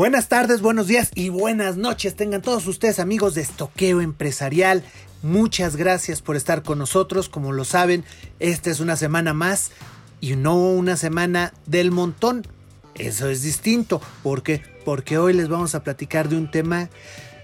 Buenas 0.00 0.28
tardes, 0.28 0.62
buenos 0.62 0.86
días 0.86 1.10
y 1.14 1.28
buenas 1.28 1.76
noches. 1.76 2.16
Tengan 2.16 2.40
todos 2.40 2.66
ustedes 2.66 2.98
amigos 2.98 3.34
de 3.34 3.42
Estoqueo 3.42 4.00
Empresarial. 4.00 4.82
Muchas 5.22 5.76
gracias 5.76 6.22
por 6.22 6.36
estar 6.36 6.62
con 6.62 6.78
nosotros. 6.78 7.28
Como 7.28 7.52
lo 7.52 7.66
saben, 7.66 8.06
esta 8.38 8.70
es 8.70 8.80
una 8.80 8.96
semana 8.96 9.34
más 9.34 9.72
y 10.18 10.36
no 10.36 10.56
una 10.56 10.96
semana 10.96 11.52
del 11.66 11.90
montón. 11.90 12.46
Eso 12.94 13.28
es 13.28 13.42
distinto. 13.42 14.00
¿Por 14.22 14.42
qué? 14.42 14.62
Porque 14.86 15.18
hoy 15.18 15.34
les 15.34 15.50
vamos 15.50 15.74
a 15.74 15.84
platicar 15.84 16.30
de 16.30 16.38
un 16.38 16.50
tema 16.50 16.88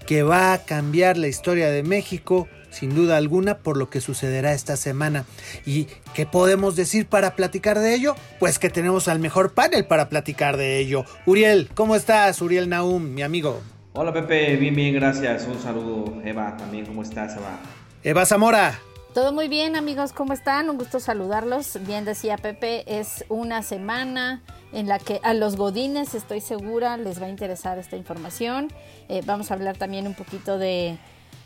que 0.07 0.23
va 0.23 0.53
a 0.53 0.65
cambiar 0.65 1.15
la 1.15 1.27
historia 1.27 1.69
de 1.69 1.83
México 1.83 2.47
sin 2.77 2.93
duda 2.93 3.17
alguna 3.17 3.57
por 3.57 3.75
lo 3.75 3.89
que 3.89 4.01
sucederá 4.01 4.53
esta 4.53 4.77
semana. 4.77 5.25
¿Y 5.65 5.87
qué 6.13 6.27
podemos 6.27 6.75
decir 6.75 7.07
para 7.07 7.35
platicar 7.35 7.79
de 7.79 7.95
ello? 7.95 8.15
Pues 8.39 8.59
que 8.59 8.69
tenemos 8.69 9.07
al 9.07 9.19
mejor 9.19 9.53
panel 9.53 9.85
para 9.85 10.09
platicar 10.09 10.57
de 10.57 10.77
ello. 10.77 11.03
Uriel, 11.25 11.69
¿cómo 11.73 11.95
estás? 11.95 12.39
Uriel 12.41 12.69
Naum, 12.69 13.03
mi 13.15 13.23
amigo. 13.23 13.61
Hola 13.93 14.13
Pepe, 14.13 14.55
bien, 14.57 14.75
bien, 14.75 14.93
gracias. 14.93 15.47
Un 15.47 15.59
saludo. 15.59 16.21
Eva, 16.23 16.55
también, 16.55 16.85
¿cómo 16.85 17.01
estás, 17.01 17.35
Eva? 17.35 17.59
Eva 18.03 18.25
Zamora. 18.27 18.79
Todo 19.15 19.33
muy 19.33 19.47
bien 19.47 19.75
amigos, 19.75 20.13
¿cómo 20.13 20.33
están? 20.33 20.69
Un 20.69 20.77
gusto 20.77 20.99
saludarlos. 20.99 21.79
Bien 21.87 22.05
decía 22.05 22.37
Pepe, 22.37 22.83
es 22.85 23.25
una 23.29 23.63
semana 23.63 24.43
en 24.71 24.87
la 24.87 24.99
que 24.99 25.19
a 25.23 25.33
los 25.33 25.55
godines 25.55 26.13
estoy 26.13 26.41
segura 26.41 26.97
les 26.97 27.19
va 27.19 27.25
a 27.25 27.29
interesar 27.29 27.79
esta 27.79 27.95
información. 27.95 28.67
Eh, 29.09 29.23
vamos 29.25 29.49
a 29.49 29.55
hablar 29.55 29.77
también 29.77 30.05
un 30.05 30.13
poquito 30.13 30.59
de 30.59 30.99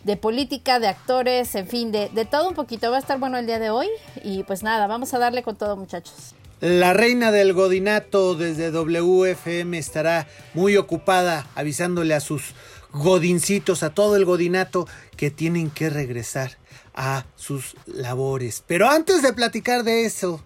de 0.04 0.18
política, 0.18 0.80
de 0.80 0.88
actores, 0.88 1.56
en 1.56 1.68
fin, 1.68 1.92
de, 1.92 2.10
de 2.10 2.26
todo 2.26 2.50
un 2.50 2.56
poquito. 2.56 2.90
Va 2.92 2.98
a 2.98 3.00
estar 3.00 3.20
bueno 3.20 3.38
el 3.38 3.46
día 3.46 3.60
de 3.60 3.70
hoy 3.70 3.88
y 4.24 4.44
pues 4.44 4.64
nada, 4.64 4.88
vamos 4.88 5.14
a 5.14 5.20
darle 5.20 5.44
con 5.44 5.56
todo 5.56 5.76
muchachos. 5.78 6.36
La 6.62 6.94
reina 6.94 7.32
del 7.32 7.54
godinato 7.54 8.36
desde 8.36 8.70
WFM 8.70 9.78
estará 9.80 10.28
muy 10.54 10.78
ocupada 10.78 11.48
avisándole 11.56 12.14
a 12.14 12.20
sus 12.20 12.54
godincitos, 12.92 13.82
a 13.82 13.96
todo 13.96 14.16
el 14.16 14.26
godinato, 14.26 14.88
que 15.18 15.32
tienen 15.32 15.72
que 15.72 15.90
regresar 15.90 16.58
a 16.94 17.26
sus 17.36 17.76
labores. 17.88 18.64
Pero 18.68 18.88
antes 18.90 19.24
de 19.24 19.34
platicar 19.34 19.84
de 19.84 20.06
eso, 20.06 20.44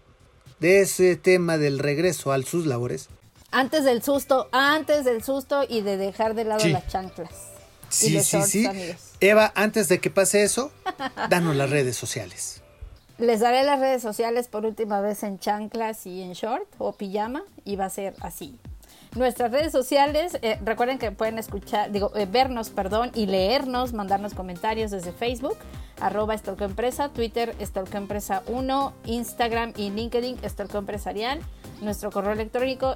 de 0.59 0.81
ese 0.81 1.17
tema 1.17 1.57
del 1.57 1.79
regreso 1.79 2.31
a 2.31 2.41
sus 2.43 2.65
labores. 2.65 3.09
Antes 3.51 3.83
del 3.83 4.01
susto, 4.01 4.47
antes 4.53 5.05
del 5.05 5.23
susto 5.23 5.65
y 5.67 5.81
de 5.81 5.97
dejar 5.97 6.33
de 6.33 6.45
lado 6.45 6.65
las 6.67 6.87
chanclas. 6.87 7.31
Sí, 7.89 8.21
sí, 8.21 8.41
sí. 8.43 8.67
Eva, 9.19 9.51
antes 9.55 9.87
de 9.87 9.99
que 9.99 10.09
pase 10.09 10.43
eso, 10.43 10.71
danos 11.29 11.55
las 11.55 11.69
redes 11.69 11.95
sociales. 11.95 12.61
Les 13.17 13.39
daré 13.39 13.63
las 13.63 13.79
redes 13.79 14.01
sociales 14.01 14.47
por 14.49 14.65
última 14.65 14.99
vez 14.99 15.23
en 15.23 15.39
chanclas 15.39 16.05
y 16.05 16.21
en 16.21 16.33
short 16.33 16.67
o 16.77 16.93
pijama 16.93 17.43
y 17.63 17.77
va 17.77 17.85
a 17.85 17.89
ser 17.89 18.13
así. 18.19 18.59
Nuestras 19.15 19.51
redes 19.51 19.71
sociales, 19.71 20.37
eh, 20.41 20.59
recuerden 20.65 20.97
que 20.97 21.09
pueden 21.11 21.39
escuchar, 21.39 21.89
digo, 21.89 22.11
eh, 22.17 22.27
vernos, 22.29 22.69
perdón, 22.69 23.11
y 23.15 23.27
leernos, 23.27 23.93
mandarnos 23.93 24.33
comentarios 24.33 24.91
desde 24.91 25.13
Facebook, 25.13 25.55
arroba 26.01 26.35
Empresa, 26.59 27.07
Twitter 27.07 27.55
Empresa 27.93 28.43
1, 28.47 28.93
Instagram 29.05 29.71
y 29.77 29.91
LinkedIn 29.91 30.37
Empresarial 30.73 31.39
nuestro 31.81 32.11
correo 32.11 32.33
electrónico 32.33 32.95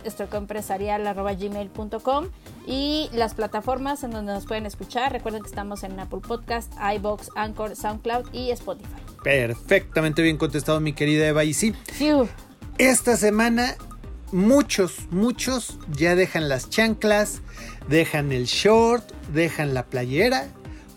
gmail.com 1.39 2.27
y 2.67 3.09
las 3.13 3.33
plataformas 3.33 4.03
en 4.03 4.11
donde 4.11 4.33
nos 4.33 4.45
pueden 4.45 4.65
escuchar. 4.65 5.11
Recuerden 5.11 5.41
que 5.41 5.49
estamos 5.49 5.83
en 5.83 5.99
Apple 5.99 6.19
Podcast, 6.25 6.71
iBox, 6.95 7.31
Anchor, 7.35 7.75
SoundCloud 7.75 8.33
y 8.33 8.51
Spotify. 8.51 8.89
Perfectamente 9.23 10.21
bien 10.21 10.37
contestado, 10.37 10.79
mi 10.79 10.93
querida 10.93 11.27
Eva. 11.27 11.43
Y 11.43 11.53
sí, 11.53 11.73
esta 12.77 13.17
semana 13.17 13.75
muchos, 14.31 15.07
muchos 15.11 15.77
ya 15.91 16.15
dejan 16.15 16.49
las 16.49 16.69
chanclas, 16.69 17.41
dejan 17.87 18.31
el 18.31 18.45
short, 18.45 19.11
dejan 19.33 19.73
la 19.73 19.85
playera 19.85 20.47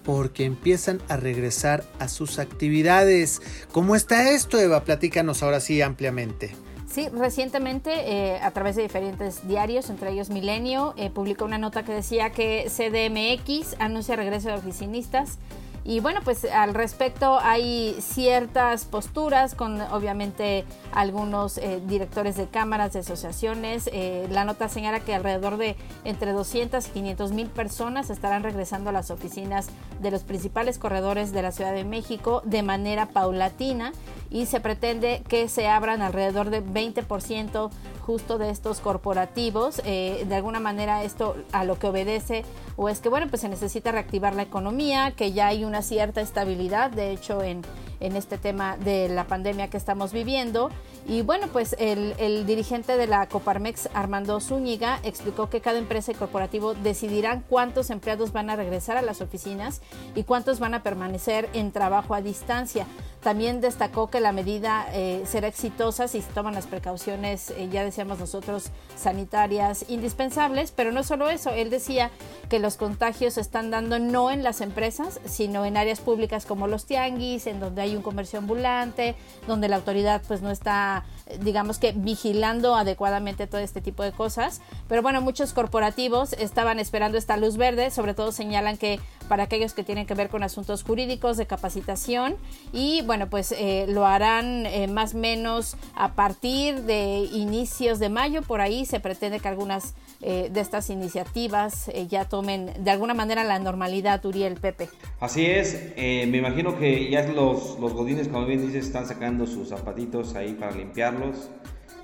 porque 0.05 0.45
empiezan 0.45 1.01
a 1.09 1.17
regresar 1.17 1.85
a 1.99 2.09
sus 2.09 2.39
actividades. 2.39 3.41
¿Cómo 3.73 3.97
está 3.97 4.31
esto, 4.31 4.59
Eva? 4.59 4.85
Platícanos 4.85 5.43
ahora 5.43 5.61
sí 5.61 5.81
ampliamente. 5.81 6.55
Sí, 6.93 7.09
recientemente 7.09 7.91
eh, 8.13 8.39
a 8.43 8.51
través 8.51 8.77
de 8.77 8.83
diferentes 8.83 9.49
diarios, 9.49 9.89
entre 9.89 10.11
ellos 10.11 10.29
Milenio, 10.29 10.93
eh, 10.99 11.09
publicó 11.09 11.47
una 11.47 11.57
nota 11.57 11.85
que 11.85 11.93
decía 11.93 12.33
que 12.33 12.67
CDMX 12.69 13.77
anuncia 13.81 14.15
regreso 14.15 14.49
de 14.49 14.57
oficinistas 14.57 15.39
y 15.85 16.01
bueno, 16.01 16.21
pues 16.23 16.45
al 16.45 16.75
respecto 16.75 17.39
hay 17.41 17.97
ciertas 17.99 18.85
posturas 18.85 19.55
con 19.55 19.81
obviamente 19.81 20.67
algunos 20.93 21.57
eh, 21.57 21.81
directores 21.87 22.37
de 22.37 22.47
cámaras, 22.49 22.93
de 22.93 23.01
asociaciones. 23.01 23.91
La 24.31 24.45
nota 24.45 24.69
señala 24.69 25.01
que 25.01 25.15
alrededor 25.15 25.57
de 25.57 25.77
entre 26.05 26.33
200 26.33 26.87
y 26.87 26.91
500 26.91 27.33
mil 27.33 27.49
personas 27.49 28.11
estarán 28.11 28.43
regresando 28.45 28.91
a 28.91 28.93
las 28.93 29.11
oficinas 29.11 29.71
de 30.01 30.11
los 30.11 30.23
principales 30.23 30.79
corredores 30.79 31.33
de 31.33 31.43
la 31.43 31.53
Ciudad 31.53 31.73
de 31.73 31.85
México 31.85 32.43
de 32.45 32.63
manera 32.63 33.07
paulatina 33.07 33.93
y 34.33 34.47
se 34.47 34.61
pretende 34.61 35.23
que 35.29 35.49
se 35.49 35.69
abran 35.69 36.01
alrededor 36.01 36.51
de 36.51 36.65
20% 36.65 37.71
justo 38.01 38.39
de 38.39 38.51
estos 38.51 38.81
corporativos. 38.81 39.83
Eh, 39.85 40.25
de 40.27 40.35
alguna 40.35 40.59
manera 40.59 41.05
esto 41.05 41.37
a 41.53 41.65
lo 41.65 41.79
que 41.79 41.87
obedece 41.87 42.45
o 42.77 42.89
es 42.89 43.01
que 43.01 43.11
bueno, 43.11 43.29
pues 43.29 43.43
se 43.43 43.49
necesita 43.49 43.93
reactivar 43.93 44.35
la 44.35 44.43
economía, 44.43 45.13
que 45.13 45.33
ya 45.33 45.49
hay 45.49 45.65
una 45.65 45.83
cierta 45.83 46.23
estabilidad, 46.23 46.91
de 46.91 47.13
hecho 47.13 47.43
en 47.43 47.63
en 48.03 48.17
este 48.17 48.37
tema 48.37 48.77
de 48.77 49.09
la 49.09 49.25
pandemia 49.25 49.69
que 49.69 49.77
estamos 49.77 50.13
viviendo. 50.13 50.71
Y 51.07 51.23
bueno, 51.23 51.47
pues 51.53 51.77
el, 51.79 52.47
dirigente 52.47 52.97
de 52.97 53.07
la 53.07 53.29
Coparmex, 53.29 53.89
Armando 53.95 54.41
Zúñiga, 54.41 54.99
explicó 55.05 55.49
que 55.49 55.61
cada 55.61 55.79
empresa 55.79 56.11
y 56.11 56.17
corporativo 56.17 56.75
decidirán 56.75 57.45
cuántos 57.49 57.91
empleados 57.91 58.33
van 58.33 58.51
a 58.51 58.57
regresar 58.57 58.97
a 58.97 59.03
las 59.03 59.21
oficinas 59.21 59.81
y 60.17 60.25
cuántos 60.25 60.59
van 60.59 60.75
a 60.75 60.83
permanecer 60.83 61.49
en 61.55 61.71
trabajo 61.71 62.15
a 62.15 62.23
distancia. 62.23 62.87
También 63.23 63.61
destacó 63.61 64.11
que 64.11 64.21
la 64.23 64.33
medida 64.33 64.87
eh, 64.93 65.23
será 65.27 65.49
exitosa 65.49 66.09
si 66.09 66.23
se 66.23 66.33
toman 66.33 66.55
las 66.55 66.67
precauciones, 66.67 67.51
eh, 67.51 67.69
ya 67.71 67.85
decíamos 67.85 68.19
nosotros, 68.19 68.71
sanitarias 68.97 69.85
indispensables, 69.89 70.73
pero 70.73 70.93
no 70.93 71.03
solo 71.03 71.29
eso, 71.29 71.51
él 71.51 71.71
decía 71.71 72.11
que 72.49 72.59
los 72.59 72.77
contagios 72.77 73.35
se 73.35 73.41
están 73.41 73.71
dando 73.71 73.99
no 73.99 74.31
en 74.31 74.43
las 74.43 74.61
empresas, 74.61 75.21
sino 75.25 75.65
en 75.65 75.77
áreas 75.77 76.01
públicas 76.01 76.47
como 76.47 76.67
los 76.67 76.87
tianguis, 76.87 77.47
en 77.47 77.61
donde 77.61 77.83
hay 77.83 77.97
un 77.97 78.03
comercio 78.03 78.39
ambulante, 78.39 79.15
donde 79.47 79.69
la 79.69 79.77
autoridad 79.77 80.23
pues 80.27 80.43
no 80.43 80.51
está, 80.51 81.05
digamos 81.41 81.79
que 81.79 81.93
vigilando 81.93 82.75
adecuadamente 82.75 83.47
todo 83.47 83.61
este 83.61 83.81
tipo 83.81 84.03
de 84.03 84.13
cosas. 84.13 84.61
Pero 84.89 85.03
bueno, 85.03 85.21
muchos 85.21 85.53
corporativos 85.53 86.33
estaban 86.35 86.79
esperando 86.79 87.19
esta 87.19 87.37
luz 87.37 87.57
verde, 87.57 87.91
sobre 87.91 88.15
todo 88.15 88.33
señalan 88.33 88.77
que 88.77 89.01
para 89.33 89.45
aquellos 89.45 89.73
que 89.73 89.83
tienen 89.83 90.05
que 90.05 90.13
ver 90.13 90.29
con 90.29 90.43
asuntos 90.43 90.83
jurídicos 90.83 91.39
de 91.39 91.47
capacitación 91.47 92.37
y 92.71 93.01
bueno, 93.07 93.31
pues 93.31 93.53
eh, 93.53 93.87
lo 93.89 94.05
harán 94.05 94.67
eh, 94.67 94.89
más 94.89 95.15
o 95.15 95.19
menos 95.21 95.79
a 95.95 96.13
partir 96.13 96.83
de 96.83 97.21
inicios 97.33 97.99
de 97.99 98.11
mayo, 98.11 98.43
por 98.43 98.61
ahí 98.61 98.85
se 98.85 99.01
pretende 99.01 99.41
que 99.41 99.49
algunas 99.49 99.95
eh, 100.21 100.51
de 100.53 100.61
estas 100.61 100.91
iniciativas 100.91 101.91
ya 102.11 102.27
tomen 102.27 102.73
de 102.85 102.91
alguna 102.91 103.15
manera 103.15 103.43
la 103.43 103.59
normalidad, 103.59 104.23
Uriel 104.23 104.57
Pepe. 104.61 104.91
Así 105.19 105.47
es, 105.47 105.95
me 105.97 106.37
imagino 106.37 106.79
que 106.79 107.09
ya 107.09 107.23
los, 107.23 107.79
los 107.81 107.95
godines, 107.95 108.29
como 108.29 108.45
bien 108.45 108.61
dices, 108.61 108.85
están 108.85 109.07
sacando 109.07 109.47
sus 109.47 109.71
zapatitos 109.71 110.35
ahí 110.35 110.53
para 110.53 110.73
limpiarlos, 110.73 111.49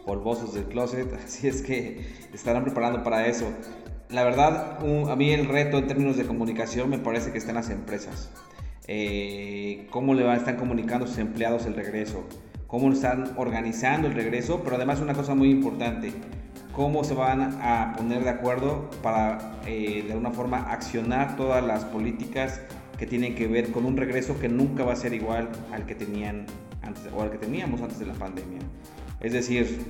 polvosos 0.07 0.55
del 0.55 0.65
closet, 0.65 1.13
así 1.27 1.47
es 1.47 1.61
que 1.61 2.07
estarán 2.33 2.65
preparando 2.65 3.03
para 3.05 3.27
eso. 3.27 3.53
La 4.11 4.25
verdad, 4.25 4.79
a 4.81 5.17
mí 5.17 5.31
el 5.33 5.47
reto 5.47 5.77
en 5.77 5.87
términos 5.87 6.17
de 6.17 6.25
comunicación 6.25 6.89
me 6.89 6.99
parece 6.99 7.31
que 7.31 7.37
están 7.37 7.57
las 7.57 7.69
empresas. 7.69 8.31
Eh, 8.87 9.87
cómo 9.91 10.15
le 10.15 10.33
están 10.35 10.57
comunicando 10.57 11.07
sus 11.07 11.19
empleados 11.19 11.67
el 11.67 11.75
regreso, 11.75 12.27
cómo 12.67 12.91
están 12.91 13.35
organizando 13.37 14.09
el 14.09 14.15
regreso, 14.15 14.63
pero 14.65 14.77
además 14.77 15.01
una 15.01 15.13
cosa 15.13 15.35
muy 15.35 15.51
importante, 15.51 16.15
cómo 16.73 17.05
se 17.05 17.13
van 17.13 17.59
a 17.61 17.93
poner 17.99 18.25
de 18.25 18.31
acuerdo 18.31 18.89
para 19.03 19.59
eh, 19.67 20.05
de 20.07 20.13
alguna 20.13 20.31
forma 20.31 20.73
accionar 20.73 21.37
todas 21.37 21.63
las 21.63 21.85
políticas 21.85 22.63
que 22.97 23.07
tienen 23.07 23.35
que 23.35 23.47
ver 23.47 23.73
con 23.73 23.85
un 23.85 23.99
regreso 23.99 24.41
que 24.41 24.49
nunca 24.49 24.85
va 24.85 24.95
a 24.95 24.97
ser 24.97 25.13
igual 25.13 25.51
al 25.71 25.85
que 25.85 25.95
tenían 25.95 26.47
antes 26.81 27.03
o 27.15 27.21
al 27.21 27.31
que 27.31 27.37
teníamos 27.37 27.83
antes 27.83 27.99
de 27.99 28.07
la 28.07 28.15
pandemia. 28.15 28.61
Es 29.21 29.35
decir, 29.35 29.85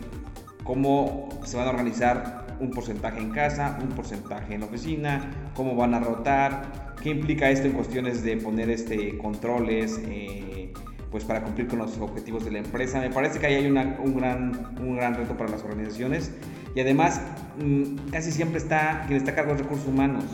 cómo 0.64 1.28
se 1.44 1.56
van 1.56 1.68
a 1.68 1.70
organizar 1.70 2.47
un 2.60 2.70
porcentaje 2.70 3.20
en 3.20 3.30
casa, 3.30 3.78
un 3.82 3.90
porcentaje 3.90 4.54
en 4.54 4.62
oficina, 4.62 5.50
cómo 5.54 5.74
van 5.76 5.94
a 5.94 6.00
rotar, 6.00 6.94
qué 7.02 7.10
implica 7.10 7.50
esto 7.50 7.66
en 7.66 7.72
cuestiones 7.72 8.22
de 8.22 8.36
poner 8.36 8.70
este 8.70 9.16
controles 9.18 10.00
eh, 10.06 10.72
pues 11.10 11.24
para 11.24 11.42
cumplir 11.42 11.68
con 11.68 11.78
los 11.78 11.96
objetivos 11.98 12.44
de 12.44 12.50
la 12.50 12.58
empresa. 12.58 13.00
Me 13.00 13.10
parece 13.10 13.38
que 13.38 13.46
ahí 13.46 13.54
hay 13.54 13.66
un, 13.66 13.74
gran, 13.74 14.76
un 14.80 14.96
gran 14.96 15.14
reto 15.14 15.36
para 15.36 15.50
las 15.50 15.62
organizaciones 15.62 16.32
y 16.74 16.80
además 16.80 17.20
mm, 17.62 18.10
casi 18.10 18.30
siempre 18.30 18.58
está 18.58 19.04
quien 19.06 19.18
está 19.18 19.32
a 19.32 19.34
cargo 19.34 19.52
de 19.52 19.62
recursos 19.62 19.86
humanos 19.86 20.24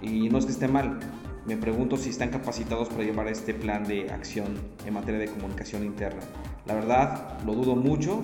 y 0.00 0.28
no 0.28 0.38
es 0.38 0.46
que 0.46 0.52
esté 0.52 0.68
mal. 0.68 0.98
Me 1.46 1.56
pregunto 1.56 1.96
si 1.96 2.10
están 2.10 2.28
capacitados 2.28 2.88
para 2.88 3.02
llevar 3.02 3.26
este 3.28 3.54
plan 3.54 3.84
de 3.84 4.10
acción 4.10 4.58
en 4.86 4.94
materia 4.94 5.18
de 5.18 5.26
comunicación 5.26 5.84
interna. 5.84 6.20
La 6.66 6.74
verdad, 6.74 7.38
lo 7.44 7.54
dudo 7.54 7.74
mucho. 7.74 8.22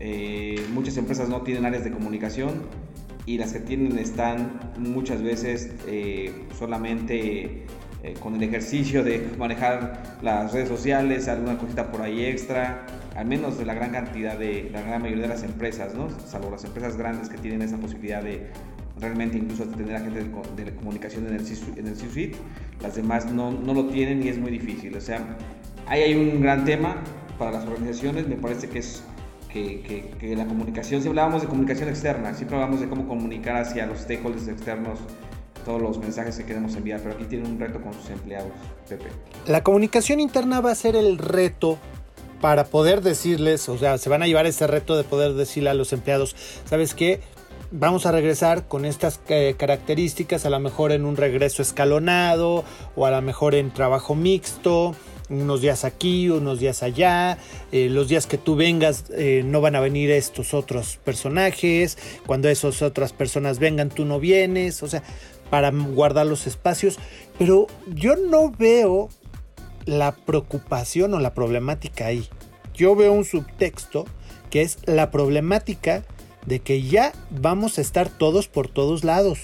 Eh, 0.00 0.64
muchas 0.72 0.96
empresas 0.96 1.28
no 1.28 1.42
tienen 1.42 1.66
áreas 1.66 1.84
de 1.84 1.90
comunicación 1.90 2.62
y 3.26 3.36
las 3.36 3.52
que 3.52 3.60
tienen 3.60 3.98
están 3.98 4.60
muchas 4.78 5.22
veces 5.22 5.70
eh, 5.86 6.32
solamente 6.58 7.66
eh, 8.02 8.14
con 8.20 8.36
el 8.36 8.42
ejercicio 8.42 9.02
de 9.02 9.28
manejar 9.38 10.18
las 10.22 10.52
redes 10.52 10.68
sociales, 10.68 11.28
alguna 11.28 11.58
cosita 11.58 11.90
por 11.90 12.02
ahí 12.02 12.24
extra, 12.24 12.86
al 13.16 13.26
menos 13.26 13.58
de 13.58 13.66
la 13.66 13.74
gran 13.74 13.90
cantidad 13.90 14.38
de 14.38 14.70
la 14.72 14.82
gran 14.82 15.02
mayoría 15.02 15.24
de 15.24 15.28
las 15.28 15.42
empresas, 15.42 15.94
¿no? 15.94 16.08
salvo 16.26 16.50
las 16.50 16.64
empresas 16.64 16.96
grandes 16.96 17.28
que 17.28 17.38
tienen 17.38 17.60
esa 17.62 17.76
posibilidad 17.76 18.22
de 18.22 18.46
realmente 19.00 19.36
incluso 19.36 19.64
tener 19.64 19.96
a 19.96 20.00
de, 20.00 20.74
comunicación 20.74 21.26
en 21.26 21.34
el 21.34 21.96
C-Suite, 21.96 22.36
las 22.82 22.96
demás 22.96 23.30
no, 23.30 23.50
no 23.50 23.74
lo 23.74 23.86
tienen 23.88 24.22
y 24.22 24.28
es 24.28 24.38
muy 24.38 24.50
difícil. 24.50 24.96
O 24.96 25.00
sea, 25.00 25.36
ahí 25.86 26.02
hay 26.02 26.14
un 26.14 26.40
gran 26.40 26.64
tema 26.64 27.02
para 27.38 27.52
las 27.52 27.66
organizaciones, 27.66 28.26
me 28.26 28.36
parece 28.36 28.68
que 28.68 28.80
es 28.80 29.02
que, 29.48 30.14
que, 30.18 30.36
la 30.36 30.46
comunicación, 30.46 31.02
si 31.02 31.08
hablábamos 31.08 31.42
de 31.42 31.48
comunicación 31.48 31.88
externa, 31.88 32.34
siempre 32.34 32.56
hablamos 32.56 32.80
de 32.80 32.88
cómo 32.88 33.08
comunicar 33.08 33.56
hacia 33.56 33.86
los 33.86 34.00
stakeholders 34.00 34.48
externos 34.48 34.98
todos 35.64 35.82
los 35.82 35.98
mensajes 35.98 36.36
que 36.36 36.44
queremos 36.44 36.74
enviar, 36.76 37.00
pero 37.00 37.14
aquí 37.14 37.24
tiene 37.24 37.48
un 37.48 37.58
reto 37.58 37.80
con 37.80 37.92
sus 37.92 38.08
empleados, 38.10 38.52
Pepe. 38.88 39.06
La 39.46 39.62
comunicación 39.62 40.20
interna 40.20 40.60
va 40.60 40.70
a 40.70 40.74
ser 40.74 40.96
el 40.96 41.18
reto 41.18 41.78
para 42.40 42.64
poder 42.64 43.02
decirles, 43.02 43.68
o 43.68 43.78
sea, 43.78 43.98
se 43.98 44.08
van 44.08 44.22
a 44.22 44.26
llevar 44.26 44.46
ese 44.46 44.66
reto 44.66 44.96
de 44.96 45.04
poder 45.04 45.34
decirle 45.34 45.70
a 45.70 45.74
los 45.74 45.92
empleados, 45.92 46.36
¿sabes 46.64 46.94
qué? 46.94 47.20
Vamos 47.70 48.06
a 48.06 48.12
regresar 48.12 48.66
con 48.66 48.84
estas 48.84 49.20
eh, 49.28 49.54
características, 49.58 50.46
a 50.46 50.50
lo 50.50 50.58
mejor 50.58 50.92
en 50.92 51.04
un 51.04 51.16
regreso 51.16 51.60
escalonado 51.60 52.64
o 52.96 53.04
a 53.04 53.10
lo 53.10 53.20
mejor 53.20 53.54
en 53.54 53.70
trabajo 53.70 54.14
mixto 54.14 54.94
unos 55.30 55.60
días 55.60 55.84
aquí, 55.84 56.30
unos 56.30 56.60
días 56.60 56.82
allá, 56.82 57.38
eh, 57.72 57.88
los 57.88 58.08
días 58.08 58.26
que 58.26 58.38
tú 58.38 58.56
vengas 58.56 59.04
eh, 59.10 59.42
no 59.44 59.60
van 59.60 59.76
a 59.76 59.80
venir 59.80 60.10
estos 60.10 60.54
otros 60.54 60.98
personajes, 61.04 61.98
cuando 62.26 62.48
esas 62.48 62.82
otras 62.82 63.12
personas 63.12 63.58
vengan 63.58 63.90
tú 63.90 64.04
no 64.04 64.20
vienes, 64.20 64.82
o 64.82 64.88
sea, 64.88 65.02
para 65.50 65.70
guardar 65.70 66.26
los 66.26 66.46
espacios, 66.46 66.98
pero 67.38 67.66
yo 67.94 68.16
no 68.16 68.50
veo 68.50 69.08
la 69.86 70.12
preocupación 70.12 71.14
o 71.14 71.20
la 71.20 71.34
problemática 71.34 72.06
ahí. 72.06 72.28
Yo 72.74 72.94
veo 72.94 73.12
un 73.12 73.24
subtexto 73.24 74.06
que 74.50 74.62
es 74.62 74.78
la 74.84 75.10
problemática 75.10 76.04
de 76.46 76.60
que 76.60 76.82
ya 76.82 77.12
vamos 77.30 77.78
a 77.78 77.80
estar 77.80 78.08
todos 78.08 78.48
por 78.48 78.68
todos 78.68 79.04
lados. 79.04 79.38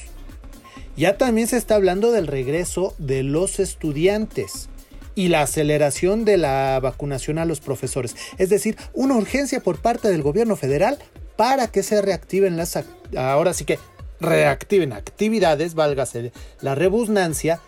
Ya 0.96 1.18
también 1.18 1.48
se 1.48 1.56
está 1.56 1.74
hablando 1.74 2.12
del 2.12 2.26
regreso 2.26 2.94
de 2.98 3.22
los 3.22 3.58
estudiantes 3.58 4.68
y 5.14 5.28
la 5.28 5.42
aceleración 5.42 6.24
de 6.24 6.36
la 6.36 6.80
vacunación 6.80 7.38
a 7.38 7.44
los 7.44 7.60
profesores. 7.60 8.16
Es 8.38 8.50
decir, 8.50 8.76
una 8.92 9.16
urgencia 9.16 9.60
por 9.60 9.78
parte 9.78 10.08
del 10.08 10.22
gobierno 10.22 10.56
federal 10.56 10.98
para 11.36 11.68
que 11.68 11.82
se 11.82 12.00
reactiven 12.02 12.56
las, 12.56 12.78
ahora 13.16 13.54
sí 13.54 13.64
que 13.64 13.78
reactiven 14.20 14.92
actividades, 14.92 15.74
válgase 15.74 16.32
la 16.60 16.74
rebusnancia, 16.74 17.60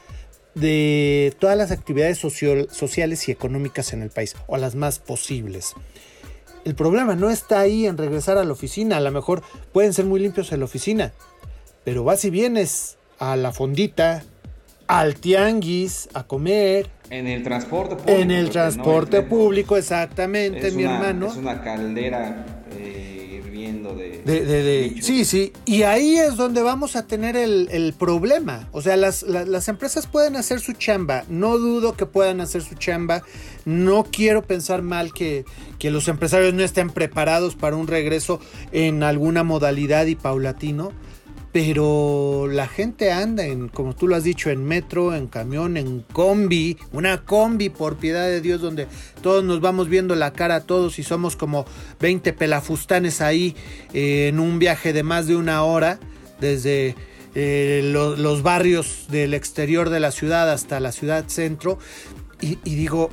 de 0.56 1.36
todas 1.38 1.56
las 1.56 1.70
actividades 1.70 2.18
sociales 2.18 3.28
y 3.28 3.30
económicas 3.30 3.92
en 3.92 4.00
el 4.00 4.08
país, 4.08 4.34
o 4.46 4.56
las 4.56 4.74
más 4.74 4.98
posibles. 4.98 5.74
El 6.64 6.74
problema 6.74 7.14
no 7.14 7.30
está 7.30 7.60
ahí 7.60 7.86
en 7.86 7.98
regresar 7.98 8.38
a 8.38 8.44
la 8.44 8.52
oficina, 8.52 8.96
a 8.96 9.00
lo 9.00 9.12
mejor 9.12 9.42
pueden 9.72 9.92
ser 9.92 10.06
muy 10.06 10.18
limpios 10.18 10.50
en 10.52 10.60
la 10.60 10.64
oficina, 10.64 11.12
pero 11.84 12.04
vas 12.04 12.24
y 12.24 12.30
vienes 12.30 12.96
a 13.18 13.36
la 13.36 13.52
fondita, 13.52 14.24
al 14.86 15.16
tianguis, 15.16 16.08
a 16.14 16.26
comer, 16.26 16.90
en 17.10 17.26
el 17.26 17.42
transporte 17.42 17.96
público. 17.96 18.20
En 18.20 18.30
el 18.30 18.50
transporte 18.50 19.22
público, 19.22 19.76
exactamente, 19.76 20.70
mi 20.72 20.84
hermano. 20.84 21.26
Es 21.26 21.36
una 21.36 21.62
caldera 21.62 22.46
eh, 22.72 23.42
hirviendo 23.44 23.94
de, 23.94 24.22
de, 24.24 24.96
Sí, 25.00 25.24
sí. 25.24 25.52
Y 25.64 25.82
ahí 25.82 26.16
es 26.16 26.36
donde 26.36 26.62
vamos 26.62 26.96
a 26.96 27.06
tener 27.06 27.36
el, 27.36 27.94
problema. 27.98 28.68
O 28.72 28.82
sea, 28.82 28.96
las, 28.96 29.22
las, 29.22 29.68
empresas 29.68 30.06
pueden 30.06 30.36
hacer 30.36 30.60
su 30.60 30.72
chamba. 30.72 31.24
No 31.28 31.58
dudo 31.58 31.96
que 31.96 32.06
puedan 32.06 32.40
hacer 32.40 32.62
su 32.62 32.74
chamba. 32.74 33.22
No 33.64 34.04
quiero 34.04 34.42
pensar 34.42 34.82
mal 34.82 35.12
que, 35.12 35.44
que 35.78 35.90
los 35.90 36.08
empresarios 36.08 36.54
no 36.54 36.62
estén 36.62 36.90
preparados 36.90 37.54
para 37.54 37.76
un 37.76 37.86
regreso 37.86 38.40
en 38.72 39.02
alguna 39.02 39.44
modalidad 39.44 40.06
y 40.06 40.16
paulatino 40.16 40.92
pero 41.56 42.48
la 42.50 42.68
gente 42.68 43.12
anda 43.12 43.46
en, 43.46 43.68
como 43.68 43.96
tú 43.96 44.08
lo 44.08 44.14
has 44.14 44.24
dicho, 44.24 44.50
en 44.50 44.62
metro, 44.62 45.14
en 45.14 45.26
camión, 45.26 45.78
en 45.78 46.00
combi, 46.12 46.76
una 46.92 47.24
combi 47.24 47.70
por 47.70 47.96
piedad 47.96 48.26
de 48.26 48.42
Dios 48.42 48.60
donde 48.60 48.86
todos 49.22 49.42
nos 49.42 49.62
vamos 49.62 49.88
viendo 49.88 50.14
la 50.16 50.34
cara 50.34 50.56
a 50.56 50.60
todos 50.60 50.98
y 50.98 51.02
somos 51.02 51.34
como 51.34 51.64
20 51.98 52.34
pelafustanes 52.34 53.22
ahí 53.22 53.56
eh, 53.94 54.28
en 54.28 54.38
un 54.38 54.58
viaje 54.58 54.92
de 54.92 55.02
más 55.02 55.28
de 55.28 55.36
una 55.36 55.62
hora 55.62 55.98
desde 56.42 56.94
eh, 57.34 57.80
los 57.82 58.42
barrios 58.42 59.06
del 59.08 59.32
exterior 59.32 59.88
de 59.88 60.00
la 60.00 60.10
ciudad 60.10 60.52
hasta 60.52 60.78
la 60.78 60.92
ciudad 60.92 61.24
centro 61.28 61.78
y, 62.38 62.58
y 62.64 62.74
digo, 62.74 63.08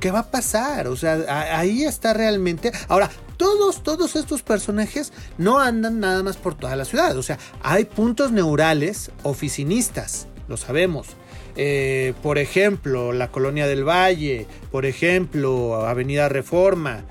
¿qué 0.00 0.10
va 0.10 0.18
a 0.18 0.30
pasar? 0.30 0.86
O 0.88 0.96
sea, 0.96 1.58
ahí 1.58 1.84
está 1.84 2.12
realmente. 2.12 2.72
Ahora, 2.88 3.10
todos, 3.36 3.82
todos 3.82 4.16
estos 4.16 4.42
personajes 4.42 5.12
no 5.38 5.58
andan 5.58 6.00
nada 6.00 6.22
más 6.22 6.36
por 6.36 6.54
toda 6.54 6.76
la 6.76 6.84
ciudad. 6.84 7.16
O 7.16 7.22
sea, 7.22 7.38
hay 7.62 7.84
puntos 7.84 8.32
neurales 8.32 9.10
oficinistas, 9.22 10.26
lo 10.48 10.56
sabemos. 10.56 11.08
Eh, 11.56 12.12
por 12.22 12.38
ejemplo, 12.38 13.12
la 13.12 13.30
Colonia 13.30 13.66
del 13.66 13.88
Valle, 13.88 14.46
por 14.70 14.84
ejemplo, 14.84 15.86
Avenida 15.86 16.28
Reforma. 16.28 17.04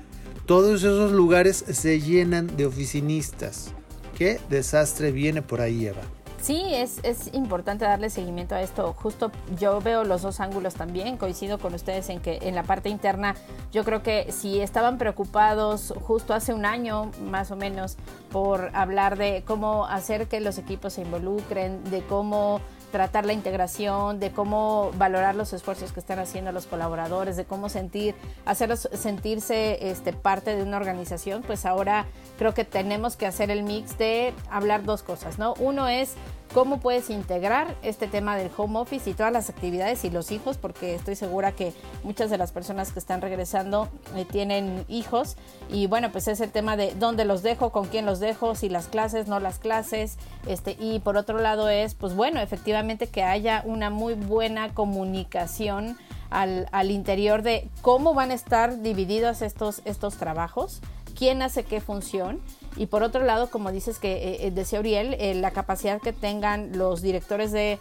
Todos 0.46 0.80
esos 0.80 1.10
lugares 1.12 1.64
se 1.68 2.00
llenan 2.00 2.56
de 2.56 2.66
oficinistas. 2.66 3.72
¿Qué 4.16 4.40
desastre 4.48 5.10
viene 5.10 5.42
por 5.42 5.60
ahí, 5.60 5.86
Eva? 5.86 6.02
Sí, 6.46 6.62
es, 6.70 7.00
es 7.02 7.34
importante 7.34 7.84
darle 7.86 8.08
seguimiento 8.08 8.54
a 8.54 8.60
esto. 8.60 8.92
Justo 8.92 9.32
yo 9.58 9.80
veo 9.80 10.04
los 10.04 10.22
dos 10.22 10.38
ángulos 10.38 10.74
también. 10.74 11.16
Coincido 11.16 11.58
con 11.58 11.74
ustedes 11.74 12.08
en 12.08 12.20
que 12.20 12.38
en 12.42 12.54
la 12.54 12.62
parte 12.62 12.88
interna 12.88 13.34
yo 13.72 13.82
creo 13.82 14.04
que 14.04 14.30
si 14.30 14.60
estaban 14.60 14.96
preocupados 14.96 15.92
justo 16.02 16.34
hace 16.34 16.54
un 16.54 16.64
año 16.64 17.10
más 17.20 17.50
o 17.50 17.56
menos 17.56 17.96
por 18.30 18.70
hablar 18.74 19.18
de 19.18 19.42
cómo 19.44 19.86
hacer 19.86 20.28
que 20.28 20.38
los 20.38 20.56
equipos 20.58 20.92
se 20.92 21.02
involucren, 21.02 21.82
de 21.90 22.04
cómo 22.04 22.60
tratar 22.96 23.26
la 23.26 23.34
integración, 23.34 24.20
de 24.20 24.30
cómo 24.30 24.90
valorar 24.96 25.34
los 25.34 25.52
esfuerzos 25.52 25.92
que 25.92 26.00
están 26.00 26.18
haciendo 26.18 26.50
los 26.50 26.64
colaboradores, 26.64 27.36
de 27.36 27.44
cómo 27.44 27.68
sentir, 27.68 28.14
hacerlos 28.46 28.88
sentirse 28.94 29.90
este, 29.90 30.14
parte 30.14 30.56
de 30.56 30.62
una 30.62 30.78
organización, 30.78 31.42
pues 31.42 31.66
ahora 31.66 32.06
creo 32.38 32.54
que 32.54 32.64
tenemos 32.64 33.16
que 33.16 33.26
hacer 33.26 33.50
el 33.50 33.64
mix 33.64 33.98
de 33.98 34.32
hablar 34.50 34.84
dos 34.84 35.02
cosas, 35.02 35.38
¿no? 35.38 35.52
Uno 35.58 35.88
es 35.88 36.14
cómo 36.56 36.80
puedes 36.80 37.10
integrar 37.10 37.76
este 37.82 38.06
tema 38.06 38.34
del 38.34 38.50
home 38.56 38.78
office 38.78 39.10
y 39.10 39.12
todas 39.12 39.30
las 39.30 39.50
actividades 39.50 40.06
y 40.06 40.10
los 40.10 40.32
hijos, 40.32 40.56
porque 40.56 40.94
estoy 40.94 41.14
segura 41.14 41.52
que 41.52 41.74
muchas 42.02 42.30
de 42.30 42.38
las 42.38 42.50
personas 42.50 42.92
que 42.92 42.98
están 42.98 43.20
regresando 43.20 43.90
eh, 44.14 44.24
tienen 44.24 44.86
hijos. 44.88 45.36
Y 45.68 45.86
bueno, 45.86 46.10
pues 46.12 46.28
es 46.28 46.40
el 46.40 46.50
tema 46.50 46.78
de 46.78 46.94
dónde 46.94 47.26
los 47.26 47.42
dejo, 47.42 47.72
con 47.72 47.88
quién 47.88 48.06
los 48.06 48.20
dejo, 48.20 48.54
si 48.54 48.70
las 48.70 48.86
clases, 48.86 49.28
no 49.28 49.38
las 49.38 49.58
clases, 49.58 50.16
este 50.46 50.78
y 50.80 51.00
por 51.00 51.18
otro 51.18 51.40
lado 51.40 51.68
es 51.68 51.94
pues 51.94 52.14
bueno, 52.14 52.40
efectivamente 52.40 53.06
que 53.06 53.22
haya 53.22 53.60
una 53.66 53.90
muy 53.90 54.14
buena 54.14 54.72
comunicación 54.72 55.98
al, 56.30 56.70
al 56.72 56.90
interior 56.90 57.42
de 57.42 57.68
cómo 57.82 58.14
van 58.14 58.30
a 58.30 58.34
estar 58.34 58.80
divididos 58.80 59.42
estos, 59.42 59.82
estos 59.84 60.16
trabajos, 60.16 60.80
quién 61.14 61.42
hace 61.42 61.64
qué 61.64 61.82
función 61.82 62.40
y 62.76 62.86
por 62.86 63.02
otro 63.02 63.24
lado, 63.24 63.50
como 63.50 63.72
dices 63.72 63.98
que 63.98 64.12
eh, 64.12 64.46
eh, 64.46 64.50
decía 64.50 64.80
Uriel, 64.80 65.14
eh, 65.18 65.34
la 65.34 65.50
capacidad 65.50 66.00
que 66.00 66.12
tengan 66.12 66.76
los 66.76 67.00
directores 67.00 67.52
de 67.52 67.78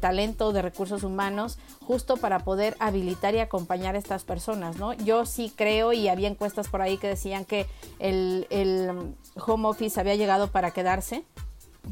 talento, 0.00 0.52
de 0.52 0.62
recursos 0.62 1.04
humanos, 1.04 1.56
justo 1.86 2.16
para 2.16 2.40
poder 2.40 2.76
habilitar 2.80 3.36
y 3.36 3.38
acompañar 3.38 3.94
a 3.94 3.98
estas 3.98 4.24
personas, 4.24 4.78
¿no? 4.78 4.94
Yo 4.94 5.26
sí 5.26 5.52
creo, 5.54 5.92
y 5.92 6.08
había 6.08 6.26
encuestas 6.26 6.66
por 6.66 6.82
ahí 6.82 6.98
que 6.98 7.06
decían 7.06 7.44
que 7.44 7.66
el, 8.00 8.48
el 8.50 9.14
home 9.36 9.68
office 9.68 10.00
había 10.00 10.16
llegado 10.16 10.48
para 10.48 10.72
quedarse. 10.72 11.22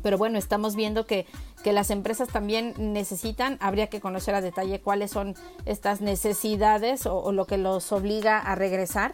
Pero 0.02 0.18
bueno, 0.18 0.38
estamos 0.38 0.74
viendo 0.74 1.06
que, 1.06 1.24
que, 1.62 1.72
las 1.72 1.90
empresas 1.90 2.28
también 2.28 2.74
necesitan, 2.78 3.58
habría 3.60 3.86
que 3.86 4.00
conocer 4.00 4.34
a 4.34 4.40
detalle 4.40 4.80
cuáles 4.80 5.12
son 5.12 5.36
estas 5.64 6.00
necesidades 6.00 7.06
o, 7.06 7.16
o 7.16 7.30
lo 7.30 7.46
que 7.46 7.58
los 7.58 7.92
obliga 7.92 8.40
a 8.40 8.56
regresar 8.56 9.12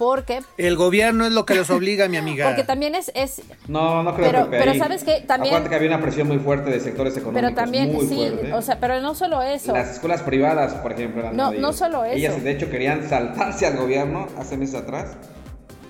porque 0.00 0.40
el 0.56 0.76
gobierno 0.76 1.26
es 1.26 1.32
lo 1.32 1.44
que 1.44 1.54
los 1.54 1.68
obliga, 1.68 2.08
mi 2.08 2.16
amiga. 2.16 2.46
Porque 2.46 2.64
también 2.64 2.94
es, 2.94 3.12
es 3.14 3.42
no, 3.68 4.02
no 4.02 4.14
creo 4.14 4.30
pero, 4.30 4.48
pero 4.50 4.74
sabes 4.74 5.04
que 5.04 5.20
también 5.20 5.52
Acuérdate 5.52 5.68
que 5.68 5.76
había 5.76 5.88
una 5.88 6.00
presión 6.00 6.26
muy 6.26 6.38
fuerte 6.38 6.70
de 6.70 6.80
sectores 6.80 7.14
económicos. 7.18 7.42
Pero 7.42 7.54
también 7.54 7.92
muy 7.92 8.06
sí, 8.06 8.16
fuerte. 8.16 8.50
o 8.54 8.62
sea, 8.62 8.80
pero 8.80 9.02
no 9.02 9.14
solo 9.14 9.42
eso. 9.42 9.74
Las 9.74 9.90
escuelas 9.90 10.22
privadas, 10.22 10.72
por 10.76 10.92
ejemplo, 10.92 11.20
eran 11.20 11.36
no, 11.36 11.52
no 11.52 11.74
solo 11.74 12.02
eso. 12.04 12.16
Ellas 12.16 12.42
de 12.42 12.50
hecho 12.50 12.70
querían 12.70 13.06
saltarse 13.10 13.66
al 13.66 13.76
gobierno 13.76 14.26
hace 14.38 14.56
meses 14.56 14.76
atrás 14.76 15.18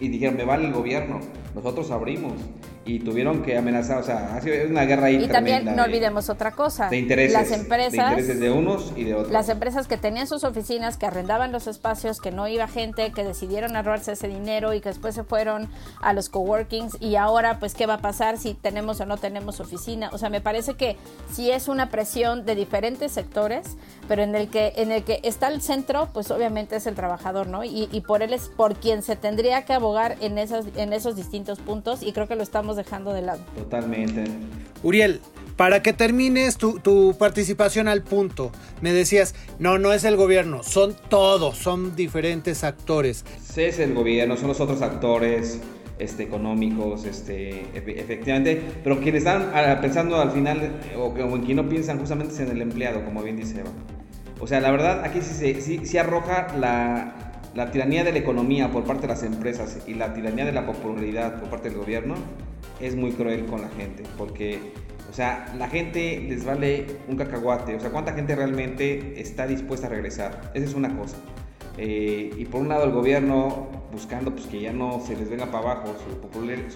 y 0.01 0.09
dijeron, 0.09 0.37
me 0.37 0.45
vale 0.45 0.67
el 0.67 0.73
gobierno, 0.73 1.21
nosotros 1.55 1.93
abrimos. 1.93 2.33
Y 2.85 3.01
tuvieron 3.01 3.43
que 3.43 3.59
amenazar, 3.59 3.99
o 3.99 4.03
sea, 4.03 4.35
ha 4.35 4.41
sido 4.41 4.67
una 4.69 4.85
guerra 4.85 5.07
ahí 5.07 5.23
Y 5.23 5.29
también 5.29 5.77
no 5.77 5.85
olvidemos 5.85 6.31
otra 6.31 6.53
cosa. 6.53 6.89
De 6.89 6.97
intereses. 6.97 7.33
Las 7.33 7.53
empresas. 7.53 7.93
De 7.93 7.99
intereses 7.99 8.41
de 8.41 8.51
unos 8.51 8.93
y 8.97 9.05
de 9.05 9.15
otros. 9.15 9.31
Las 9.31 9.49
empresas 9.51 9.87
que 9.87 9.99
tenían 9.99 10.27
sus 10.27 10.45
oficinas, 10.45 10.97
que 10.97 11.07
arrendaban 11.07 11.53
los 11.53 11.67
espacios, 11.67 12.21
que 12.21 12.31
no 12.31 12.49
iba 12.49 12.67
gente, 12.69 13.13
que 13.13 13.23
decidieron 13.23 13.77
ahorrarse 13.77 14.13
ese 14.13 14.29
dinero 14.29 14.73
y 14.73 14.81
que 14.81 14.89
después 14.89 15.15
se 15.15 15.25
fueron 15.25 15.69
a 16.01 16.15
los 16.15 16.31
coworkings. 16.31 16.97
Y 17.01 17.17
ahora, 17.17 17.59
pues, 17.59 17.75
¿qué 17.75 17.85
va 17.85 17.95
a 17.95 18.01
pasar 18.01 18.39
si 18.39 18.55
tenemos 18.55 18.99
o 19.01 19.07
no 19.07 19.19
tenemos 19.19 19.61
oficina? 19.61 20.09
O 20.13 20.19
sea, 20.19 20.31
me 20.31 20.41
parece 20.41 20.75
que 20.75 20.97
sí 21.31 21.51
es 21.51 21.69
una 21.69 21.91
presión 21.91 22.47
de 22.47 22.55
diferentes 22.55 23.13
sectores, 23.13 23.77
pero 24.09 24.23
en 24.23 24.35
el 24.35 24.49
que, 24.49 24.73
en 24.77 24.91
el 24.91 25.05
que 25.05 25.21
está 25.23 25.49
el 25.49 25.61
centro, 25.61 26.09
pues 26.15 26.31
obviamente 26.31 26.77
es 26.77 26.87
el 26.87 26.95
trabajador, 26.95 27.47
¿no? 27.47 27.63
Y, 27.63 27.89
y 27.93 28.01
por 28.01 28.23
él 28.23 28.33
es 28.33 28.49
por 28.49 28.75
quien 28.77 29.03
se 29.03 29.17
tendría 29.17 29.65
que 29.65 29.75
abogar 29.75 30.17
en, 30.21 30.39
esas, 30.39 30.65
en 30.77 30.93
esos 30.93 31.15
distintos 31.15 31.59
puntos 31.59 32.03
y 32.03 32.13
creo 32.13 32.27
que 32.27 32.37
lo 32.37 32.43
estamos 32.43 32.70
dejando 32.77 33.13
de 33.13 33.23
lado. 33.23 33.41
Totalmente. 33.57 34.25
Uriel, 34.83 35.21
para 35.57 35.83
que 35.83 35.93
termines 35.93 36.57
tu, 36.57 36.79
tu, 36.79 37.17
participación 37.19 37.87
al 37.87 38.03
punto, 38.03 38.51
me 38.81 38.93
decías, 38.93 39.35
no, 39.59 39.79
no 39.79 39.93
es 39.93 40.05
el 40.05 40.17
gobierno, 40.17 40.63
son 40.63 40.97
todos, 41.11 41.59
son 41.59 41.95
diferentes 41.97 42.65
actores. 42.65 43.25
Sí, 43.43 43.63
es 43.63 43.79
el 43.79 43.93
gobierno, 43.93 44.37
son 44.39 44.49
los 44.49 44.61
otros 44.61 44.81
actores 44.81 45.61
este, 45.99 46.23
económicos, 46.23 47.05
este, 47.05 47.67
efectivamente, 47.75 48.63
pero 48.83 49.01
quienes 49.01 49.21
están 49.21 49.51
ah, 49.55 49.79
pensando 49.83 50.19
al 50.19 50.31
final, 50.31 50.81
o, 50.97 51.09
o 51.09 51.37
en 51.37 51.43
quien 51.43 51.59
no 51.59 51.69
piensan 51.69 51.99
justamente 51.99 52.33
es 52.33 52.41
en 52.41 52.49
el 52.49 52.63
empleado, 52.63 53.05
como 53.05 53.23
bien 53.23 53.37
dice 53.37 53.61
Eva. 53.61 53.71
O 54.41 54.47
sea, 54.47 54.61
la 54.61 54.71
verdad, 54.71 55.05
aquí 55.05 55.21
sí, 55.21 55.61
sí, 55.61 55.81
sí 55.85 55.99
arroja 55.99 56.57
la, 56.59 57.43
la 57.55 57.71
tiranía 57.71 58.03
de 58.03 58.13
la 58.13 58.19
economía 58.19 58.71
por 58.71 58.85
parte 58.85 59.03
de 59.03 59.09
las 59.09 59.23
empresas 59.23 59.81
y 59.87 59.93
la 59.93 60.15
tiranía 60.15 60.47
de 60.47 60.53
la 60.53 60.65
popularidad 60.65 61.39
por 61.39 61.51
parte 61.51 61.69
del 61.69 61.79
gobierno 61.79 62.15
es 62.81 62.97
muy 62.97 63.13
cruel 63.13 63.47
con 63.47 63.63
la 63.63 63.69
gente, 63.71 64.03
porque, 64.17 64.59
o 65.09 65.13
sea, 65.13 65.53
la 65.59 65.69
gente 65.69 66.25
les 66.29 66.45
vale 66.45 66.87
un 67.09 67.17
cacahuate, 67.17 67.75
o 67.75 67.81
sea, 67.81 67.91
¿cuánta 67.91 68.13
gente 68.13 68.35
realmente 68.35 69.21
está 69.21 69.47
dispuesta 69.47 69.87
a 69.87 69.91
regresar? 69.91 70.51
Esa 70.55 70.67
es 70.67 70.75
una 70.75 70.97
cosa. 70.97 71.17
Eh, 71.79 72.31
y 72.37 72.45
por 72.47 72.61
un 72.61 72.69
lado 72.69 72.85
el 72.85 72.91
gobierno 72.91 73.69
buscando 73.93 74.33
pues 74.33 74.47
que 74.47 74.61
ya 74.61 74.73
no 74.73 75.01
se 75.01 75.17
les 75.17 75.31
venga 75.31 75.47
para 75.47 75.73
abajo 75.73 75.95
su, 76.05 76.17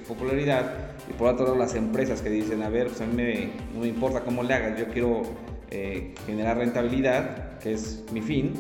popularidad 0.05 0.73
y 1.11 1.13
por 1.13 1.29
otro 1.29 1.47
lado 1.47 1.59
las 1.59 1.75
empresas 1.75 2.23
que 2.23 2.31
dicen 2.31 2.63
a 2.63 2.69
ver 2.69 2.87
pues 2.87 3.01
a 3.01 3.07
mí 3.07 3.15
me, 3.15 3.51
no 3.75 3.81
me 3.81 3.89
importa 3.89 4.21
cómo 4.21 4.43
le 4.43 4.55
hagas 4.55 4.79
yo 4.79 4.87
quiero 4.89 5.23
eh, 5.75 6.15
generar 6.25 6.57
rentabilidad 6.57 7.59
que 7.59 7.73
es 7.73 8.05
mi 8.13 8.21
fin 8.21 8.55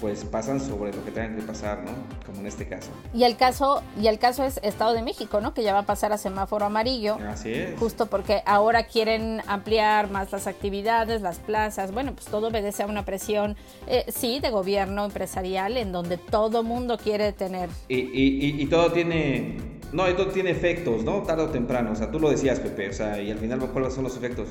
pues 0.00 0.24
pasan 0.24 0.60
sobre 0.60 0.92
lo 0.92 1.04
que 1.04 1.10
tengan 1.10 1.36
que 1.36 1.42
pasar, 1.42 1.82
¿no? 1.84 1.90
Como 2.24 2.40
en 2.40 2.46
este 2.46 2.66
caso. 2.66 2.90
Y 3.12 3.24
el 3.24 3.36
caso, 3.36 3.82
y 4.00 4.06
el 4.06 4.18
caso 4.18 4.44
es 4.44 4.58
Estado 4.62 4.94
de 4.94 5.02
México, 5.02 5.40
¿no? 5.40 5.52
Que 5.52 5.62
ya 5.62 5.74
va 5.74 5.80
a 5.80 5.86
pasar 5.86 6.12
a 6.12 6.18
semáforo 6.18 6.64
amarillo. 6.64 7.18
Así 7.28 7.52
es. 7.52 7.78
Justo 7.78 8.06
porque 8.06 8.42
ahora 8.46 8.84
quieren 8.84 9.42
ampliar 9.46 10.10
más 10.10 10.32
las 10.32 10.46
actividades, 10.46 11.20
las 11.20 11.38
plazas. 11.38 11.92
Bueno, 11.92 12.14
pues 12.14 12.26
todo 12.26 12.48
obedece 12.48 12.82
a 12.82 12.86
una 12.86 13.04
presión, 13.04 13.56
eh, 13.86 14.06
sí, 14.08 14.40
de 14.40 14.50
gobierno 14.50 15.04
empresarial, 15.04 15.76
en 15.76 15.92
donde 15.92 16.16
todo 16.16 16.62
mundo 16.62 16.96
quiere 16.96 17.32
tener. 17.32 17.68
Y, 17.88 17.98
y, 17.98 18.62
y, 18.62 18.66
todo 18.66 18.92
tiene. 18.92 19.58
No, 19.92 20.06
todo 20.14 20.28
tiene 20.28 20.50
efectos, 20.50 21.04
¿no? 21.04 21.22
Tarde 21.24 21.42
o 21.42 21.48
temprano. 21.50 21.92
O 21.92 21.96
sea, 21.96 22.10
tú 22.10 22.18
lo 22.20 22.30
decías, 22.30 22.58
Pepe. 22.58 22.88
O 22.88 22.92
sea, 22.92 23.20
y 23.20 23.30
al 23.30 23.38
final, 23.38 23.58
¿cuáles 23.58 23.92
son 23.92 24.04
los 24.04 24.16
efectos? 24.16 24.48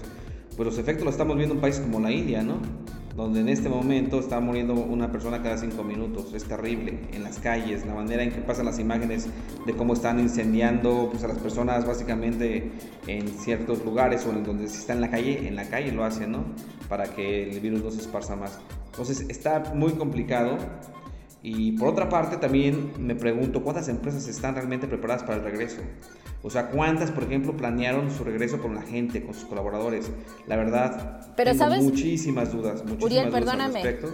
Pues 0.60 0.68
los 0.68 0.78
efectos 0.78 1.06
los 1.06 1.14
estamos 1.14 1.38
viendo 1.38 1.54
en 1.54 1.60
un 1.60 1.62
país 1.62 1.80
como 1.80 2.02
la 2.02 2.12
India, 2.12 2.44
¿no? 2.44 2.60
donde 3.16 3.40
en 3.40 3.48
este 3.48 3.70
momento 3.70 4.20
está 4.20 4.42
muriendo 4.42 4.74
una 4.74 5.10
persona 5.10 5.42
cada 5.42 5.58
cinco 5.58 5.86
minutos. 5.86 6.34
Es 6.34 6.44
terrible 6.44 7.00
en 7.14 7.24
las 7.24 7.40
calles, 7.40 7.86
la 7.86 7.94
manera 7.94 8.24
en 8.24 8.32
que 8.34 8.42
pasan 8.42 8.66
las 8.66 8.78
imágenes 8.78 9.30
de 9.66 9.74
cómo 9.74 9.94
están 9.94 10.20
incendiando 10.20 11.08
pues, 11.10 11.24
a 11.24 11.30
las 11.30 11.38
personas 11.38 11.88
básicamente 11.88 12.74
en 13.08 13.30
ciertos 13.30 13.86
lugares 13.86 14.26
o 14.26 14.32
en 14.32 14.44
donde 14.44 14.68
si 14.68 14.80
está 14.80 14.92
en 14.92 15.00
la 15.00 15.10
calle, 15.10 15.48
en 15.48 15.56
la 15.56 15.70
calle 15.70 15.94
lo 15.94 16.04
hacen, 16.04 16.34
¿no? 16.34 16.44
Para 16.90 17.06
que 17.06 17.50
el 17.50 17.62
virus 17.62 17.82
no 17.82 17.92
se 17.92 18.02
esparza 18.02 18.36
más. 18.36 18.60
Entonces 18.88 19.28
está 19.30 19.64
muy 19.74 19.94
complicado. 19.94 20.58
Y 21.42 21.74
por 21.74 21.88
otra 21.88 22.10
parte 22.10 22.38
también 22.38 22.92
me 23.00 23.16
pregunto 23.16 23.64
cuántas 23.64 23.88
empresas 23.88 24.28
están 24.28 24.56
realmente 24.56 24.88
preparadas 24.88 25.24
para 25.24 25.38
el 25.38 25.44
regreso. 25.44 25.78
O 26.44 26.50
sea, 26.50 26.70
¿cuántas, 26.70 27.12
por 27.12 27.24
ejemplo, 27.24 27.56
planearon 27.56 28.12
su 28.12 28.24
regreso 28.24 28.62
con 28.62 28.76
la 28.76 28.82
gente, 28.82 29.24
con 29.24 29.34
sus 29.34 29.46
colaboradores? 29.46 30.10
La 30.48 30.56
verdad, 30.58 31.22
Pero 31.36 31.52
tengo 31.52 31.64
¿sabes? 31.64 31.84
muchísimas 31.84 32.52
dudas, 32.52 32.82
muchísimas 32.84 33.04
Uriel, 33.04 33.26
dudas 33.28 33.40
perdóname. 33.40 33.80
al 33.80 33.84
respecto. 33.86 34.14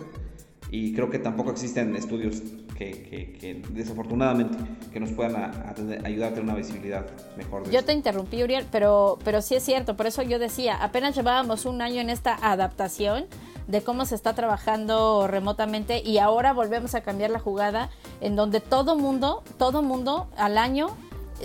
Y 0.71 0.93
creo 0.93 1.09
que 1.09 1.19
tampoco 1.19 1.51
existen 1.51 1.95
estudios 1.95 2.41
que, 2.77 2.91
que, 2.91 3.33
que 3.39 3.61
desafortunadamente, 3.71 4.57
que 4.91 4.99
nos 4.99 5.11
puedan 5.11 5.35
a, 5.35 5.45
a 5.45 6.07
ayudar 6.07 6.31
a 6.31 6.33
tener 6.33 6.43
una 6.43 6.55
visibilidad 6.55 7.05
mejor. 7.37 7.65
De 7.65 7.71
Yo 7.71 7.83
te 7.85 7.93
interrumpí, 7.93 8.43
Uriel, 8.43 8.65
pero, 8.71 9.17
pero 9.23 9.41
sí 9.41 9.55
es 9.55 9.63
cierto. 9.63 9.95
Por 9.95 10.07
eso 10.07 10.21
yo 10.23 10.37
decía, 10.39 10.75
apenas 10.83 11.15
llevábamos 11.15 11.65
un 11.65 11.81
año 11.81 12.01
en 12.01 12.09
esta 12.09 12.35
adaptación 12.41 13.25
de 13.67 13.81
cómo 13.81 14.05
se 14.05 14.15
está 14.15 14.33
trabajando 14.33 15.27
remotamente 15.27 16.01
y 16.03 16.17
ahora 16.17 16.53
volvemos 16.53 16.95
a 16.95 17.01
cambiar 17.01 17.31
la 17.31 17.39
jugada 17.39 17.89
en 18.21 18.35
donde 18.35 18.59
todo 18.59 18.95
mundo, 18.95 19.43
todo 19.57 19.81
mundo 19.81 20.27
al 20.37 20.57
año 20.57 20.95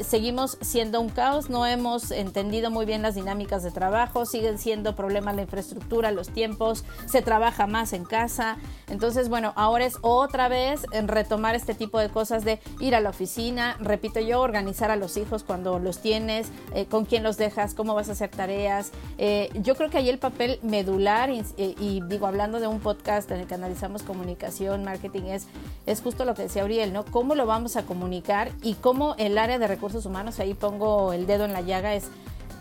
seguimos 0.03 0.59
siendo 0.61 1.01
un 1.01 1.09
caos, 1.09 1.51
no 1.51 1.67
hemos 1.67 2.11
entendido 2.11 2.71
muy 2.71 2.87
bien 2.87 3.03
las 3.03 3.15
dinámicas 3.15 3.63
de 3.63 3.71
trabajo, 3.71 4.25
siguen 4.27 4.59
siendo 4.59 4.95
problemas 4.95 5.37
la 5.37 5.43
infraestructura, 5.43 6.11
los 6.11 6.29
tiempos, 6.29 6.85
se 7.07 7.23
trabaja 7.23 7.67
más 7.67 7.93
en 7.93 8.05
casa. 8.05 8.57
Entonces, 8.89 9.29
bueno, 9.29 9.53
ahora 9.57 9.85
es 9.85 9.99
otra 10.03 10.49
vez 10.49 10.83
en 10.93 11.09
retomar 11.09 11.55
este 11.55 11.75
tipo 11.75 11.99
de 11.99 12.09
cosas 12.09 12.45
de 12.45 12.61
ir 12.81 12.95
a 12.95 13.01
la 13.01 13.11
oficina, 13.11 13.77
repito 13.81 14.21
yo, 14.21 14.41
organizar 14.41 14.91
a 14.91 14.97
los 14.97 15.17
hijos 15.17 15.45
cuando 15.45 15.79
los 15.79 16.01
tienes, 16.01 16.49
eh, 16.75 16.87
con 16.87 17.05
quién 17.05 17.23
los 17.23 17.37
dejas, 17.37 17.75
cómo 17.75 17.95
vas 17.95 18.09
a 18.09 18.13
hacer 18.13 18.31
tareas. 18.31 18.93
Eh, 19.19 19.51
yo 19.55 19.75
creo 19.75 19.91
que 19.91 19.99
ahí 19.99 20.09
el 20.09 20.19
papel 20.19 20.59
medular, 20.63 21.31
y, 21.31 22.03
digo, 22.07 22.27
hablando 22.27 22.61
de 22.61 22.67
un 22.67 22.81
podcast 22.81 23.31
en 23.31 23.41
el 23.41 23.47
que 23.47 23.55
analizamos 23.55 24.03
comunicación, 24.03 24.85
marketing, 24.85 25.23
es, 25.23 25.47
es 25.87 26.01
justo 26.01 26.25
lo 26.25 26.35
que 26.35 26.43
decía 26.43 26.65
Uriel, 26.65 26.93
¿no? 26.93 27.05
¿Cómo 27.05 27.35
lo 27.35 27.47
vamos 27.47 27.77
a 27.77 27.85
comunicar 27.85 28.51
y 28.63 28.75
cómo 28.75 29.15
el 29.19 29.39
área 29.39 29.59
de 29.59 29.67
recursos 29.81 30.05
humanos, 30.05 30.39
ahí 30.41 30.53
pongo 30.53 31.15
el 31.15 31.27
dedo 31.27 31.47
en 31.47 31.55
la 31.55 31.63
llaga, 31.63 31.95
es 31.95 32.11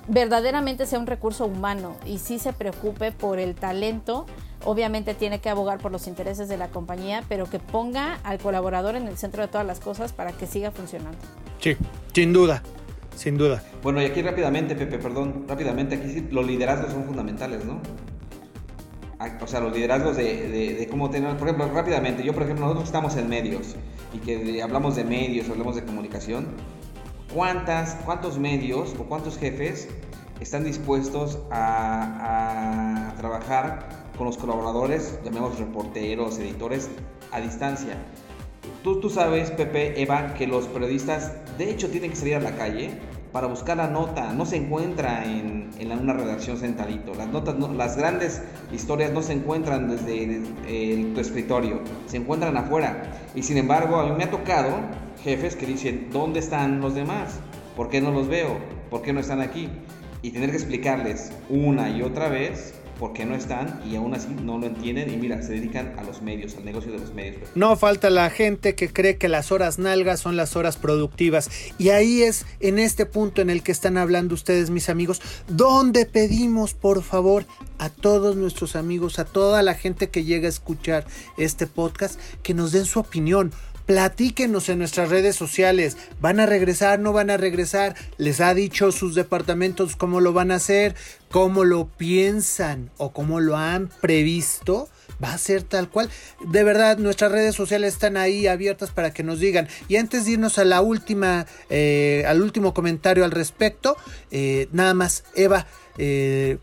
verdaderamente 0.07 0.85
sea 0.85 0.99
un 0.99 1.05
recurso 1.05 1.45
humano 1.45 1.97
y 2.05 2.17
sí 2.19 2.39
se 2.39 2.53
preocupe 2.53 3.11
por 3.11 3.39
el 3.39 3.55
talento. 3.55 4.25
Obviamente 4.63 5.13
tiene 5.15 5.41
que 5.41 5.49
abogar 5.49 5.79
por 5.79 5.91
los 5.91 6.07
intereses 6.07 6.47
de 6.47 6.55
la 6.55 6.69
compañía, 6.69 7.25
pero 7.27 7.49
que 7.49 7.59
ponga 7.59 8.19
al 8.23 8.39
colaborador 8.39 8.95
en 8.95 9.09
el 9.09 9.17
centro 9.17 9.41
de 9.41 9.49
todas 9.49 9.67
las 9.67 9.81
cosas 9.81 10.13
para 10.13 10.31
que 10.31 10.47
siga 10.47 10.71
funcionando. 10.71 11.17
Sí, 11.59 11.75
sin 12.13 12.31
duda, 12.31 12.63
sin 13.17 13.38
duda. 13.38 13.61
Bueno, 13.83 14.01
y 14.01 14.05
aquí 14.05 14.21
rápidamente, 14.21 14.75
Pepe, 14.75 14.97
perdón, 14.97 15.43
rápidamente, 15.45 15.95
aquí 15.95 16.07
sí, 16.07 16.27
los 16.31 16.47
liderazgos 16.47 16.93
son 16.93 17.03
fundamentales, 17.03 17.65
¿no? 17.65 17.81
O 19.41 19.47
sea, 19.47 19.59
los 19.59 19.75
liderazgos 19.75 20.15
de, 20.15 20.47
de, 20.47 20.73
de, 20.75 20.88
cómo 20.88 21.09
tener, 21.09 21.35
por 21.35 21.49
ejemplo, 21.49 21.69
rápidamente, 21.73 22.23
yo 22.23 22.33
por 22.33 22.43
ejemplo, 22.43 22.63
nosotros 22.63 22.88
estamos 22.88 23.17
en 23.17 23.27
medios 23.27 23.75
y 24.13 24.19
que 24.19 24.63
hablamos 24.63 24.95
de 24.95 25.03
medios, 25.03 25.49
hablamos 25.49 25.75
de 25.75 25.83
comunicación, 25.83 26.47
¿cuántas, 27.33 27.95
cuántos 28.05 28.39
medios 28.39 28.95
o 29.00 29.03
cuántos 29.03 29.38
jefes 29.38 29.88
están 30.39 30.63
dispuestos 30.63 31.39
a, 31.51 33.09
a 33.09 33.15
trabajar 33.15 33.89
con 34.17 34.27
los 34.27 34.38
colaboradores, 34.38 35.19
llamemos 35.24 35.59
reporteros, 35.59 36.38
editores, 36.39 36.89
a 37.31 37.39
distancia? 37.39 37.98
Tú, 38.83 39.00
tú 39.00 39.09
sabes, 39.09 39.51
Pepe, 39.51 40.01
Eva, 40.01 40.33
que 40.33 40.48
los 40.48 40.65
periodistas 40.67 41.33
de 41.57 41.69
hecho 41.69 41.89
tienen 41.89 42.12
que 42.12 42.15
salir 42.15 42.36
a 42.36 42.39
la 42.39 42.55
calle 42.55 43.00
para 43.31 43.48
buscar 43.48 43.77
la 43.77 43.88
nota, 43.88 44.33
no 44.33 44.45
se 44.45 44.55
encuentra 44.55 45.24
en, 45.25 45.69
en 45.77 45.91
una 45.91 46.13
redacción 46.13 46.57
sentadito. 46.57 47.13
Las 47.13 47.27
notas, 47.27 47.55
no, 47.55 47.71
las 47.74 47.95
grandes 47.95 48.41
historias 48.71 49.12
no 49.12 49.21
se 49.21 49.33
encuentran 49.33 49.88
desde 49.88 50.24
el, 50.24 50.55
el, 50.67 51.13
tu 51.13 51.19
escritorio, 51.19 51.81
se 52.07 52.17
encuentran 52.17 52.57
afuera. 52.57 53.03
Y 53.36 53.43
sin 53.43 53.57
embargo, 53.57 53.98
a 53.98 54.05
mí 54.05 54.15
me 54.17 54.24
ha 54.24 54.31
tocado 54.31 54.79
jefes 55.23 55.55
que 55.55 55.65
dicen, 55.65 56.09
¿dónde 56.11 56.39
están 56.39 56.81
los 56.81 56.95
demás? 56.95 57.39
¿Por 57.75 57.89
qué 57.89 58.01
no 58.01 58.11
los 58.11 58.27
veo? 58.27 58.57
¿Por 58.89 59.01
qué 59.01 59.13
no 59.13 59.19
están 59.19 59.41
aquí? 59.41 59.69
Y 60.21 60.31
tener 60.31 60.49
que 60.49 60.57
explicarles 60.57 61.31
una 61.49 61.89
y 61.89 62.01
otra 62.01 62.29
vez 62.29 62.73
por 62.99 63.13
qué 63.13 63.25
no 63.25 63.33
están 63.33 63.81
y 63.89 63.95
aún 63.95 64.13
así 64.13 64.27
no 64.43 64.57
lo 64.57 64.67
entienden 64.67 65.11
y 65.11 65.17
mira, 65.17 65.41
se 65.41 65.53
dedican 65.53 65.95
a 65.97 66.03
los 66.03 66.21
medios, 66.21 66.55
al 66.57 66.65
negocio 66.65 66.91
de 66.91 66.99
los 66.99 67.13
medios. 67.13 67.49
No 67.55 67.77
falta 67.77 68.09
la 68.09 68.29
gente 68.29 68.75
que 68.75 68.91
cree 68.91 69.17
que 69.17 69.29
las 69.29 69.53
horas 69.53 69.79
nalgas 69.79 70.19
son 70.19 70.35
las 70.35 70.57
horas 70.57 70.75
productivas 70.75 71.49
y 71.77 71.89
ahí 71.89 72.21
es 72.21 72.45
en 72.59 72.77
este 72.77 73.05
punto 73.05 73.41
en 73.41 73.49
el 73.49 73.63
que 73.63 73.71
están 73.71 73.97
hablando 73.97 74.35
ustedes 74.35 74.69
mis 74.69 74.89
amigos, 74.89 75.21
donde 75.47 76.05
pedimos 76.05 76.73
por 76.73 77.01
favor 77.01 77.45
a 77.77 77.89
todos 77.89 78.35
nuestros 78.35 78.75
amigos, 78.75 79.17
a 79.17 79.25
toda 79.25 79.63
la 79.63 79.73
gente 79.73 80.09
que 80.09 80.25
llega 80.25 80.47
a 80.47 80.49
escuchar 80.49 81.05
este 81.38 81.65
podcast, 81.65 82.19
que 82.43 82.53
nos 82.53 82.73
den 82.73 82.85
su 82.85 82.99
opinión. 82.99 83.53
Platíquenos 83.89 84.69
en 84.69 84.77
nuestras 84.77 85.10
redes 85.10 85.36
sociales. 85.36 85.98
¿Van 86.22 86.39
a 86.39 86.46
regresar? 86.46 87.00
¿No 87.00 87.12
van 87.12 87.31
a 87.31 87.38
regresar? 87.38 87.96
¿Les 88.19 88.39
ha 88.39 88.53
dicho 88.53 88.91
sus 88.91 89.15
departamentos 89.15 89.96
cómo 89.96 90.22
lo 90.22 90.31
van 90.31 90.51
a 90.51 90.58
hacer? 90.58 90.93
¿Cómo 91.31 91.63
lo 91.63 91.88
piensan? 91.88 92.91
¿O 92.98 93.13
cómo 93.13 93.39
lo 93.39 93.58
han 93.58 93.89
previsto? 94.00 94.89
va 95.22 95.34
a 95.34 95.38
ser 95.39 95.63
tal 95.63 95.89
cual. 95.89 96.08
De 96.39 96.63
verdad, 96.63 97.00
nuestras 97.00 97.31
redes 97.31 97.55
sociales 97.55 97.93
están 97.93 98.15
ahí 98.15 98.46
abiertas 98.46 98.91
para 98.91 99.12
que 99.12 99.24
nos 99.24 99.39
digan. 99.39 99.67
Y 99.88 99.96
antes 99.96 100.25
de 100.25 100.34
irnos 100.34 100.60
a 100.60 100.65
la 100.65 100.81
última, 100.81 101.48
eh, 101.72 102.25
al 102.27 102.43
último 102.43 102.75
comentario 102.75 103.25
al 103.25 103.31
respecto, 103.31 103.98
eh, 104.29 104.67
nada 104.72 104.93
más, 104.93 105.24
Eva, 105.34 105.65
eh, 105.98 106.60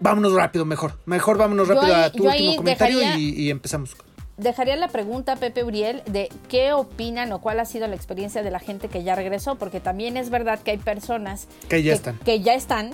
vámonos 0.00 0.32
rápido, 0.32 0.64
mejor. 0.64 0.98
Mejor 1.06 1.38
vámonos 1.38 1.68
rápido 1.68 1.94
a 1.94 2.10
tu 2.10 2.26
último 2.26 2.56
comentario 2.56 2.98
y, 3.16 3.48
empezamos. 3.48 3.96
Dejaría 4.36 4.76
la 4.76 4.88
pregunta, 4.88 5.36
Pepe 5.36 5.62
Uriel, 5.62 6.02
de 6.06 6.28
qué 6.48 6.72
opinan 6.72 7.32
o 7.32 7.40
cuál 7.40 7.60
ha 7.60 7.64
sido 7.64 7.86
la 7.86 7.94
experiencia 7.94 8.42
de 8.42 8.50
la 8.50 8.58
gente 8.58 8.88
que 8.88 9.04
ya 9.04 9.14
regresó, 9.14 9.56
porque 9.56 9.80
también 9.80 10.16
es 10.16 10.30
verdad 10.30 10.58
que 10.58 10.72
hay 10.72 10.78
personas 10.78 11.46
que 11.68 11.82
ya 11.82 11.94
están. 11.94 12.18
Que 12.18 12.40
ya 12.40 12.54
están 12.54 12.90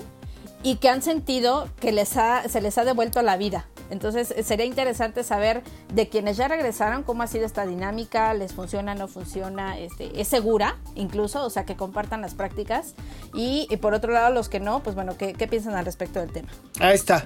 y 0.63 0.75
que 0.75 0.89
han 0.89 1.01
sentido 1.01 1.67
que 1.79 1.91
les 1.91 2.17
ha, 2.17 2.47
se 2.47 2.61
les 2.61 2.77
ha 2.77 2.85
devuelto 2.85 3.21
la 3.21 3.37
vida. 3.37 3.65
Entonces 3.89 4.31
eh, 4.31 4.43
sería 4.43 4.65
interesante 4.65 5.23
saber 5.23 5.63
de 5.93 6.07
quienes 6.07 6.37
ya 6.37 6.47
regresaron 6.47 7.03
cómo 7.03 7.23
ha 7.23 7.27
sido 7.27 7.45
esta 7.45 7.65
dinámica, 7.65 8.33
les 8.33 8.53
funciona, 8.53 8.95
no 8.95 9.07
funciona, 9.07 9.77
este, 9.77 10.21
es 10.21 10.27
segura 10.27 10.77
incluso, 10.95 11.43
o 11.43 11.49
sea, 11.49 11.65
que 11.65 11.75
compartan 11.75 12.21
las 12.21 12.35
prácticas. 12.35 12.95
Y, 13.33 13.67
por 13.77 13.93
otro 13.93 14.13
lado, 14.13 14.33
los 14.33 14.49
que 14.49 14.59
no, 14.59 14.83
pues 14.83 14.95
bueno, 14.95 15.17
¿qué, 15.17 15.33
¿qué 15.33 15.47
piensan 15.47 15.73
al 15.75 15.85
respecto 15.85 16.19
del 16.19 16.31
tema? 16.31 16.49
Ahí 16.79 16.95
está. 16.95 17.25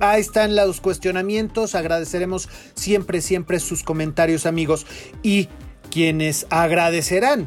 Ahí 0.00 0.20
están 0.20 0.56
los 0.56 0.80
cuestionamientos. 0.80 1.74
Agradeceremos 1.74 2.48
siempre, 2.74 3.20
siempre 3.20 3.60
sus 3.60 3.82
comentarios, 3.82 4.46
amigos. 4.46 4.86
Y 5.22 5.48
quienes 5.90 6.46
agradecerán 6.50 7.46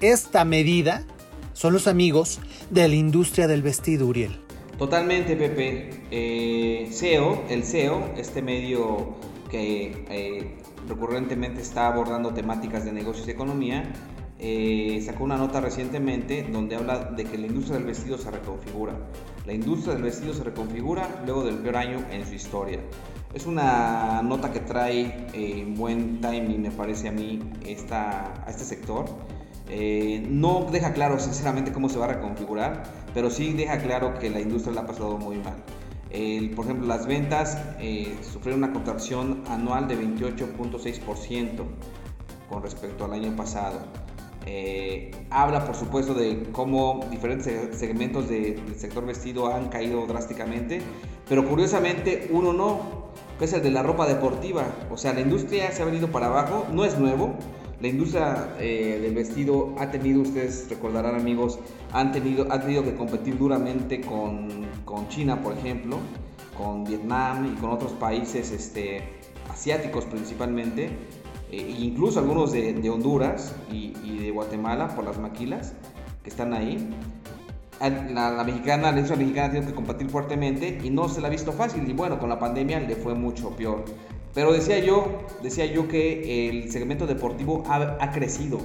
esta 0.00 0.44
medida 0.44 1.04
son 1.52 1.72
los 1.72 1.88
amigos 1.88 2.40
de 2.70 2.86
la 2.86 2.94
industria 2.94 3.48
del 3.48 3.62
vestido, 3.62 4.06
Uriel. 4.06 4.38
Totalmente, 4.78 5.34
Pepe. 5.34 5.90
Eh, 6.12 6.88
SEO, 6.92 7.42
el 7.48 7.64
SEO, 7.64 8.12
este 8.16 8.42
medio 8.42 9.16
que 9.50 10.04
eh, 10.08 10.58
recurrentemente 10.88 11.60
está 11.60 11.88
abordando 11.88 12.32
temáticas 12.32 12.84
de 12.84 12.92
negocios 12.92 13.26
y 13.26 13.32
economía, 13.32 13.92
eh, 14.38 15.02
sacó 15.04 15.24
una 15.24 15.36
nota 15.36 15.60
recientemente 15.60 16.46
donde 16.52 16.76
habla 16.76 17.06
de 17.06 17.24
que 17.24 17.36
la 17.38 17.48
industria 17.48 17.78
del 17.78 17.86
vestido 17.86 18.18
se 18.18 18.30
reconfigura. 18.30 18.94
La 19.48 19.54
industria 19.54 19.94
del 19.94 20.02
vestido 20.02 20.34
se 20.34 20.44
reconfigura 20.44 21.22
luego 21.24 21.42
del 21.42 21.56
peor 21.56 21.78
año 21.78 22.04
en 22.10 22.26
su 22.26 22.34
historia. 22.34 22.80
Es 23.32 23.46
una 23.46 24.20
nota 24.22 24.52
que 24.52 24.60
trae 24.60 25.64
buen 25.74 26.20
timing, 26.20 26.60
me 26.60 26.70
parece 26.70 27.08
a 27.08 27.12
mí, 27.12 27.40
esta, 27.64 28.44
a 28.44 28.50
este 28.50 28.64
sector 28.64 29.06
eh, 29.70 30.22
no 30.28 30.66
deja 30.70 30.92
claro 30.92 31.18
sinceramente 31.18 31.72
cómo 31.72 31.88
se 31.88 31.98
va 31.98 32.04
a 32.04 32.08
reconfigurar, 32.08 32.82
pero 33.14 33.30
sí 33.30 33.54
deja 33.54 33.78
claro 33.78 34.18
que 34.18 34.28
la 34.28 34.40
industria 34.40 34.74
la 34.74 34.82
ha 34.82 34.86
pasado 34.86 35.16
muy 35.16 35.38
mal. 35.38 35.56
por 36.54 36.66
ejemplo, 36.66 36.86
las 36.86 37.06
ventas 37.06 37.56
eh, 37.80 38.18
sufrieron 38.20 38.62
una 38.62 38.74
contracción 38.74 39.44
anual 39.48 39.88
de 39.88 39.98
28.6% 39.98 41.64
con 42.50 42.62
respecto 42.62 43.06
al 43.06 43.14
año 43.14 43.34
pasado. 43.34 43.78
Eh, 44.50 45.10
habla, 45.28 45.66
por 45.66 45.74
supuesto, 45.74 46.14
de 46.14 46.44
cómo 46.52 47.06
diferentes 47.10 47.78
segmentos 47.78 48.30
del 48.30 48.74
sector 48.76 49.04
vestido 49.04 49.52
han 49.52 49.68
caído 49.68 50.06
drásticamente, 50.06 50.80
pero 51.28 51.46
curiosamente 51.46 52.28
uno 52.32 52.54
no, 52.54 53.10
que 53.38 53.44
es 53.44 53.52
el 53.52 53.62
de 53.62 53.70
la 53.70 53.82
ropa 53.82 54.06
deportiva. 54.08 54.64
O 54.90 54.96
sea, 54.96 55.12
la 55.12 55.20
industria 55.20 55.70
se 55.72 55.82
ha 55.82 55.84
venido 55.84 56.08
para 56.08 56.28
abajo, 56.28 56.66
no 56.72 56.86
es 56.86 56.98
nuevo, 56.98 57.34
la 57.82 57.88
industria 57.88 58.54
eh, 58.58 58.98
del 59.02 59.14
vestido 59.14 59.74
ha 59.78 59.90
tenido, 59.90 60.22
ustedes 60.22 60.66
recordarán 60.70 61.14
amigos, 61.14 61.58
han 61.92 62.10
tenido, 62.10 62.50
ha 62.50 62.58
tenido 62.58 62.82
que 62.82 62.94
competir 62.94 63.36
duramente 63.36 64.00
con, 64.00 64.48
con 64.86 65.08
China, 65.08 65.42
por 65.42 65.58
ejemplo, 65.58 65.98
con 66.56 66.84
Vietnam 66.84 67.52
y 67.52 67.60
con 67.60 67.70
otros 67.70 67.92
países 67.92 68.50
este, 68.50 69.02
asiáticos 69.50 70.06
principalmente, 70.06 70.88
eh, 71.50 71.76
incluso 71.80 72.18
algunos 72.20 72.52
de, 72.52 72.90
Honduras 72.90 73.54
y, 73.70 73.92
de 74.18 74.30
Guatemala 74.30 74.88
por 74.94 75.04
las 75.04 75.18
maquilas 75.18 75.74
que 76.22 76.30
están 76.30 76.52
ahí. 76.52 76.88
La, 77.80 78.32
la, 78.32 78.42
mexicana, 78.42 78.90
la 78.90 78.98
industria 78.98 79.18
mexicana 79.18 79.52
tenido 79.52 79.68
que 79.68 79.74
competir 79.74 80.10
fuertemente 80.10 80.80
y 80.82 80.90
no 80.90 81.08
se 81.08 81.20
la 81.20 81.28
ha 81.28 81.30
visto 81.30 81.52
fácil 81.52 81.88
y 81.88 81.92
bueno, 81.92 82.18
con 82.18 82.28
la 82.28 82.38
pandemia 82.38 82.80
le 82.80 82.96
fue 82.96 83.14
mucho 83.14 83.50
peor. 83.50 83.84
Pero 84.34 84.52
decía 84.52 84.78
yo, 84.78 85.04
decía 85.42 85.66
yo 85.66 85.88
que 85.88 86.48
el 86.48 86.70
segmento 86.70 87.06
deportivo 87.06 87.64
ha, 87.66 88.10
crecido. 88.12 88.60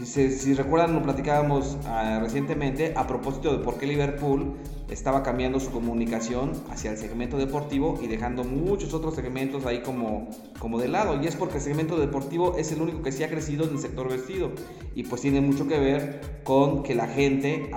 Y 0.00 0.06
si, 0.06 0.54
recuerdan, 0.54 0.94
lo 0.94 1.02
platicábamos 1.02 1.78
ah, 1.86 2.18
recientemente 2.20 2.94
a 2.96 3.06
propósito 3.06 3.56
de 3.56 3.62
por 3.62 3.78
qué 3.78 3.86
Liverpool 3.86 4.56
estaba 4.90 5.22
cambiando 5.22 5.60
su 5.60 5.70
comunicación 5.70 6.52
hacia 6.68 6.90
el 6.90 6.98
segmento 6.98 7.38
deportivo 7.38 7.98
y 8.02 8.08
dejando 8.08 8.42
muchos 8.42 8.92
otros 8.92 9.14
segmentos 9.14 9.66
ahí 9.66 9.82
como, 9.82 10.28
como 10.58 10.80
de 10.80 10.88
lado. 10.88 11.22
Y 11.22 11.26
es 11.28 11.36
porque 11.36 11.56
el 11.56 11.62
segmento 11.62 11.98
deportivo 11.98 12.56
es 12.58 12.72
el 12.72 12.82
único 12.82 13.02
que 13.02 13.12
sí 13.12 13.22
ha 13.22 13.30
crecido 13.30 13.64
en 13.64 13.70
el 13.70 13.78
sector 13.78 14.08
vestido. 14.08 14.50
Y 14.96 15.04
pues 15.04 15.22
tiene 15.22 15.40
mucho 15.40 15.68
que 15.68 15.78
ver 15.78 16.40
con 16.42 16.82
que 16.82 16.96
la 16.96 17.06
gente, 17.06 17.70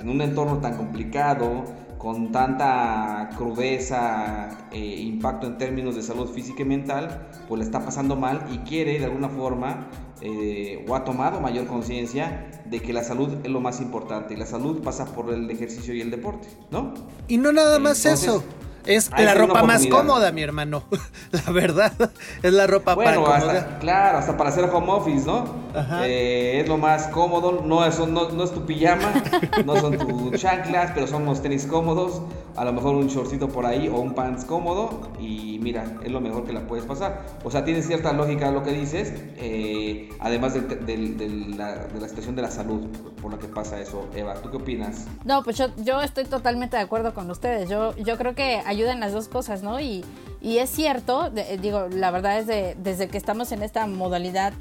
en 0.00 0.08
un 0.08 0.22
entorno 0.22 0.58
tan 0.58 0.78
complicado, 0.78 1.64
con 1.98 2.32
tanta 2.32 3.30
crudeza 3.36 4.68
e 4.70 5.00
impacto 5.02 5.46
en 5.46 5.58
términos 5.58 5.96
de 5.96 6.02
salud 6.02 6.28
física 6.28 6.62
y 6.62 6.66
mental, 6.66 7.28
pues 7.48 7.58
le 7.58 7.64
está 7.64 7.84
pasando 7.84 8.16
mal 8.16 8.46
y 8.52 8.58
quiere 8.58 8.98
de 8.98 9.04
alguna 9.04 9.28
forma 9.28 9.88
eh, 10.22 10.84
o 10.88 10.94
ha 10.94 11.04
tomado 11.04 11.40
mayor 11.40 11.66
conciencia 11.66 12.48
de 12.64 12.80
que 12.80 12.92
la 12.92 13.04
salud 13.04 13.28
es 13.44 13.50
lo 13.50 13.60
más 13.60 13.80
importante 13.80 14.34
y 14.34 14.36
la 14.36 14.46
salud 14.46 14.82
pasa 14.82 15.04
por 15.06 15.32
el 15.32 15.50
ejercicio 15.50 15.94
y 15.94 16.00
el 16.00 16.10
deporte, 16.10 16.48
¿no? 16.70 16.94
Y 17.28 17.36
no 17.36 17.52
nada 17.52 17.78
más 17.78 18.04
eso. 18.06 18.42
Es 18.86 19.10
la 19.10 19.34
ropa 19.34 19.62
más 19.62 19.86
cómoda, 19.86 20.32
mi 20.32 20.42
hermano. 20.42 20.84
la 21.32 21.52
verdad, 21.52 21.92
es 22.42 22.52
la 22.52 22.66
ropa 22.66 22.94
bueno, 22.94 23.24
para 23.24 23.78
claro, 23.78 24.18
hasta 24.18 24.36
para 24.36 24.50
hacer 24.50 24.64
home 24.72 24.92
office, 24.92 25.26
¿no? 25.26 25.66
Eh, 26.04 26.60
es 26.60 26.68
lo 26.68 26.78
más 26.78 27.08
cómodo. 27.08 27.62
No 27.64 27.84
es, 27.84 27.98
no, 27.98 28.44
es 28.44 28.52
tu 28.52 28.64
pijama, 28.64 29.12
no 29.64 29.76
son 29.76 29.98
tus 30.30 30.40
chanclas, 30.40 30.92
pero 30.94 31.06
son 31.06 31.22
unos 31.22 31.42
tenis 31.42 31.66
cómodos. 31.66 32.22
A 32.56 32.64
lo 32.64 32.72
mejor 32.72 32.94
un 32.94 33.08
shortcito 33.08 33.48
por 33.48 33.66
ahí 33.66 33.88
o 33.88 33.98
un 33.98 34.14
pants 34.14 34.44
cómodo. 34.44 35.10
Y 35.20 35.58
mira, 35.60 35.84
es 36.02 36.10
lo 36.10 36.20
mejor 36.20 36.44
que 36.44 36.52
la 36.52 36.60
puedes 36.60 36.86
pasar. 36.86 37.24
O 37.44 37.50
sea, 37.50 37.64
tiene 37.64 37.82
cierta 37.82 38.12
lógica 38.12 38.50
lo 38.50 38.62
que 38.62 38.72
dices. 38.72 39.12
Eh, 39.36 40.08
además 40.20 40.54
de, 40.54 41.54
la, 41.56 42.08
situación 42.08 42.36
de 42.36 42.42
la 42.42 42.50
salud 42.50 42.86
por 43.20 43.32
la 43.32 43.38
que 43.38 43.48
pasa 43.48 43.80
eso. 43.80 44.08
Eva, 44.14 44.34
¿tú 44.34 44.50
qué 44.50 44.56
opinas? 44.56 45.06
No, 45.24 45.42
pues 45.42 45.58
yo, 45.58 45.66
yo 45.76 46.00
estoy 46.00 46.24
totalmente 46.24 46.76
de 46.76 46.82
acuerdo 46.82 47.12
con 47.12 47.30
ustedes. 47.30 47.68
Yo, 47.68 47.94
yo 47.96 48.16
creo 48.16 48.34
que 48.34 48.62
hay 48.64 48.75
ayudan 48.76 49.00
las 49.00 49.12
dos 49.12 49.28
cosas, 49.28 49.62
¿no? 49.62 49.80
Y, 49.80 50.04
y 50.40 50.58
es 50.58 50.70
cierto, 50.70 51.30
digo, 51.60 51.88
la 51.90 52.10
verdad 52.10 52.38
es 52.38 52.46
de, 52.46 52.76
desde 52.78 53.08
que 53.08 53.18
estamos 53.18 53.52
en 53.52 53.62
esta 53.62 53.86
modalidad, 53.86 54.52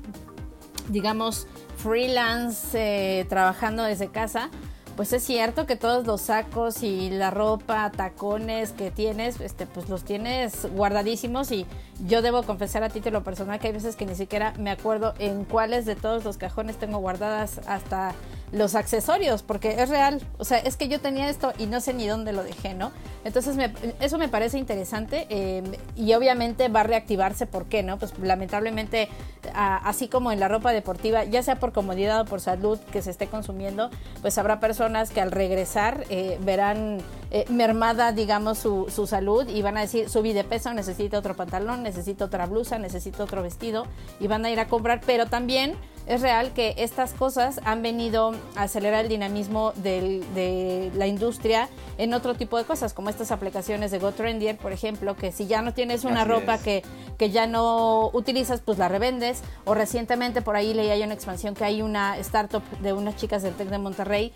digamos, 0.89 1.47
freelance, 1.77 2.69
eh, 2.73 3.25
trabajando 3.25 3.83
desde 3.83 4.07
casa, 4.07 4.49
pues 4.95 5.11
es 5.11 5.23
cierto 5.23 5.65
que 5.65 5.75
todos 5.75 6.07
los 6.07 6.21
sacos 6.21 6.81
y 6.81 7.09
la 7.09 7.29
ropa, 7.29 7.91
tacones 7.91 8.71
que 8.71 8.91
tienes, 8.91 9.41
este, 9.41 9.65
pues 9.65 9.89
los 9.89 10.05
tienes 10.05 10.65
guardadísimos 10.71 11.51
y 11.51 11.65
yo 12.07 12.21
debo 12.21 12.43
confesar 12.43 12.83
a 12.83 12.89
título 12.89 13.21
personal 13.21 13.59
que 13.59 13.67
hay 13.67 13.73
veces 13.73 13.97
que 13.97 14.05
ni 14.05 14.15
siquiera 14.15 14.53
me 14.57 14.71
acuerdo 14.71 15.13
en 15.19 15.43
cuáles 15.43 15.85
de 15.85 15.95
todos 15.97 16.23
los 16.23 16.37
cajones 16.37 16.77
tengo 16.77 16.99
guardadas 16.99 17.59
hasta 17.67 18.13
los 18.55 18.75
accesorios, 18.75 19.43
porque 19.43 19.81
es 19.81 19.89
real. 19.89 20.21
O 20.37 20.45
sea, 20.45 20.57
es 20.57 20.77
que 20.77 20.87
yo 20.87 21.01
tenía 21.01 21.29
esto 21.29 21.51
y 21.57 21.65
no 21.65 21.81
sé 21.81 21.93
ni 21.93 22.07
dónde 22.07 22.31
lo 22.31 22.43
dejé, 22.43 22.73
¿no? 22.73 22.91
Entonces, 23.25 23.57
eso 23.99 24.17
me 24.17 24.29
parece 24.29 24.57
interesante 24.57 25.27
eh, 25.29 25.61
y 25.95 26.13
obviamente 26.13 26.69
va 26.69 26.81
a 26.81 26.83
reactivarse, 26.83 27.47
¿por 27.47 27.65
qué, 27.65 27.83
no? 27.83 27.99
Pues 27.99 28.17
lamentablemente, 28.17 29.09
así 29.53 30.07
como 30.07 30.31
en 30.31 30.39
la 30.39 30.47
ropa 30.47 30.71
deportiva, 30.71 31.25
ya 31.25 31.43
sea 31.43 31.59
por 31.59 31.73
comodidad 31.73 32.21
o 32.21 32.25
por 32.25 32.39
salud 32.39 32.79
que 32.91 33.01
se 33.01 33.11
esté 33.11 33.27
consumiendo, 33.27 33.89
pues 34.21 34.37
habrá 34.37 34.59
personas 34.59 35.09
que 35.09 35.19
al 35.19 35.31
regresar 35.31 36.05
eh, 36.09 36.39
verán 36.41 36.99
eh, 37.31 37.45
mermada, 37.49 38.13
digamos, 38.13 38.57
su, 38.57 38.87
su 38.89 39.05
salud 39.05 39.49
y 39.49 39.61
van 39.63 39.75
a 39.77 39.81
decir, 39.81 40.09
subí 40.09 40.31
de 40.31 40.45
peso, 40.45 40.73
necesito 40.73 41.17
otro 41.17 41.35
pantalón, 41.35 41.83
necesito 41.83 42.25
otra 42.25 42.45
blusa, 42.45 42.79
necesito 42.79 43.23
otro 43.23 43.43
vestido 43.43 43.85
y 44.21 44.27
van 44.27 44.45
a 44.45 44.49
ir 44.49 44.59
a 44.61 44.67
comprar, 44.69 45.01
pero 45.05 45.25
también 45.25 45.75
es 46.07 46.21
real 46.21 46.53
que 46.53 46.75
estas 46.77 47.13
cosas 47.13 47.59
han 47.63 47.81
venido 47.81 48.33
a 48.55 48.63
acelerar 48.63 49.03
el 49.05 49.09
dinamismo 49.09 49.73
de 49.75 50.91
la 50.95 51.07
industria 51.07 51.69
en 51.97 52.13
otro 52.13 52.35
tipo 52.35 52.57
de 52.57 52.63
cosas, 52.63 52.93
como 52.93 53.09
estas 53.09 53.31
aplicaciones 53.31 53.91
de 53.91 53.99
GoTrendier, 53.99 54.57
por 54.57 54.71
ejemplo, 54.71 55.15
que 55.15 55.31
si 55.31 55.47
ya 55.47 55.61
no 55.61 55.73
tienes 55.73 56.03
una 56.03 56.25
ropa 56.25 56.57
que, 56.57 56.83
que 57.17 57.31
ya 57.31 57.47
no 57.47 58.09
utilizas, 58.13 58.61
pues 58.61 58.77
la 58.77 58.87
revendes. 58.87 59.41
O 59.65 59.73
recientemente 59.73 60.41
por 60.41 60.55
ahí 60.55 60.73
leí 60.73 60.89
hay 60.89 61.03
una 61.03 61.13
expansión 61.13 61.55
que 61.55 61.63
hay 61.63 61.81
una 61.81 62.17
startup 62.19 62.63
de 62.81 62.93
unas 62.93 63.15
chicas 63.15 63.43
del 63.43 63.53
TEC 63.55 63.69
de 63.69 63.77
Monterrey 63.77 64.33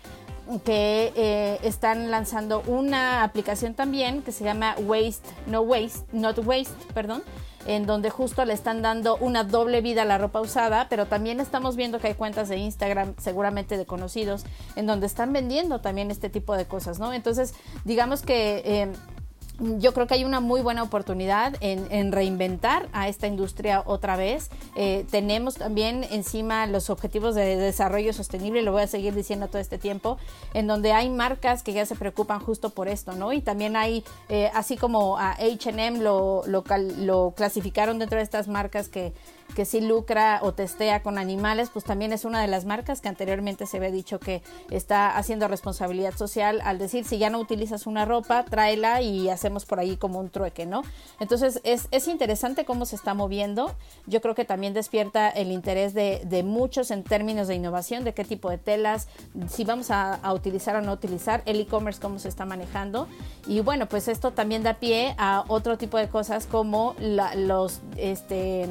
que 0.64 1.12
eh, 1.14 1.58
están 1.62 2.10
lanzando 2.10 2.62
una 2.66 3.22
aplicación 3.22 3.74
también 3.74 4.22
que 4.22 4.32
se 4.32 4.42
llama 4.42 4.74
Waste, 4.80 5.28
no 5.46 5.60
Waste, 5.60 6.06
Not 6.12 6.38
Waste, 6.44 6.74
perdón, 6.92 7.22
en 7.66 7.86
donde 7.86 8.10
justo 8.10 8.44
le 8.44 8.52
están 8.52 8.82
dando 8.82 9.16
una 9.16 9.44
doble 9.44 9.80
vida 9.80 10.02
a 10.02 10.04
la 10.04 10.18
ropa 10.18 10.40
usada, 10.40 10.86
pero 10.88 11.06
también 11.06 11.40
estamos 11.40 11.76
viendo 11.76 11.98
que 11.98 12.08
hay 12.08 12.14
cuentas 12.14 12.48
de 12.48 12.56
Instagram, 12.56 13.14
seguramente 13.18 13.76
de 13.76 13.86
conocidos, 13.86 14.44
en 14.76 14.86
donde 14.86 15.06
están 15.06 15.32
vendiendo 15.32 15.80
también 15.80 16.10
este 16.10 16.30
tipo 16.30 16.56
de 16.56 16.66
cosas, 16.66 16.98
¿no? 16.98 17.12
Entonces, 17.12 17.54
digamos 17.84 18.22
que... 18.22 18.62
Eh, 18.64 18.92
yo 19.78 19.92
creo 19.92 20.06
que 20.06 20.14
hay 20.14 20.24
una 20.24 20.40
muy 20.40 20.60
buena 20.62 20.82
oportunidad 20.82 21.56
en, 21.60 22.12
reinventar 22.12 22.88
a 22.92 23.08
esta 23.08 23.26
industria 23.26 23.82
otra 23.84 24.16
vez. 24.16 24.50
Eh, 24.74 25.04
tenemos 25.10 25.56
también 25.56 26.04
encima 26.10 26.66
los 26.66 26.90
objetivos 26.90 27.34
de 27.34 27.56
desarrollo 27.56 28.12
sostenible, 28.12 28.62
lo 28.62 28.72
voy 28.72 28.82
a 28.82 28.86
seguir 28.86 29.14
diciendo 29.14 29.48
todo 29.48 29.58
este 29.58 29.78
tiempo, 29.78 30.18
en 30.54 30.66
donde 30.66 30.92
hay 30.92 31.10
marcas 31.10 31.62
que 31.62 31.72
ya 31.72 31.84
se 31.86 31.94
preocupan 31.94 32.40
justo 32.40 32.70
por 32.70 32.88
esto, 32.88 33.12
¿no? 33.12 33.32
Y 33.32 33.42
también 33.42 33.76
hay, 33.76 34.04
eh, 34.28 34.50
así 34.54 34.76
como 34.76 35.18
a 35.18 35.36
HM 35.38 36.00
lo, 36.00 36.42
lo, 36.46 36.64
lo 36.98 37.34
clasificaron 37.36 37.98
dentro 37.98 38.18
de 38.18 38.24
estas 38.24 38.48
marcas 38.48 38.88
que 38.88 39.12
que 39.54 39.64
sí 39.64 39.80
lucra 39.80 40.40
o 40.42 40.52
testea 40.52 41.02
con 41.02 41.18
animales, 41.18 41.70
pues 41.70 41.84
también 41.84 42.12
es 42.12 42.24
una 42.24 42.40
de 42.40 42.48
las 42.48 42.64
marcas 42.64 43.00
que 43.00 43.08
anteriormente 43.08 43.66
se 43.66 43.76
había 43.76 43.90
dicho 43.90 44.18
que 44.18 44.42
está 44.70 45.16
haciendo 45.16 45.48
responsabilidad 45.48 46.16
social 46.16 46.60
al 46.64 46.78
decir 46.78 47.04
si 47.04 47.18
ya 47.18 47.30
no 47.30 47.38
utilizas 47.38 47.86
una 47.86 48.04
ropa, 48.04 48.44
tráela 48.44 49.02
y 49.02 49.28
hacemos 49.28 49.64
por 49.64 49.80
ahí 49.80 49.96
como 49.96 50.18
un 50.18 50.30
trueque, 50.30 50.66
¿no? 50.66 50.82
Entonces 51.18 51.60
es, 51.64 51.88
es 51.90 52.08
interesante 52.08 52.64
cómo 52.64 52.84
se 52.86 52.96
está 52.96 53.14
moviendo. 53.14 53.74
Yo 54.06 54.20
creo 54.20 54.34
que 54.34 54.44
también 54.44 54.74
despierta 54.74 55.28
el 55.28 55.52
interés 55.52 55.94
de, 55.94 56.22
de 56.24 56.42
muchos 56.42 56.90
en 56.90 57.02
términos 57.02 57.48
de 57.48 57.54
innovación, 57.54 58.04
de 58.04 58.14
qué 58.14 58.24
tipo 58.24 58.50
de 58.50 58.58
telas, 58.58 59.08
si 59.48 59.64
vamos 59.64 59.90
a, 59.90 60.14
a 60.14 60.32
utilizar 60.32 60.76
o 60.76 60.80
no 60.80 60.92
utilizar, 60.92 61.42
el 61.46 61.60
e-commerce 61.60 62.00
cómo 62.00 62.18
se 62.18 62.28
está 62.28 62.44
manejando. 62.44 63.08
Y 63.46 63.60
bueno, 63.60 63.86
pues 63.86 64.08
esto 64.08 64.32
también 64.32 64.62
da 64.62 64.74
pie 64.74 65.14
a 65.18 65.44
otro 65.48 65.78
tipo 65.78 65.98
de 65.98 66.08
cosas 66.08 66.46
como 66.46 66.94
la, 66.98 67.34
los 67.34 67.80
este, 67.96 68.66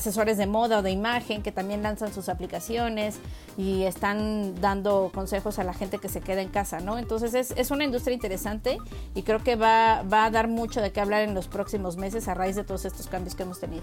asesores 0.00 0.38
de 0.38 0.46
moda 0.46 0.78
o 0.78 0.82
de 0.82 0.90
imagen 0.90 1.42
que 1.42 1.52
también 1.52 1.82
lanzan 1.82 2.12
sus 2.12 2.28
aplicaciones 2.28 3.16
y 3.56 3.82
están 3.82 4.60
dando 4.60 5.10
consejos 5.14 5.58
a 5.58 5.64
la 5.64 5.74
gente 5.74 5.98
que 5.98 6.08
se 6.08 6.20
queda 6.20 6.40
en 6.42 6.48
casa, 6.48 6.80
¿no? 6.80 6.98
Entonces 6.98 7.34
es, 7.34 7.52
es 7.56 7.70
una 7.70 7.84
industria 7.84 8.14
interesante 8.14 8.78
y 9.14 9.22
creo 9.22 9.42
que 9.42 9.56
va, 9.56 10.02
va 10.02 10.24
a 10.24 10.30
dar 10.30 10.48
mucho 10.48 10.80
de 10.80 10.92
qué 10.92 11.00
hablar 11.00 11.22
en 11.22 11.34
los 11.34 11.48
próximos 11.48 11.96
meses 11.96 12.28
a 12.28 12.34
raíz 12.34 12.56
de 12.56 12.64
todos 12.64 12.84
estos 12.84 13.06
cambios 13.06 13.34
que 13.34 13.42
hemos 13.42 13.60
tenido. 13.60 13.82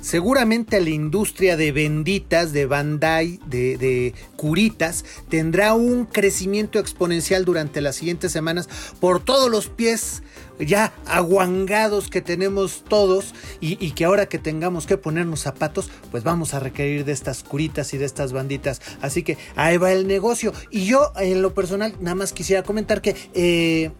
Seguramente 0.00 0.80
la 0.80 0.90
industria 0.90 1.56
de 1.56 1.72
benditas, 1.72 2.52
de 2.52 2.66
Bandai, 2.66 3.38
de, 3.46 3.78
de 3.78 4.14
curitas, 4.36 5.04
tendrá 5.28 5.74
un 5.74 6.06
crecimiento 6.06 6.78
exponencial 6.78 7.44
durante 7.44 7.80
las 7.80 7.96
siguientes 7.96 8.32
semanas 8.32 8.68
por 9.00 9.24
todos 9.24 9.50
los 9.50 9.68
pies 9.68 10.22
ya 10.58 10.92
aguangados 11.06 12.08
que 12.08 12.20
tenemos 12.20 12.84
todos 12.88 13.34
y, 13.60 13.92
que 13.92 14.04
ahora 14.04 14.26
que 14.26 14.38
tengamos 14.38 14.86
que 14.86 14.96
ponernos 14.96 15.40
zapatos, 15.40 15.90
pues 16.10 16.24
vamos 16.24 16.54
a 16.54 16.60
requerir 16.60 17.04
de 17.04 17.12
estas 17.12 17.42
curitas 17.42 17.92
y 17.94 17.98
de 17.98 18.04
estas 18.04 18.32
banditas. 18.32 18.80
Así 19.00 19.22
que 19.22 19.38
ahí 19.56 19.76
va 19.76 19.92
el 19.92 20.06
negocio. 20.06 20.52
Y 20.70 20.86
yo 20.86 21.12
en 21.16 21.42
lo 21.42 21.54
personal 21.54 21.94
nada 22.00 22.14
más 22.14 22.32
quisiera 22.32 22.62
comentar 22.62 23.02
que... 23.02 23.16
Eh, 23.34 23.90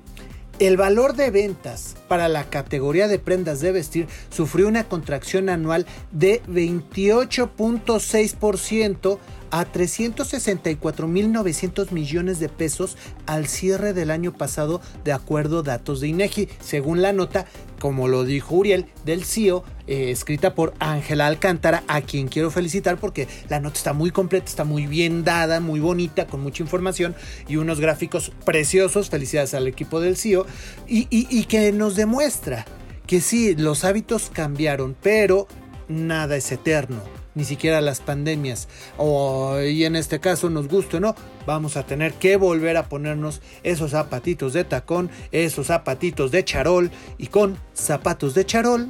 el 0.58 0.76
valor 0.76 1.16
de 1.16 1.30
ventas 1.30 1.96
para 2.08 2.28
la 2.28 2.44
categoría 2.44 3.08
de 3.08 3.18
prendas 3.18 3.60
de 3.60 3.72
vestir 3.72 4.06
sufrió 4.30 4.68
una 4.68 4.84
contracción 4.84 5.48
anual 5.48 5.86
de 6.12 6.42
28.6% 6.44 9.18
a 9.52 9.70
364.900 9.70 11.92
millones 11.92 12.40
de 12.40 12.48
pesos 12.48 12.96
al 13.26 13.46
cierre 13.46 13.92
del 13.92 14.10
año 14.10 14.32
pasado, 14.32 14.80
de 15.04 15.12
acuerdo 15.12 15.60
a 15.60 15.62
datos 15.62 16.00
de 16.00 16.08
INEGI, 16.08 16.48
según 16.60 17.02
la 17.02 17.12
nota, 17.12 17.46
como 17.78 18.08
lo 18.08 18.24
dijo 18.24 18.56
Uriel, 18.56 18.86
del 19.04 19.24
CEO, 19.24 19.62
eh, 19.86 20.10
escrita 20.10 20.54
por 20.54 20.72
Ángela 20.78 21.26
Alcántara, 21.26 21.84
a 21.86 22.00
quien 22.00 22.28
quiero 22.28 22.50
felicitar 22.50 22.96
porque 22.98 23.28
la 23.48 23.60
nota 23.60 23.76
está 23.76 23.92
muy 23.92 24.10
completa, 24.10 24.46
está 24.46 24.64
muy 24.64 24.86
bien 24.86 25.22
dada, 25.22 25.60
muy 25.60 25.80
bonita, 25.80 26.26
con 26.26 26.40
mucha 26.40 26.62
información 26.62 27.14
y 27.46 27.56
unos 27.56 27.78
gráficos 27.78 28.32
preciosos. 28.44 29.10
Felicidades 29.10 29.52
al 29.54 29.68
equipo 29.68 30.00
del 30.00 30.16
CEO 30.16 30.46
y, 30.88 31.06
y 31.10 31.44
que 31.44 31.72
nos 31.72 31.94
demuestra 31.94 32.64
que 33.06 33.20
sí, 33.20 33.54
los 33.54 33.84
hábitos 33.84 34.30
cambiaron, 34.32 34.96
pero 35.02 35.46
nada 35.88 36.36
es 36.36 36.50
eterno 36.50 37.21
ni 37.34 37.44
siquiera 37.44 37.80
las 37.80 38.00
pandemias. 38.00 38.68
O, 38.96 39.60
y 39.60 39.84
en 39.84 39.96
este 39.96 40.20
caso, 40.20 40.50
nos 40.50 40.68
guste 40.68 40.98
o 40.98 41.00
no, 41.00 41.14
vamos 41.46 41.76
a 41.76 41.84
tener 41.84 42.14
que 42.14 42.36
volver 42.36 42.76
a 42.76 42.88
ponernos 42.88 43.40
esos 43.62 43.92
zapatitos 43.92 44.52
de 44.52 44.64
tacón, 44.64 45.10
esos 45.30 45.68
zapatitos 45.68 46.30
de 46.30 46.44
charol. 46.44 46.90
Y 47.18 47.28
con 47.28 47.56
zapatos 47.74 48.34
de 48.34 48.44
charol, 48.44 48.88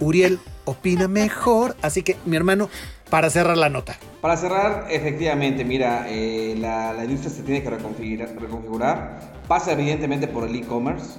Uriel 0.00 0.38
opina 0.64 1.08
mejor. 1.08 1.76
Así 1.82 2.02
que, 2.02 2.16
mi 2.24 2.36
hermano, 2.36 2.68
para 3.10 3.30
cerrar 3.30 3.56
la 3.56 3.68
nota. 3.68 3.96
Para 4.20 4.36
cerrar, 4.36 4.86
efectivamente, 4.90 5.64
mira, 5.64 6.06
eh, 6.08 6.54
la, 6.58 6.92
la, 6.92 7.04
industria 7.04 7.30
se 7.30 7.42
tiene 7.42 7.62
que 7.62 7.70
reconfigurar, 7.70 8.34
reconfigurar. 8.38 9.20
Pasa 9.46 9.72
evidentemente 9.72 10.28
por 10.28 10.46
el 10.48 10.54
e-commerce. 10.56 11.18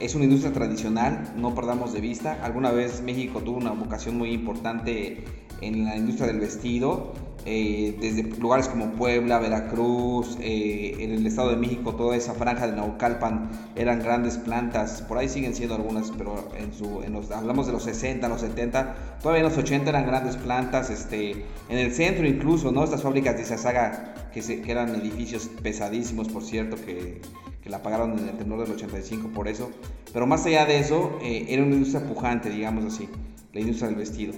Es 0.00 0.14
una 0.14 0.24
industria 0.24 0.52
tradicional, 0.52 1.34
no 1.36 1.54
perdamos 1.54 1.92
de 1.92 2.00
vista. 2.00 2.38
Alguna 2.42 2.72
vez 2.72 3.00
México 3.00 3.40
tuvo 3.40 3.58
una 3.58 3.70
vocación 3.70 4.18
muy 4.18 4.32
importante 4.32 5.24
en 5.60 5.84
la 5.84 5.96
industria 5.96 6.26
del 6.26 6.40
vestido, 6.40 7.12
eh, 7.46 7.96
desde 8.00 8.22
lugares 8.40 8.68
como 8.68 8.92
Puebla, 8.92 9.38
Veracruz, 9.38 10.38
eh, 10.40 10.96
en 10.98 11.12
el 11.12 11.26
Estado 11.26 11.50
de 11.50 11.56
México, 11.56 11.94
toda 11.94 12.16
esa 12.16 12.32
franja 12.32 12.66
de 12.66 12.74
Naucalpan 12.74 13.50
eran 13.76 14.02
grandes 14.02 14.38
plantas, 14.38 15.02
por 15.02 15.18
ahí 15.18 15.28
siguen 15.28 15.54
siendo 15.54 15.74
algunas, 15.74 16.10
pero 16.10 16.48
en 16.58 16.72
su, 16.72 17.02
en 17.02 17.12
los, 17.12 17.30
hablamos 17.30 17.66
de 17.66 17.72
los 17.72 17.82
60, 17.84 18.28
los 18.28 18.40
70, 18.40 19.18
todavía 19.22 19.44
en 19.44 19.48
los 19.48 19.58
80 19.58 19.90
eran 19.90 20.06
grandes 20.06 20.36
plantas, 20.36 20.88
este, 20.88 21.32
en 21.68 21.78
el 21.78 21.92
centro 21.92 22.26
incluso, 22.26 22.72
¿no? 22.72 22.82
Estas 22.82 23.02
fábricas 23.02 23.36
de 23.36 23.42
Izazaga, 23.42 24.14
que, 24.32 24.40
se, 24.40 24.62
que 24.62 24.72
eran 24.72 24.94
edificios 24.94 25.50
pesadísimos, 25.62 26.28
por 26.28 26.42
cierto, 26.42 26.76
que, 26.76 27.20
que 27.64 27.70
la 27.70 27.82
pagaron 27.82 28.18
en 28.18 28.28
el 28.28 28.36
temblor 28.36 28.60
del 28.60 28.72
85 28.72 29.28
por 29.28 29.48
eso, 29.48 29.70
pero 30.12 30.26
más 30.26 30.44
allá 30.44 30.66
de 30.66 30.78
eso, 30.78 31.18
eh, 31.22 31.46
era 31.48 31.62
una 31.62 31.74
industria 31.74 32.06
pujante, 32.06 32.50
digamos 32.50 32.84
así, 32.84 33.08
la 33.54 33.60
industria 33.60 33.88
del 33.88 33.96
vestido. 33.96 34.34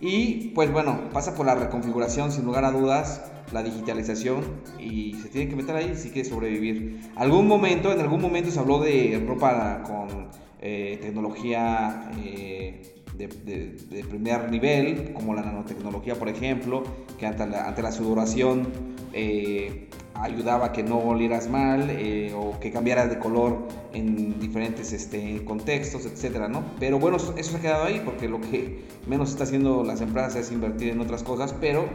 Y 0.00 0.50
pues 0.54 0.70
bueno, 0.70 1.10
pasa 1.12 1.34
por 1.34 1.44
la 1.44 1.56
reconfiguración 1.56 2.30
sin 2.30 2.44
lugar 2.44 2.64
a 2.64 2.70
dudas, 2.70 3.24
la 3.52 3.64
digitalización 3.64 4.44
y 4.78 5.14
se 5.14 5.28
tiene 5.28 5.50
que 5.50 5.56
meter 5.56 5.74
ahí 5.74 5.96
si 5.96 6.10
quiere 6.10 6.28
sobrevivir. 6.28 7.00
Algún 7.16 7.48
momento, 7.48 7.90
en 7.92 7.98
algún 7.98 8.20
momento 8.20 8.52
se 8.52 8.60
habló 8.60 8.78
de 8.78 9.24
ropa 9.26 9.82
con 9.82 10.28
eh, 10.60 10.98
tecnología 11.02 12.12
eh, 12.22 13.02
de, 13.16 14.04
primer 14.08 14.48
nivel, 14.52 15.12
como 15.14 15.34
la 15.34 15.42
nanotecnología 15.42 16.14
por 16.14 16.28
ejemplo, 16.28 16.84
que 17.18 17.26
ante 17.26 17.44
la, 17.48 17.66
ante 17.66 17.82
la 17.82 17.90
sudoración 17.90 18.68
eh, 19.12 19.88
ayudaba 20.14 20.66
a 20.66 20.72
que 20.72 20.82
no 20.82 20.98
olieras 20.98 21.48
mal 21.48 21.88
eh, 21.90 22.34
o 22.34 22.58
que 22.58 22.72
cambiaras 22.72 23.08
de 23.08 23.18
color 23.18 23.66
en 23.92 24.38
diferentes 24.40 24.92
este, 24.92 25.44
contextos, 25.44 26.06
etcétera, 26.06 26.48
¿no? 26.48 26.64
Pero 26.78 26.98
bueno, 26.98 27.16
eso, 27.16 27.34
se 27.36 27.56
ha 27.56 27.60
quedado 27.60 27.84
ahí 27.84 28.02
porque 28.04 28.28
lo 28.28 28.40
que 28.40 28.84
menos 29.06 29.30
está 29.30 29.44
haciendo 29.44 29.84
las 29.84 30.00
empresas 30.00 30.36
es 30.36 30.52
invertir 30.52 30.90
en 30.90 31.00
otras 31.00 31.22
cosas, 31.22 31.54
pero 31.60 31.86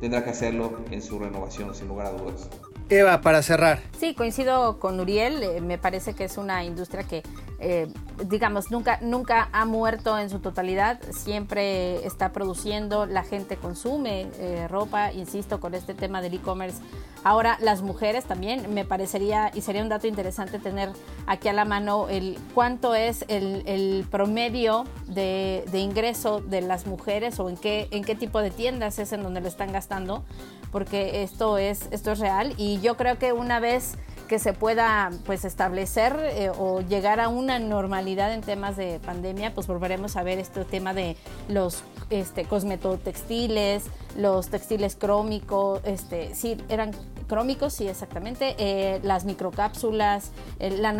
tendrá 0.00 0.24
que 0.24 0.30
hacerlo 0.30 0.78
en 0.90 1.02
su 1.02 1.18
renovación, 1.18 1.74
sin 1.74 1.88
lugar 1.88 2.06
a 2.06 2.10
dudas. 2.10 2.48
Eva, 2.88 3.20
para 3.20 3.42
cerrar. 3.42 3.80
Sí, 3.98 4.14
coincido 4.14 4.78
con 4.78 5.00
Uriel. 5.00 5.42
Eh, 5.42 5.60
me 5.60 5.76
parece 5.76 6.14
que 6.14 6.24
es 6.24 6.36
una 6.38 6.64
industria 6.64 7.02
que, 7.02 7.24
eh, 7.58 7.88
digamos, 8.24 8.70
nunca, 8.70 8.98
nunca 9.02 9.48
ha 9.52 9.64
muerto 9.64 10.16
en 10.18 10.30
su 10.30 10.38
totalidad. 10.38 11.00
Siempre 11.10 12.06
está 12.06 12.30
produciendo, 12.32 13.06
la 13.06 13.24
gente 13.24 13.56
consume 13.56 14.28
eh, 14.38 14.68
ropa, 14.68 15.12
insisto, 15.12 15.58
con 15.58 15.74
este 15.74 15.94
tema 15.94 16.22
del 16.22 16.34
e-commerce. 16.34 16.80
Ahora, 17.26 17.58
las 17.60 17.82
mujeres 17.82 18.24
también, 18.24 18.72
me 18.72 18.84
parecería, 18.84 19.50
y 19.52 19.60
sería 19.60 19.82
un 19.82 19.88
dato 19.88 20.06
interesante 20.06 20.60
tener 20.60 20.90
aquí 21.26 21.48
a 21.48 21.52
la 21.52 21.64
mano 21.64 22.08
el 22.08 22.38
cuánto 22.54 22.94
es 22.94 23.24
el, 23.26 24.06
promedio 24.12 24.84
de, 25.08 25.64
ingreso 25.72 26.40
de 26.40 26.60
las 26.60 26.86
mujeres 26.86 27.40
o 27.40 27.50
en 27.50 27.56
qué, 27.56 27.88
en 27.90 28.04
qué 28.04 28.14
tipo 28.14 28.40
de 28.40 28.52
tiendas 28.52 29.00
es 29.00 29.10
en 29.10 29.24
donde 29.24 29.40
lo 29.40 29.48
están 29.48 29.72
gastando 29.72 30.22
porque 30.70 31.24
esto 31.24 31.58
es, 31.58 31.88
esto 31.90 32.12
es 32.12 32.20
real. 32.20 32.54
Y 32.58 32.80
yo 32.80 32.96
creo 32.96 33.18
que 33.18 33.32
una 33.32 33.58
vez 33.58 33.96
que 34.28 34.38
se 34.38 34.52
pueda 34.52 35.10
pues 35.24 35.44
establecer 35.44 36.16
eh, 36.20 36.50
o 36.56 36.80
llegar 36.80 37.18
a 37.18 37.28
una 37.28 37.58
normalidad 37.58 38.32
en 38.32 38.40
temas 38.40 38.76
de 38.76 39.00
pandemia, 39.04 39.52
pues 39.52 39.66
volveremos 39.66 40.16
a 40.16 40.22
ver 40.22 40.38
este 40.38 40.64
tema 40.64 40.94
de 40.94 41.16
los 41.48 41.82
este, 42.10 42.44
cosmetotextiles, 42.44 43.84
los 44.16 44.48
textiles 44.48 44.96
crómicos, 44.96 45.80
este, 45.84 46.34
sí, 46.34 46.56
eran 46.68 46.92
crómicos, 47.26 47.74
sí, 47.74 47.88
exactamente, 47.88 48.54
eh, 48.58 49.00
las 49.02 49.24
microcápsulas, 49.24 50.30
eh, 50.58 50.76
la, 50.78 50.92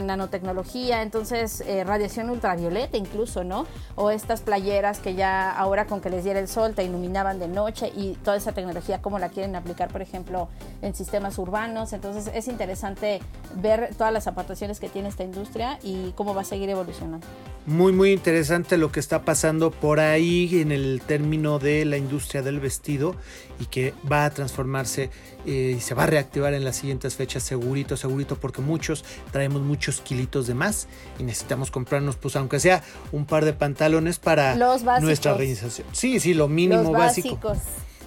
nanotecnología, 0.00 1.02
entonces 1.02 1.62
eh, 1.62 1.84
radiación 1.84 2.30
ultravioleta 2.30 2.96
incluso, 2.96 3.44
¿no? 3.44 3.66
O 3.96 4.10
estas 4.10 4.40
playeras 4.40 5.00
que 5.00 5.14
ya 5.14 5.50
ahora 5.50 5.86
con 5.86 6.00
que 6.00 6.10
les 6.10 6.24
diera 6.24 6.40
el 6.40 6.48
sol 6.48 6.74
te 6.74 6.84
iluminaban 6.84 7.38
de 7.38 7.48
noche 7.48 7.92
y 7.94 8.14
toda 8.24 8.36
esa 8.36 8.52
tecnología, 8.52 9.02
cómo 9.02 9.18
la 9.18 9.28
quieren 9.28 9.56
aplicar, 9.56 9.90
por 9.90 10.02
ejemplo, 10.02 10.48
en 10.80 10.94
sistemas 10.94 11.38
urbanos. 11.38 11.92
Entonces 11.92 12.30
es 12.34 12.48
interesante 12.48 13.20
ver 13.56 13.94
todas 13.96 14.12
las 14.12 14.26
aportaciones 14.26 14.80
que 14.80 14.88
tiene 14.88 15.08
esta 15.08 15.24
industria 15.24 15.78
y 15.82 16.12
cómo 16.12 16.34
va 16.34 16.42
a 16.42 16.44
seguir 16.44 16.70
evolucionando. 16.70 17.26
Muy 17.66 17.92
muy 17.92 18.12
interesante 18.12 18.76
lo 18.76 18.90
que 18.90 19.00
está 19.00 19.22
pasando 19.22 19.70
por 19.70 20.00
ahí 20.00 20.60
en 20.60 20.72
el 20.72 21.00
término 21.06 21.58
de 21.58 21.84
la 21.84 21.96
industria 21.96 22.42
del 22.42 22.60
vestido 22.60 23.14
y 23.60 23.66
que 23.66 23.94
va 24.10 24.24
a 24.24 24.30
transformarse 24.30 25.10
eh, 25.46 25.74
y 25.76 25.80
se 25.80 25.94
va 25.94 26.04
a 26.04 26.06
reactivar 26.06 26.54
en 26.54 26.64
las 26.64 26.76
siguientes 26.76 27.14
fechas 27.14 27.42
segurito, 27.42 27.96
segurito 27.96 28.36
porque 28.36 28.60
muchos 28.60 29.04
traemos 29.30 29.62
muchos 29.62 30.00
kilitos 30.00 30.46
de 30.46 30.54
más 30.54 30.88
y 31.18 31.22
necesitamos 31.22 31.70
comprarnos 31.70 32.16
pues 32.16 32.34
aunque 32.36 32.58
sea 32.58 32.82
un 33.12 33.26
par 33.26 33.44
de 33.44 33.52
pantalones 33.52 34.18
para 34.18 34.56
nuestra 35.00 35.32
organización. 35.32 35.86
Sí, 35.92 36.18
sí, 36.18 36.34
lo 36.34 36.48
mínimo 36.48 36.82
Los 36.82 36.92
básico. 36.92 37.38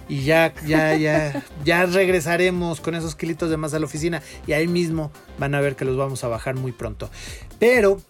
Y 0.08 0.22
ya, 0.22 0.54
ya, 0.64 0.94
ya, 0.96 1.44
ya 1.64 1.84
regresaremos 1.86 2.80
con 2.80 2.94
esos 2.94 3.16
kilitos 3.16 3.50
de 3.50 3.56
más 3.56 3.74
a 3.74 3.80
la 3.80 3.86
oficina 3.86 4.22
y 4.46 4.52
ahí 4.52 4.68
mismo 4.68 5.10
van 5.38 5.54
a 5.56 5.60
ver 5.60 5.74
que 5.74 5.84
los 5.84 5.96
vamos 5.96 6.22
a 6.22 6.28
bajar 6.28 6.54
muy 6.54 6.70
pronto. 6.70 7.10
Pero 7.58 8.00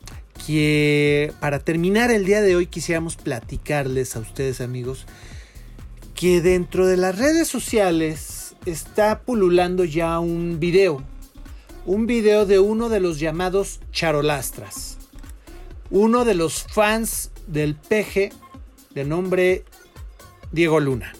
que 0.44 1.32
para 1.40 1.58
terminar 1.58 2.10
el 2.10 2.24
día 2.24 2.40
de 2.40 2.56
hoy 2.56 2.66
quisiéramos 2.66 3.16
platicarles 3.16 4.16
a 4.16 4.20
ustedes 4.20 4.60
amigos 4.60 5.06
que 6.14 6.40
dentro 6.40 6.86
de 6.86 6.96
las 6.96 7.18
redes 7.18 7.46
sociales 7.46 8.56
está 8.64 9.20
pululando 9.20 9.84
ya 9.84 10.18
un 10.18 10.58
video, 10.58 11.02
un 11.84 12.06
video 12.06 12.46
de 12.46 12.58
uno 12.58 12.88
de 12.88 13.00
los 13.00 13.20
llamados 13.20 13.80
charolastras, 13.92 14.98
uno 15.90 16.24
de 16.24 16.34
los 16.34 16.64
fans 16.64 17.30
del 17.46 17.74
peje 17.74 18.32
de 18.94 19.04
nombre 19.04 19.64
Diego 20.52 20.80
Luna. 20.80 21.12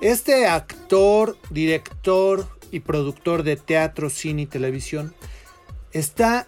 Este 0.00 0.46
actor, 0.46 1.38
director 1.50 2.46
y 2.70 2.80
productor 2.80 3.44
de 3.44 3.56
teatro, 3.56 4.10
cine 4.10 4.42
y 4.42 4.46
televisión 4.46 5.14
está 5.92 6.46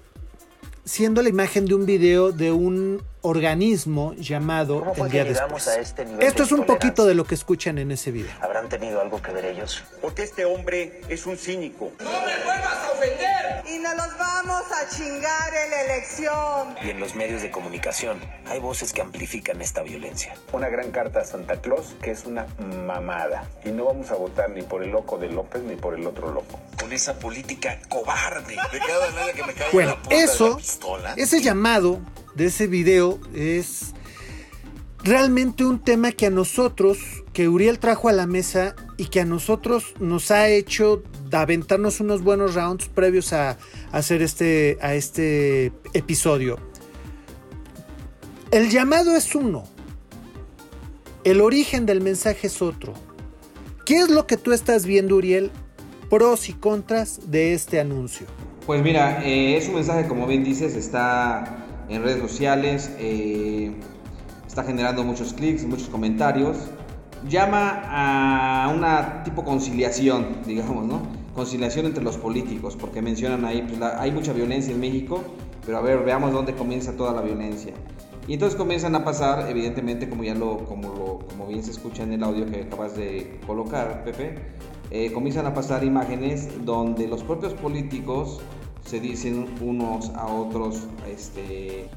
siendo 0.88 1.22
la 1.22 1.28
imagen 1.28 1.66
de 1.66 1.74
un 1.74 1.84
video 1.84 2.32
de 2.32 2.50
un 2.50 3.02
organismo 3.20 4.14
llamado 4.14 4.94
el 4.96 5.10
día 5.10 5.24
después. 5.24 5.66
Este 5.66 6.06
Esto 6.20 6.44
es 6.44 6.52
un 6.52 6.64
poquito 6.64 7.04
de 7.04 7.14
lo 7.14 7.24
que 7.24 7.34
escuchan 7.34 7.76
en 7.78 7.90
ese 7.90 8.10
video. 8.10 8.30
¿Habrán 8.40 8.70
tenido 8.70 9.00
algo 9.00 9.20
que 9.20 9.30
ver 9.32 9.44
ellos? 9.44 9.84
Porque 10.00 10.22
este 10.22 10.46
hombre 10.46 11.02
es 11.08 11.26
un 11.26 11.36
cínico. 11.36 11.92
¡No 11.98 12.10
me 12.10 12.44
vuelvas 12.44 12.84
a 12.84 12.92
ofender! 12.92 13.37
Y 13.70 13.78
nos 13.80 13.96
los 13.96 14.18
vamos 14.18 14.62
a 14.72 14.88
chingar 14.88 15.52
en 15.64 15.70
la 15.70 15.82
elección. 15.82 16.74
Y 16.82 16.90
en 16.90 17.00
los 17.00 17.14
medios 17.14 17.42
de 17.42 17.50
comunicación 17.50 18.18
hay 18.46 18.60
voces 18.60 18.92
que 18.94 19.02
amplifican 19.02 19.60
esta 19.60 19.82
violencia. 19.82 20.34
Una 20.52 20.68
gran 20.68 20.90
carta 20.90 21.20
a 21.20 21.24
Santa 21.24 21.60
Claus 21.60 21.94
que 22.02 22.10
es 22.10 22.24
una 22.24 22.46
mamada. 22.86 23.48
Y 23.64 23.70
no 23.70 23.84
vamos 23.84 24.10
a 24.10 24.14
votar 24.14 24.50
ni 24.50 24.62
por 24.62 24.82
el 24.82 24.90
loco 24.90 25.18
de 25.18 25.28
López 25.28 25.62
ni 25.62 25.76
por 25.76 25.94
el 25.94 26.06
otro 26.06 26.32
loco. 26.32 26.58
Con 26.80 26.92
esa 26.92 27.18
política 27.18 27.78
cobarde. 27.90 28.56
De 28.72 28.78
cada 28.78 29.32
que 29.32 29.44
me 29.44 29.52
bueno, 29.72 29.98
eso, 30.08 30.58
ese 31.16 31.42
llamado 31.42 32.00
de 32.34 32.46
ese 32.46 32.68
video 32.68 33.20
es 33.34 33.92
realmente 35.02 35.64
un 35.64 35.82
tema 35.82 36.12
que 36.12 36.26
a 36.26 36.30
nosotros, 36.30 36.98
que 37.34 37.48
Uriel 37.48 37.78
trajo 37.78 38.08
a 38.08 38.12
la 38.12 38.26
mesa 38.26 38.74
y 38.98 39.06
que 39.06 39.20
a 39.20 39.24
nosotros 39.24 39.94
nos 40.00 40.30
ha 40.30 40.48
hecho 40.48 41.02
aventarnos 41.32 42.00
unos 42.00 42.22
buenos 42.22 42.54
rounds 42.54 42.88
previos 42.88 43.32
a, 43.32 43.56
hacer 43.92 44.20
este, 44.20 44.76
a 44.82 44.94
este 44.94 45.72
episodio. 45.94 46.58
El 48.50 48.70
llamado 48.70 49.16
es 49.16 49.34
uno. 49.34 49.64
El 51.22 51.40
origen 51.40 51.86
del 51.86 52.00
mensaje 52.00 52.48
es 52.48 52.60
otro. 52.60 52.92
¿Qué 53.86 54.00
es 54.00 54.10
lo 54.10 54.26
que 54.26 54.36
tú 54.36 54.52
estás 54.52 54.84
viendo, 54.84 55.16
Uriel? 55.16 55.50
Pros 56.10 56.48
y 56.48 56.54
contras 56.54 57.30
de 57.30 57.54
este 57.54 57.78
anuncio. 57.78 58.26
Pues 58.66 58.82
mira, 58.82 59.24
eh, 59.24 59.56
es 59.56 59.68
un 59.68 59.76
mensaje, 59.76 60.08
como 60.08 60.26
bien 60.26 60.42
dices, 60.42 60.74
está 60.74 61.64
en 61.88 62.02
redes 62.02 62.20
sociales, 62.20 62.90
eh, 62.98 63.72
está 64.46 64.64
generando 64.64 65.04
muchos 65.04 65.32
clics, 65.34 65.64
muchos 65.64 65.88
comentarios. 65.88 66.56
Llama 67.26 67.82
a 67.88 68.68
una 68.68 69.22
tipo 69.24 69.44
conciliación, 69.44 70.42
digamos, 70.46 70.86
¿no? 70.86 71.02
Conciliación 71.34 71.86
entre 71.86 72.04
los 72.04 72.16
políticos, 72.16 72.76
porque 72.76 73.02
mencionan 73.02 73.44
ahí, 73.44 73.62
pues 73.62 73.80
hay 73.80 74.12
mucha 74.12 74.32
violencia 74.32 74.72
en 74.72 74.80
México, 74.80 75.22
pero 75.64 75.78
a 75.78 75.80
ver, 75.80 76.04
veamos 76.04 76.32
dónde 76.32 76.54
comienza 76.54 76.96
toda 76.96 77.12
la 77.12 77.22
violencia. 77.22 77.72
Y 78.28 78.34
entonces 78.34 78.58
comienzan 78.58 78.94
a 78.94 79.04
pasar, 79.04 79.50
evidentemente, 79.50 80.08
como 80.08 80.22
ya 80.22 80.34
lo, 80.34 80.58
como 80.66 80.88
lo, 80.88 81.18
como 81.28 81.46
bien 81.46 81.64
se 81.64 81.70
escucha 81.70 82.02
en 82.02 82.12
el 82.12 82.22
audio 82.22 82.44
que 82.46 82.62
acabas 82.62 82.94
de 82.94 83.40
colocar, 83.46 84.04
Pepe, 84.04 84.34
eh, 84.90 85.12
comienzan 85.12 85.46
a 85.46 85.54
pasar 85.54 85.82
imágenes 85.82 86.48
donde 86.64 87.08
los 87.08 87.22
propios 87.22 87.54
políticos 87.54 88.40
se 88.84 89.00
dicen 89.00 89.46
unos 89.60 90.10
a 90.10 90.26
otros 90.26 90.84
este, 91.10 91.88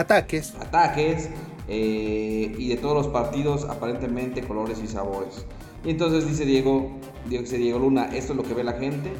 ataques. 0.00 0.54
Ataques 0.60 1.28
eh, 1.68 2.54
y 2.58 2.68
de 2.68 2.76
todos 2.76 2.94
los 2.94 3.08
partidos 3.08 3.64
aparentemente 3.64 4.42
colores 4.42 4.80
y 4.82 4.86
sabores. 4.86 5.44
Y 5.84 5.90
entonces 5.90 6.26
dice 6.26 6.44
Diego, 6.44 6.90
dice 7.28 7.58
Diego 7.58 7.78
Luna, 7.78 8.06
esto 8.14 8.32
es 8.32 8.36
lo 8.36 8.42
que 8.42 8.54
ve 8.54 8.64
la 8.64 8.74
gente 8.74 9.12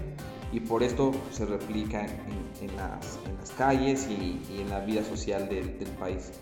y 0.52 0.60
por 0.60 0.82
esto 0.82 1.12
se 1.30 1.44
replica 1.44 2.06
en, 2.60 2.76
las, 2.76 3.18
calles 3.56 4.08
y, 4.08 4.40
en 4.60 4.70
la 4.70 4.80
vida 4.80 5.04
social 5.04 5.48
del, 5.48 5.70
país. 5.98 6.32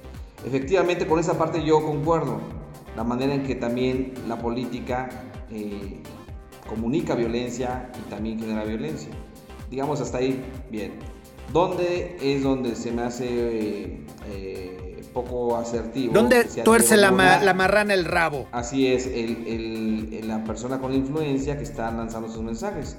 Efectivamente, 0.45 1.07
con 1.07 1.19
esa 1.19 1.37
parte 1.37 1.65
yo 1.65 1.83
concuerdo. 1.83 2.41
La 2.97 3.05
manera 3.05 3.35
en 3.35 3.43
que 3.43 3.55
también 3.55 4.15
la 4.27 4.39
política 4.39 5.11
eh, 5.51 6.01
comunica 6.67 7.15
violencia 7.15 7.91
y 7.99 8.11
también 8.11 8.39
genera 8.39 8.65
violencia 8.65 9.11
digamos 9.71 10.01
hasta 10.01 10.19
ahí, 10.19 10.43
bien. 10.71 10.93
¿Dónde 11.53 12.17
es 12.21 12.43
donde 12.43 12.75
se 12.75 12.93
me 12.93 13.03
hace 13.03 14.05
eh, 14.27 15.05
poco 15.13 15.57
asertivo? 15.57 16.13
¿Dónde 16.13 16.45
tuerce 16.65 16.97
la, 16.97 17.11
la, 17.11 17.55
marrana 17.55 17.95
el 17.95 18.05
rabo? 18.05 18.47
Así 18.53 18.87
es, 18.87 19.07
el, 19.07 20.27
la 20.27 20.45
persona 20.45 20.79
con 20.79 20.93
influencia 20.95 21.57
que 21.57 21.65
está 21.65 21.91
lanzando 21.91 22.29
sus 22.29 22.43
mensajes. 22.43 22.97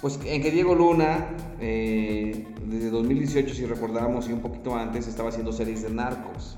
Pues 0.00 0.18
en 0.24 0.40
que 0.40 0.50
Diego 0.50 0.74
Luna, 0.74 1.28
eh, 1.60 2.46
desde 2.64 2.90
2018, 2.90 3.54
si 3.54 3.66
recordamos, 3.66 4.28
y 4.28 4.32
un 4.32 4.40
poquito 4.40 4.74
antes, 4.74 5.06
estaba 5.06 5.28
haciendo 5.28 5.52
series 5.52 5.82
de 5.82 5.90
narcos. 5.90 6.56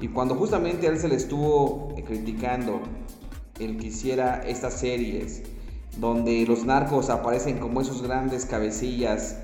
Y 0.00 0.08
cuando 0.08 0.34
justamente 0.36 0.86
a 0.86 0.90
él 0.90 0.98
se 0.98 1.08
le 1.08 1.16
estuvo 1.16 1.94
eh, 1.98 2.02
criticando 2.02 2.80
el 3.60 3.76
que 3.76 3.88
hiciera 3.88 4.42
estas 4.46 4.80
series 4.80 5.42
donde 5.98 6.46
los 6.46 6.64
narcos 6.64 7.10
aparecen 7.10 7.58
como 7.58 7.82
esos 7.82 8.02
grandes 8.02 8.46
cabecillas 8.46 9.36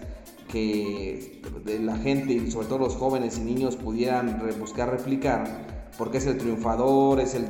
que 0.48 1.40
la 1.80 1.96
gente 1.96 2.32
y 2.32 2.50
sobre 2.50 2.66
todo 2.66 2.78
los 2.78 2.96
jóvenes 2.96 3.38
y 3.38 3.42
niños 3.42 3.76
pudieran 3.76 4.42
buscar 4.58 4.90
replicar, 4.90 5.88
porque 5.96 6.18
es 6.18 6.26
el 6.26 6.38
triunfador, 6.38 7.20
es 7.20 7.34
el 7.34 7.46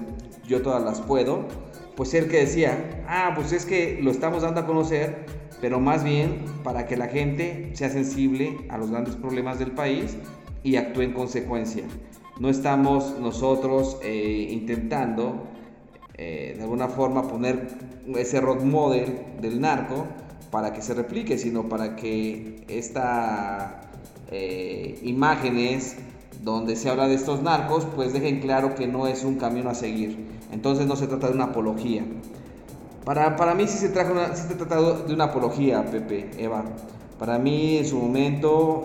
yo 0.47 0.63
todas 0.63 0.83
las 0.83 1.01
puedo, 1.01 1.47
pues 1.95 2.15
él 2.15 2.29
que 2.29 2.39
decía, 2.39 3.05
ah, 3.07 3.33
pues 3.35 3.53
es 3.53 3.67
que 3.67 4.01
lo 4.03 4.11
estamos 4.11 4.43
dando 4.43 4.61
a 4.61 4.67
conocer, 4.67 5.27
pero 5.61 5.79
más 5.79 6.05
bien 6.05 6.45
para 6.65 6.87
que 6.87 6.97
la 6.97 7.09
gente 7.09 7.71
sea 7.75 7.91
sensible 7.91 8.57
a 8.69 8.79
los 8.79 8.91
grandes 8.91 9.17
problemas 9.17 9.59
del 9.59 9.73
país 9.73 10.17
y 10.63 10.77
actúe 10.77 11.03
en 11.03 11.13
consecuencia. 11.13 11.85
No 12.41 12.49
estamos 12.49 13.19
nosotros 13.21 13.99
eh, 14.03 14.49
intentando 14.51 15.49
eh, 16.15 16.55
de 16.57 16.63
alguna 16.63 16.89
forma 16.89 17.29
poner 17.29 17.69
ese 18.17 18.41
road 18.41 18.63
model 18.63 19.19
del 19.41 19.61
narco 19.61 20.07
para 20.51 20.73
que 20.73 20.83
se 20.83 20.95
replique, 20.95 21.39
sino 21.39 21.69
para 21.69 21.97
que 21.97 22.65
estas 22.69 23.73
eh, 24.31 24.99
imágenes 25.03 25.97
donde 26.43 26.77
se 26.77 26.89
habla 26.89 27.09
de 27.09 27.15
estos 27.15 27.43
narcos, 27.43 27.87
pues 27.95 28.13
dejen 28.13 28.41
claro 28.41 28.75
que 28.75 28.87
no 28.87 29.07
es 29.07 29.25
un 29.25 29.37
camino 29.37 29.71
a 29.71 29.75
seguir. 29.75 30.17
Entonces 30.53 30.87
no 30.87 30.97
se 30.97 31.07
trata 31.07 31.29
de 31.29 31.35
una 31.35 31.45
apología. 31.45 32.05
Para, 33.05 33.37
para 33.37 33.55
mí 33.55 33.67
sí 33.67 33.79
se, 33.79 33.89
trata 33.89 34.81
de 35.07 35.15
una 35.15 35.25
apología, 35.25 35.85
Pepe, 35.85 36.31
Eva. 36.39 36.65
Para 37.19 37.39
mí 37.39 37.79
en 37.79 37.87
su 37.87 37.99
momento 37.99 38.85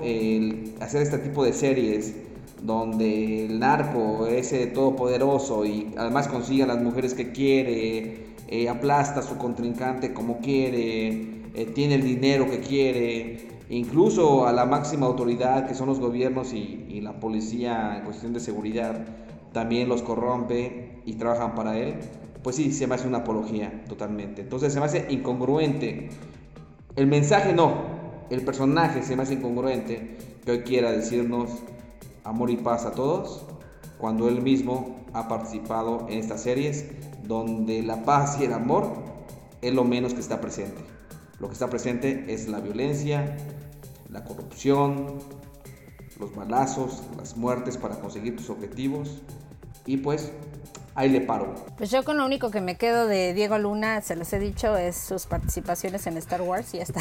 hacer 0.79 1.01
este 1.01 1.19
tipo 1.19 1.43
de 1.43 1.53
series 1.53 2.15
donde 2.63 3.45
el 3.45 3.59
narco 3.59 4.25
es 4.25 4.73
todopoderoso 4.73 5.65
y 5.65 5.93
además 5.97 6.27
consigue 6.29 6.63
a 6.63 6.67
las 6.67 6.81
mujeres 6.81 7.13
que 7.13 7.31
quiere, 7.31 8.33
eh, 8.47 8.69
aplasta 8.69 9.19
a 9.19 9.23
su 9.23 9.37
contrincante 9.37 10.13
como 10.13 10.39
quiere, 10.39 11.42
eh, 11.53 11.65
tiene 11.65 11.95
el 11.95 12.03
dinero 12.03 12.49
que 12.49 12.59
quiere, 12.59 13.47
incluso 13.69 14.47
a 14.47 14.53
la 14.53 14.65
máxima 14.65 15.05
autoridad 15.05 15.67
que 15.67 15.75
son 15.75 15.87
los 15.87 15.99
gobiernos 15.99 16.53
y, 16.53 16.85
y, 16.89 17.01
la 17.01 17.19
policía 17.19 17.97
en 17.97 18.03
cuestión 18.05 18.33
de 18.33 18.39
seguridad, 18.39 19.05
también 19.51 19.87
los 19.87 20.01
corrompe 20.01 21.01
y 21.05 21.13
trabajan 21.13 21.55
para 21.55 21.77
él, 21.77 21.95
pues 22.41 22.55
sí, 22.55 22.71
se 22.73 22.87
me 22.87 22.95
hace 22.95 23.07
una 23.07 23.19
apología 23.19 23.83
totalmente. 23.87 24.41
Entonces 24.41 24.73
se 24.73 24.79
me 24.79 24.85
hace 24.85 25.05
incongruente. 25.09 26.09
El 26.95 27.07
mensaje 27.07 27.53
no, 27.53 27.73
el 28.29 28.43
personaje 28.43 29.03
se 29.03 29.15
me 29.15 29.23
hace 29.23 29.35
incongruente 29.35 30.17
que 30.43 30.51
hoy 30.51 30.59
quiera 30.59 30.91
decirnos 30.91 31.49
amor 32.23 32.49
y 32.49 32.57
paz 32.57 32.85
a 32.85 32.91
todos, 32.91 33.45
cuando 33.97 34.27
él 34.27 34.41
mismo 34.41 34.97
ha 35.13 35.27
participado 35.27 36.07
en 36.09 36.19
estas 36.19 36.41
series 36.41 36.89
donde 37.23 37.81
la 37.83 38.03
paz 38.03 38.37
y 38.39 38.45
el 38.45 38.53
amor 38.53 38.91
es 39.61 39.73
lo 39.73 39.83
menos 39.83 40.13
que 40.13 40.19
está 40.19 40.41
presente. 40.41 40.92
Lo 41.39 41.47
que 41.47 41.53
está 41.53 41.69
presente 41.69 42.25
es 42.27 42.47
la 42.47 42.59
violencia, 42.59 43.35
la 44.09 44.23
corrupción, 44.23 45.19
los 46.19 46.35
balazos, 46.35 47.01
las 47.17 47.35
muertes 47.35 47.77
para 47.77 47.99
conseguir 47.99 48.35
tus 48.35 48.49
objetivos 48.49 49.21
y 49.85 49.97
pues 49.97 50.31
ahí 50.95 51.09
le 51.09 51.21
paro. 51.21 51.55
Pues 51.77 51.89
yo 51.89 52.03
con 52.03 52.17
lo 52.17 52.25
único 52.25 52.51
que 52.51 52.61
me 52.61 52.77
quedo 52.77 53.07
de 53.07 53.33
Diego 53.33 53.57
Luna, 53.57 54.01
se 54.01 54.15
los 54.15 54.31
he 54.33 54.39
dicho, 54.39 54.77
es 54.77 54.95
sus 54.95 55.25
participaciones 55.25 56.05
en 56.07 56.17
Star 56.17 56.41
Wars 56.41 56.73
y 56.73 56.77
ya 56.77 56.83
está. 56.83 56.99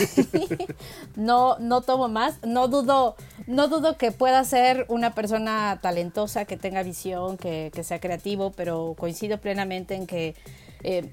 no, 1.16 1.58
no 1.58 1.82
tomo 1.82 2.08
más, 2.08 2.38
no 2.44 2.68
dudo, 2.68 3.16
no 3.46 3.68
dudo 3.68 3.96
que 3.98 4.12
pueda 4.12 4.42
ser 4.44 4.86
una 4.88 5.14
persona 5.14 5.78
talentosa, 5.82 6.44
que 6.44 6.56
tenga 6.56 6.82
visión, 6.82 7.36
que, 7.36 7.70
que 7.74 7.84
sea 7.84 8.00
creativo, 8.00 8.52
pero 8.52 8.94
coincido 8.98 9.38
plenamente 9.38 9.94
en 9.94 10.06
que 10.06 10.34
eh, 10.82 11.12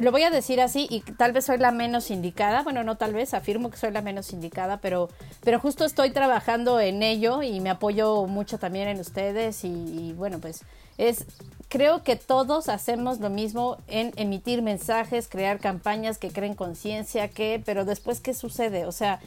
lo 0.00 0.10
voy 0.10 0.22
a 0.22 0.30
decir 0.30 0.60
así 0.60 0.86
y 0.90 1.00
tal 1.00 1.32
vez 1.32 1.44
soy 1.44 1.58
la 1.58 1.70
menos 1.70 2.10
indicada, 2.10 2.62
bueno, 2.62 2.84
no 2.84 2.96
tal 2.96 3.14
vez, 3.14 3.34
afirmo 3.34 3.70
que 3.70 3.76
soy 3.76 3.90
la 3.90 4.02
menos 4.02 4.32
indicada, 4.32 4.78
pero, 4.78 5.08
pero 5.42 5.60
justo 5.60 5.84
estoy 5.84 6.10
trabajando 6.10 6.80
en 6.80 7.02
ello 7.02 7.42
y 7.42 7.60
me 7.60 7.70
apoyo 7.70 8.26
mucho 8.26 8.58
también 8.58 8.88
en 8.88 9.00
ustedes 9.00 9.64
y, 9.64 9.68
y 9.68 10.12
bueno, 10.12 10.38
pues 10.38 10.62
es, 10.98 11.26
creo 11.68 12.02
que 12.02 12.16
todos 12.16 12.68
hacemos 12.68 13.20
lo 13.20 13.30
mismo 13.30 13.78
en 13.88 14.12
emitir 14.16 14.62
mensajes, 14.62 15.28
crear 15.28 15.58
campañas 15.58 16.18
que 16.18 16.30
creen 16.30 16.54
conciencia, 16.54 17.28
que, 17.28 17.62
pero 17.64 17.84
después, 17.84 18.20
¿qué 18.20 18.34
sucede? 18.34 18.86
O 18.86 18.92
sea, 18.92 19.20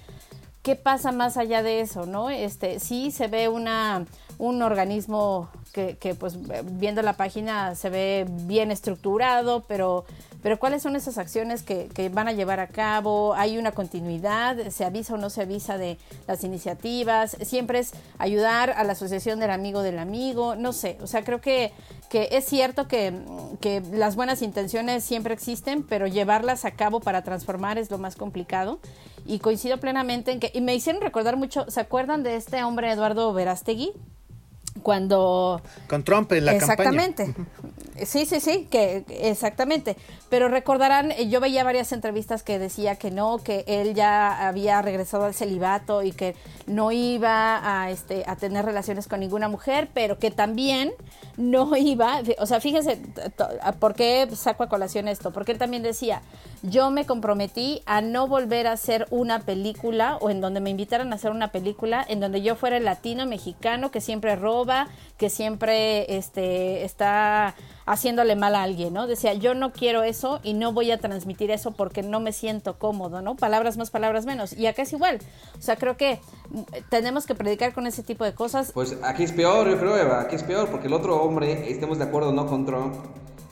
¿qué 0.61 0.75
pasa 0.75 1.11
más 1.11 1.37
allá 1.37 1.63
de 1.63 1.81
eso, 1.81 2.05
no? 2.05 2.29
Este, 2.29 2.79
sí 2.79 3.11
se 3.11 3.27
ve 3.27 3.47
una, 3.47 4.05
un 4.37 4.61
organismo 4.61 5.49
que, 5.71 6.15
pues 6.19 6.37
viendo 6.77 7.01
la 7.01 7.13
página 7.13 7.75
se 7.75 7.89
ve 7.89 8.25
bien 8.27 8.69
estructurado, 8.69 9.63
pero, 9.67 10.03
pero 10.41 10.59
¿cuáles 10.59 10.83
son 10.83 10.97
esas 10.97 11.17
acciones 11.17 11.63
que, 11.63 11.87
que, 11.93 12.09
van 12.09 12.27
a 12.27 12.33
llevar 12.33 12.59
a 12.59 12.67
cabo? 12.67 13.33
¿Hay 13.33 13.57
una 13.57 13.71
continuidad? 13.71 14.57
¿Se 14.71 14.83
avisa 14.83 15.13
o 15.13 15.17
no 15.17 15.29
se 15.29 15.43
avisa 15.43 15.77
de 15.77 15.97
las 16.27 16.43
iniciativas? 16.43 17.37
Siempre 17.41 17.79
es 17.79 17.93
ayudar 18.17 18.71
a 18.71 18.83
la 18.83 18.91
asociación 18.91 19.39
del 19.39 19.51
amigo 19.51 19.81
del 19.81 19.99
amigo, 19.99 20.55
no 20.55 20.73
sé, 20.73 20.97
o 21.01 21.07
sea, 21.07 21.23
creo 21.23 21.39
que, 21.39 21.71
que 22.09 22.29
es 22.31 22.43
cierto 22.43 22.89
que, 22.89 23.13
que 23.61 23.81
las 23.93 24.17
buenas 24.17 24.41
intenciones 24.41 25.05
siempre 25.05 25.33
existen, 25.33 25.83
pero 25.83 26.07
llevarlas 26.07 26.65
a 26.65 26.71
cabo 26.71 26.99
para 26.99 27.23
transformar 27.23 27.77
es 27.77 27.89
lo 27.89 27.97
más 27.97 28.17
complicado. 28.17 28.79
Y 29.29 29.37
coincido 29.37 29.77
plenamente 29.77 30.31
en 30.31 30.39
que, 30.39 30.49
y 30.55 30.59
me 30.59 30.73
hicieron 30.73 31.03
recordar 31.03 31.37
mucho, 31.37 31.69
¿se 31.69 31.79
acuerdan 31.79 32.23
de 32.23 32.35
este 32.35 32.63
hombre 32.63 32.91
Eduardo 32.91 33.31
Verástegui? 33.31 33.93
Cuando 34.83 35.61
con 35.87 36.03
Trump 36.03 36.31
en 36.31 36.45
la 36.45 36.53
exactamente. 36.53 37.25
Campaña. 37.25 37.47
sí 38.05 38.25
sí 38.25 38.39
sí 38.39 38.67
que 38.69 39.03
exactamente. 39.09 39.95
Pero 40.29 40.47
recordarán 40.47 41.11
yo 41.29 41.39
veía 41.39 41.63
varias 41.63 41.91
entrevistas 41.91 42.43
que 42.43 42.59
decía 42.59 42.95
que 42.95 43.11
no 43.11 43.39
que 43.39 43.63
él 43.67 43.93
ya 43.93 44.47
había 44.47 44.81
regresado 44.81 45.25
al 45.25 45.33
celibato 45.33 46.03
y 46.03 46.11
que 46.11 46.35
no 46.67 46.91
iba 46.91 47.59
a 47.63 47.89
este 47.89 48.23
a 48.27 48.35
tener 48.35 48.65
relaciones 48.65 49.07
con 49.07 49.19
ninguna 49.19 49.47
mujer 49.49 49.89
pero 49.93 50.19
que 50.19 50.31
también 50.31 50.93
no 51.37 51.75
iba 51.75 52.21
o 52.37 52.45
sea 52.45 52.59
fíjense 52.59 53.01
por 53.79 53.95
qué 53.95 54.27
saco 54.35 54.63
a 54.63 54.69
colación 54.69 55.07
esto 55.07 55.31
porque 55.31 55.51
él 55.51 55.57
también 55.57 55.83
decía 55.83 56.21
yo 56.61 56.91
me 56.91 57.05
comprometí 57.05 57.81
a 57.85 58.01
no 58.01 58.27
volver 58.27 58.67
a 58.67 58.73
hacer 58.73 59.07
una 59.11 59.39
película 59.39 60.17
o 60.17 60.29
en 60.29 60.41
donde 60.41 60.59
me 60.59 60.69
invitaran 60.69 61.11
a 61.11 61.15
hacer 61.15 61.31
una 61.31 61.51
película 61.51 62.05
en 62.07 62.19
donde 62.19 62.41
yo 62.41 62.55
fuera 62.55 62.77
el 62.77 62.85
latino 62.85 63.25
mexicano 63.25 63.91
que 63.91 64.01
siempre 64.01 64.35
roba, 64.35 64.58
que 65.17 65.29
siempre 65.29 66.17
este, 66.17 66.83
está 66.83 67.55
haciéndole 67.85 68.35
mal 68.35 68.55
a 68.55 68.63
alguien, 68.63 68.93
¿no? 68.93 69.07
Decía, 69.07 69.33
yo 69.33 69.53
no 69.53 69.73
quiero 69.73 70.03
eso 70.03 70.39
y 70.43 70.53
no 70.53 70.71
voy 70.71 70.91
a 70.91 70.99
transmitir 70.99 71.51
eso 71.51 71.71
porque 71.71 72.03
no 72.03 72.19
me 72.19 72.31
siento 72.31 72.77
cómodo, 72.77 73.21
¿no? 73.21 73.35
Palabras 73.35 73.77
más, 73.77 73.89
palabras 73.89 74.25
menos. 74.25 74.53
Y 74.53 74.67
acá 74.67 74.83
es 74.83 74.93
igual. 74.93 75.19
O 75.57 75.61
sea, 75.61 75.75
creo 75.75 75.97
que 75.97 76.19
tenemos 76.89 77.25
que 77.25 77.35
predicar 77.35 77.73
con 77.73 77.87
ese 77.87 78.03
tipo 78.03 78.23
de 78.23 78.33
cosas. 78.33 78.71
Pues 78.71 78.97
aquí 79.03 79.23
es 79.23 79.31
peor, 79.31 79.69
yo 79.69 79.79
creo, 79.79 79.97
Eva, 79.97 80.21
aquí 80.21 80.35
es 80.35 80.43
peor, 80.43 80.69
porque 80.69 80.87
el 80.87 80.93
otro 80.93 81.21
hombre, 81.21 81.69
estemos 81.71 81.97
de 81.97 82.05
acuerdo 82.05 82.31
no 82.31 82.45
con 82.45 82.65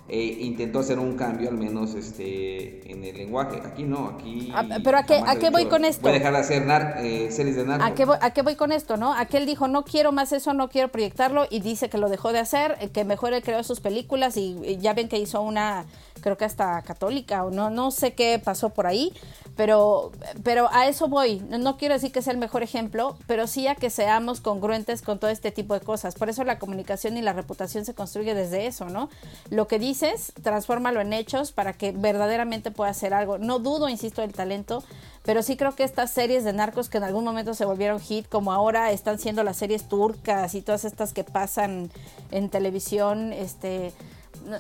eh, 0.10 0.38
intentó 0.42 0.80
hacer 0.80 1.00
un 1.00 1.16
cambio 1.16 1.50
al 1.50 1.58
menos 1.58 1.94
este 1.96 2.92
en 2.92 3.04
el 3.04 3.18
lenguaje. 3.18 3.62
Aquí 3.66 3.84
no, 3.84 4.08
aquí... 4.08 4.52
Ah, 4.54 4.66
pero 4.84 4.98
¿a 4.98 5.04
qué, 5.04 5.22
¿a 5.26 5.36
qué 5.38 5.50
voy 5.50 5.66
con 5.66 5.84
esto? 5.84 6.04
Voy 6.04 6.12
a 6.12 6.20
dejar 6.20 6.34
de 6.34 6.40
hacer 6.40 6.66
nar 6.66 6.96
eh, 7.00 7.30
series 7.32 7.56
de 7.56 7.66
narco. 7.66 7.86
¿A 7.86 7.94
qué, 7.94 8.06
voy, 8.06 8.18
¿A 8.22 8.32
qué 8.32 8.42
voy 8.42 8.56
con 8.56 8.72
esto, 8.72 8.98
no? 8.98 9.14
Aquel 9.14 9.46
dijo, 9.46 9.68
no 9.68 9.84
quiero 9.84 10.12
más 10.12 10.32
eso, 10.32 10.54
no 10.54 10.70
quiero 10.70 10.88
proyectarlo 10.90 11.46
y 11.50 11.60
dice 11.60 11.90
que 11.90 11.98
lo 11.98 12.10
dejó 12.10 12.32
de 12.32 12.40
hacer, 12.40 12.78
que 12.92 13.04
mejor 13.04 13.34
él 13.34 13.44
creó 13.44 13.64
sus 13.64 13.80
películas 13.80 14.38
y, 14.38 14.58
y 14.64 14.78
ya 14.78 14.94
ven 14.94 15.10
que 15.10 15.20
hizo 15.20 15.42
una, 15.42 15.86
creo 16.22 16.38
que 16.38 16.46
hasta 16.46 16.82
católica 16.84 17.44
o 17.44 17.52
no, 17.52 17.70
no 17.70 17.92
sé 17.92 18.14
qué 18.14 18.40
pasó 18.44 18.70
por 18.70 18.88
ahí, 18.88 19.14
pero, 19.56 20.12
pero 20.44 20.70
a 20.72 20.88
eso 20.88 21.08
voy. 21.08 21.40
No 21.50 21.78
quiero 21.78 21.96
decir 21.96 22.12
que 22.12 22.22
sea 22.22 22.32
el 22.32 22.40
mejor 22.40 22.64
ejemplo, 22.64 23.18
pero 23.26 23.48
sí 23.48 23.68
a 23.68 23.76
que 23.76 23.90
seamos 23.90 24.40
congruentes 24.40 25.02
con 25.02 25.20
todo 25.20 25.32
este 25.32 25.52
tipo 25.52 25.74
de 25.74 25.80
cosas. 25.80 26.16
Por 26.16 26.30
eso 26.30 26.44
la 26.44 26.60
comunicación 26.60 27.18
y 27.18 27.22
la 27.22 27.34
reputación 27.34 27.84
se 27.84 27.94
construye 27.94 28.36
desde 28.36 28.68
eso, 28.68 28.86
¿no? 28.86 29.10
Lo 29.50 29.68
que 29.68 29.80
dices, 29.98 30.34
transfórmalo 30.44 31.02
en 31.02 31.14
hechos 31.14 31.52
para 31.52 31.74
que 31.74 31.92
verdaderamente 31.92 32.72
pueda 32.72 32.92
hacer 32.92 33.14
algo. 33.14 33.38
No 33.38 33.60
dudo, 33.60 33.90
insisto, 33.90 34.22
del 34.22 34.34
talento, 34.34 34.84
pero 35.24 35.42
sí 35.42 35.58
creo 35.58 35.76
que 35.76 35.84
estas 35.84 36.12
series 36.12 36.44
de 36.44 36.54
narcos 36.54 36.90
que 36.90 36.98
en 36.98 37.04
algún 37.04 37.24
momento 37.24 37.54
se 37.54 37.66
volvieron 37.66 38.00
hit, 38.00 38.28
como 38.30 38.54
ahora 38.54 38.92
están 38.92 39.18
siendo 39.18 39.44
las 39.44 39.58
series 39.58 39.90
turcas 39.90 40.54
y 40.54 40.62
todas 40.62 40.86
estas 40.86 41.14
que 41.14 41.24
pasan 41.24 41.90
en 42.32 42.50
televisión, 42.50 43.34
este 43.34 43.92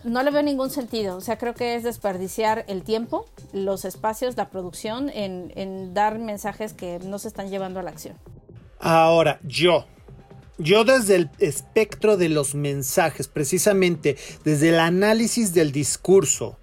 no, 0.03 0.23
le 0.23 0.31
veo 0.31 0.41
ningún 0.41 0.69
sentido. 0.69 1.15
O 1.15 1.21
sea, 1.21 1.37
creo 1.37 1.53
que 1.53 1.75
es 1.75 1.83
desperdiciar 1.83 2.65
el 2.67 2.83
tiempo, 2.83 3.25
los 3.53 3.85
espacios, 3.85 4.35
la 4.35 4.49
producción 4.49 5.09
en, 5.09 5.53
en, 5.55 5.93
dar 5.93 6.19
mensajes 6.19 6.73
que 6.73 6.99
no 6.99 7.19
se 7.19 7.27
están 7.27 7.49
llevando 7.49 7.79
a 7.79 7.83
la 7.83 7.91
acción. 7.91 8.17
Ahora, 8.79 9.39
yo. 9.43 9.85
Yo 10.57 10.83
desde 10.83 11.15
el 11.15 11.29
espectro 11.39 12.17
de 12.17 12.29
los 12.29 12.55
mensajes, 12.55 13.27
precisamente 13.27 14.17
desde 14.43 14.69
el 14.69 14.79
análisis 14.79 15.53
del 15.53 15.71
discurso, 15.71 16.57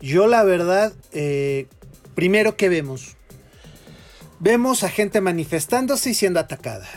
yo 0.00 0.26
la 0.26 0.42
verdad, 0.42 0.92
eh, 1.12 1.68
primero 2.16 2.56
que 2.56 2.68
vemos, 2.68 3.16
vemos 4.40 4.82
a 4.82 4.88
gente 4.88 5.20
manifestándose 5.20 6.10
y 6.10 6.14
siendo 6.14 6.40
atacada. 6.40 6.88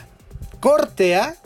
Cortea 0.59 1.37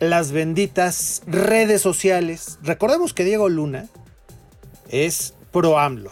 las 0.00 0.32
benditas 0.32 1.22
redes 1.26 1.82
sociales. 1.82 2.58
Recordemos 2.62 3.14
que 3.14 3.24
Diego 3.24 3.48
Luna 3.48 3.88
es 4.88 5.34
pro 5.52 5.78
AMLO. 5.78 6.10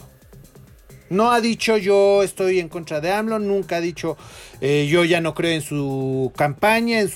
No 1.11 1.33
ha 1.33 1.41
dicho 1.41 1.77
yo 1.77 2.23
estoy 2.23 2.61
en 2.61 2.69
contra 2.69 3.01
de 3.01 3.13
AMLO, 3.13 3.39
nunca 3.39 3.77
ha 3.77 3.81
dicho 3.81 4.17
eh, 4.61 4.87
yo 4.91 5.05
ya 5.05 5.21
no 5.21 5.35
creo 5.35 5.53
en 5.53 5.63
su 5.63 6.33
campaña, 6.37 7.01
en, 7.01 7.11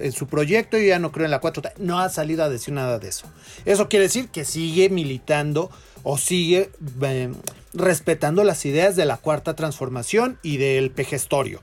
en 0.00 0.12
su 0.12 0.26
proyecto, 0.26 0.78
yo 0.78 0.84
ya 0.84 0.98
no 0.98 1.12
creo 1.12 1.24
en 1.24 1.30
la 1.30 1.40
4T. 1.40 1.72
No 1.78 2.00
ha 2.00 2.08
salido 2.08 2.44
a 2.44 2.48
decir 2.48 2.74
nada 2.74 2.98
de 2.98 3.08
eso. 3.08 3.26
Eso 3.64 3.88
quiere 3.88 4.04
decir 4.04 4.28
que 4.28 4.44
sigue 4.44 4.88
militando 4.88 5.70
o 6.02 6.18
sigue 6.18 6.70
eh, 7.02 7.32
respetando 7.74 8.44
las 8.44 8.64
ideas 8.66 8.96
de 8.96 9.04
la 9.04 9.16
cuarta 9.16 9.54
transformación 9.54 10.38
y 10.42 10.56
del 10.56 10.90
pejestorio. 10.90 11.60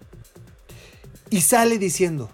Y 1.30 1.42
sale 1.42 1.78
diciendo, 1.78 2.30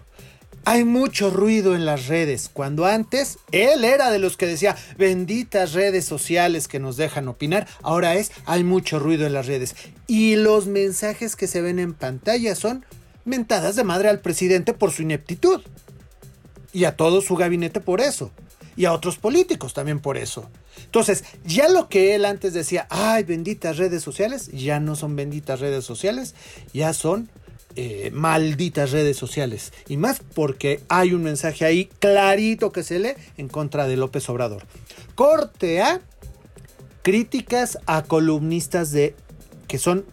hay 0.66 0.82
mucho 0.82 1.30
ruido 1.30 1.76
en 1.76 1.86
las 1.86 2.08
redes, 2.08 2.50
cuando 2.52 2.86
antes 2.86 3.38
él 3.52 3.84
era 3.84 4.10
de 4.10 4.18
los 4.18 4.36
que 4.36 4.48
decía, 4.48 4.76
benditas 4.98 5.74
redes 5.74 6.04
sociales 6.04 6.66
que 6.66 6.80
nos 6.80 6.96
dejan 6.96 7.28
opinar, 7.28 7.68
ahora 7.82 8.16
es, 8.16 8.32
hay 8.46 8.64
mucho 8.64 8.98
ruido 8.98 9.28
en 9.28 9.32
las 9.32 9.46
redes. 9.46 9.76
Y 10.08 10.34
los 10.34 10.66
mensajes 10.66 11.36
que 11.36 11.46
se 11.46 11.60
ven 11.60 11.78
en 11.78 11.94
pantalla 11.94 12.56
son 12.56 12.84
mentadas 13.24 13.76
de 13.76 13.84
madre 13.84 14.08
al 14.08 14.18
presidente 14.18 14.74
por 14.74 14.90
su 14.90 15.02
ineptitud. 15.02 15.62
Y 16.72 16.82
a 16.82 16.96
todo 16.96 17.20
su 17.20 17.36
gabinete 17.36 17.80
por 17.80 18.00
eso. 18.00 18.32
Y 18.74 18.86
a 18.86 18.92
otros 18.92 19.18
políticos 19.18 19.72
también 19.72 20.00
por 20.00 20.16
eso. 20.18 20.50
Entonces, 20.84 21.22
ya 21.44 21.68
lo 21.68 21.88
que 21.88 22.16
él 22.16 22.24
antes 22.24 22.54
decía, 22.54 22.88
ay, 22.90 23.22
benditas 23.22 23.76
redes 23.76 24.02
sociales, 24.02 24.48
ya 24.52 24.80
no 24.80 24.96
son 24.96 25.14
benditas 25.14 25.60
redes 25.60 25.84
sociales, 25.84 26.34
ya 26.72 26.92
son 26.92 27.30
eh, 27.76 28.10
malditas 28.10 28.90
redes 28.90 29.18
sociales. 29.18 29.72
Y 29.86 29.98
más 29.98 30.20
porque 30.34 30.80
hay 30.88 31.12
un 31.12 31.22
mensaje 31.22 31.66
ahí 31.66 31.90
clarito 31.98 32.72
que 32.72 32.82
se 32.82 32.98
lee 32.98 33.12
en 33.36 33.48
contra 33.48 33.86
de 33.86 33.98
López 33.98 34.28
Obrador. 34.30 34.64
Corte 35.14 35.82
A, 35.82 36.00
críticas 37.02 37.78
a 37.84 38.02
columnistas 38.02 38.92
de 38.92 39.14
que 39.68 39.78
son 39.78 40.06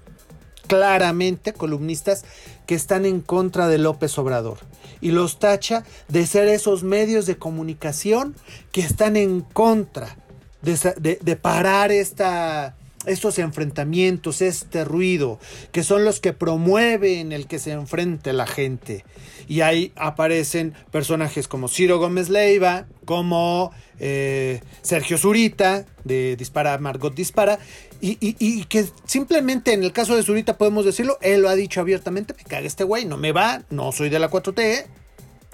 claramente 0.67 1.53
columnistas 1.53 2.25
que 2.65 2.75
están 2.75 3.05
en 3.05 3.21
contra 3.21 3.67
de 3.69 3.77
López 3.77 4.17
Obrador. 4.17 4.57
Y 4.99 5.11
los 5.11 5.39
tacha 5.39 5.85
de 6.09 6.27
ser 6.27 6.49
esos 6.49 6.83
medios 6.83 7.25
de 7.25 7.37
comunicación 7.37 8.35
que 8.73 8.81
están 8.81 9.15
en 9.15 9.39
contra 9.39 10.17
de, 10.61 10.77
de, 10.97 11.17
de 11.21 11.35
parar 11.37 11.91
esta 11.91 12.75
estos 13.05 13.39
enfrentamientos, 13.39 14.41
este 14.41 14.83
ruido, 14.85 15.39
que 15.71 15.83
son 15.83 16.05
los 16.05 16.19
que 16.19 16.33
promueven 16.33 17.31
el 17.31 17.47
que 17.47 17.59
se 17.59 17.71
enfrente 17.71 18.33
la 18.33 18.47
gente. 18.47 19.05
Y 19.47 19.61
ahí 19.61 19.91
aparecen 19.95 20.73
personajes 20.91 21.47
como 21.47 21.67
Ciro 21.67 21.99
Gómez 21.99 22.29
Leiva, 22.29 22.85
como 23.05 23.71
eh, 23.99 24.61
Sergio 24.81 25.17
Zurita, 25.17 25.85
de 26.03 26.35
Dispara, 26.35 26.77
Margot 26.77 27.13
Dispara, 27.13 27.59
y, 28.01 28.17
y, 28.19 28.65
que 28.65 28.85
simplemente 29.05 29.71
en 29.71 29.81
el 29.81 29.93
caso 29.93 30.15
de 30.17 30.23
Zurita 30.23 30.57
podemos 30.57 30.83
decirlo, 30.83 31.17
él 31.21 31.41
lo 31.41 31.47
ha 31.47 31.55
dicho 31.55 31.79
abiertamente, 31.79 32.33
me 32.33 32.43
caga 32.43 32.67
este 32.67 32.83
güey, 32.83 33.05
no 33.05 33.15
me 33.15 33.31
va, 33.31 33.63
no 33.69 33.93
soy 33.93 34.09
de 34.09 34.19
la 34.19 34.29
4T, 34.29 34.85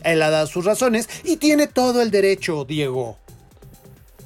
él 0.03 0.21
ha 0.23 0.29
dado 0.31 0.47
sus 0.47 0.65
razones 0.65 1.09
y 1.23 1.37
tiene 1.37 1.67
todo 1.67 2.01
el 2.01 2.09
derecho, 2.09 2.65
Diego. 2.65 3.17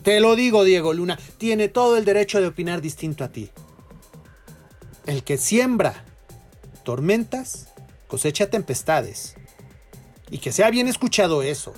Te 0.03 0.19
lo 0.19 0.35
digo, 0.35 0.63
Diego 0.65 0.93
Luna, 0.93 1.17
tiene 1.37 1.69
todo 1.69 1.97
el 1.97 2.05
derecho 2.05 2.41
de 2.41 2.47
opinar 2.47 2.81
distinto 2.81 3.23
a 3.23 3.29
ti. 3.29 3.49
El 5.05 5.23
que 5.23 5.37
siembra 5.37 6.03
tormentas, 6.83 7.69
cosecha 8.07 8.49
tempestades. 8.49 9.35
Y 10.29 10.39
que 10.39 10.51
sea 10.51 10.69
bien 10.69 10.87
escuchado 10.87 11.41
eso. 11.41 11.73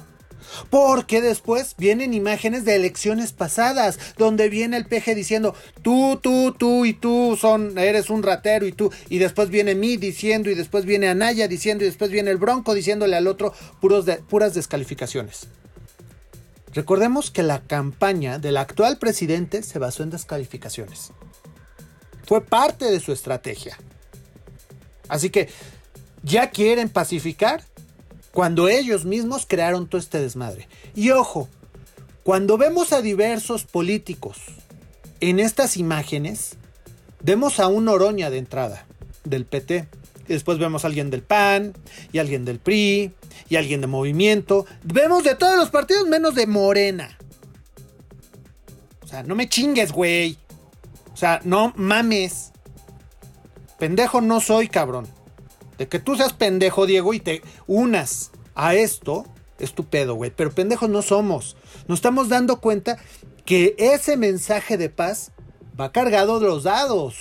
Porque 0.70 1.22
después 1.22 1.76
vienen 1.78 2.14
imágenes 2.14 2.66
de 2.66 2.76
elecciones 2.76 3.32
pasadas, 3.32 4.00
donde 4.18 4.50
viene 4.50 4.78
el 4.78 4.86
peje 4.86 5.14
diciendo, 5.14 5.54
tú, 5.82 6.20
tú, 6.22 6.56
tú 6.58 6.86
y 6.86 6.94
tú 6.94 7.38
son, 7.40 7.78
eres 7.78 8.10
un 8.10 8.24
ratero 8.24 8.66
y 8.66 8.72
tú, 8.72 8.92
y 9.10 9.18
después 9.18 9.50
viene 9.50 9.76
mí 9.76 9.98
diciendo, 9.98 10.50
y 10.50 10.56
después 10.56 10.86
viene 10.86 11.10
Anaya 11.10 11.48
diciendo, 11.48 11.84
y 11.84 11.88
después 11.88 12.12
viene 12.12 12.32
el 12.32 12.38
Bronco 12.38 12.74
diciéndole 12.74 13.16
al 13.16 13.28
otro 13.28 13.54
puras 13.82 14.54
descalificaciones. 14.54 15.48
Recordemos 16.76 17.32
que 17.32 17.42
la 17.42 17.62
campaña 17.62 18.38
del 18.38 18.58
actual 18.58 18.98
presidente 18.98 19.64
se 19.64 19.80
basó 19.80 20.04
en 20.04 20.10
descalificaciones. 20.10 21.14
Fue 22.26 22.42
parte 22.42 22.92
de 22.92 23.00
su 23.00 23.14
estrategia. 23.14 23.78
Así 25.08 25.30
que 25.30 25.48
ya 26.22 26.50
quieren 26.50 26.90
pacificar 26.90 27.64
cuando 28.34 28.68
ellos 28.68 29.06
mismos 29.06 29.46
crearon 29.48 29.88
todo 29.88 30.02
este 30.02 30.20
desmadre. 30.20 30.68
Y 30.94 31.12
ojo, 31.12 31.48
cuando 32.24 32.58
vemos 32.58 32.92
a 32.92 33.02
diversos 33.02 33.64
políticos 33.64 34.40
en 35.22 35.40
estas 35.40 35.78
imágenes, 35.78 36.58
vemos 37.22 37.62
a 37.62 37.68
un 37.68 37.88
Oroña 37.88 38.30
de 38.30 38.40
entrada 38.40 38.86
del 39.24 39.46
PT. 39.46 39.88
Y 40.28 40.34
después 40.34 40.58
vemos 40.58 40.84
a 40.84 40.88
alguien 40.88 41.10
del 41.10 41.22
PAN 41.22 41.74
y 42.12 42.18
alguien 42.18 42.44
del 42.44 42.60
PRI 42.60 43.14
y 43.50 43.56
alguien 43.56 43.82
de 43.82 43.88
movimiento. 43.88 44.66
Vemos 44.84 45.24
de 45.24 45.36
todos 45.36 45.58
los 45.58 45.70
partidos 45.70 46.08
menos 46.08 46.36
de 46.36 46.48
Morena. 46.48 47.18
O 49.04 49.08
sea, 49.08 49.24
no 49.24 49.36
me 49.36 49.50
chingues, 49.50 49.92
güey. 49.92 50.38
O 51.14 51.18
sea, 51.18 51.40
no 51.44 51.74
mames. 51.76 52.52
Pendejo 53.78 54.22
no 54.22 54.40
soy, 54.40 54.68
cabrón. 54.68 55.08
De 55.78 55.88
que 55.88 56.00
tú 56.00 56.16
seas 56.16 56.34
pendejo, 56.34 56.86
Diego, 56.86 57.14
y 57.14 57.20
te 57.20 57.42
unas 57.68 58.32
a 58.56 58.74
esto, 58.76 59.26
es 59.60 59.74
tu 59.74 59.86
pedo, 59.86 60.16
güey. 60.16 60.32
Pero 60.32 60.52
pendejos 60.52 60.90
no 60.90 61.02
somos. 61.02 61.58
Nos 61.88 62.00
estamos 62.00 62.30
dando 62.30 62.60
cuenta 62.62 62.98
que 63.46 63.76
ese 63.78 64.18
mensaje 64.18 64.78
de 64.78 64.90
paz 64.90 65.32
va 65.80 65.92
cargado 65.92 66.40
de 66.40 66.48
los 66.48 66.64
dados. 66.64 67.18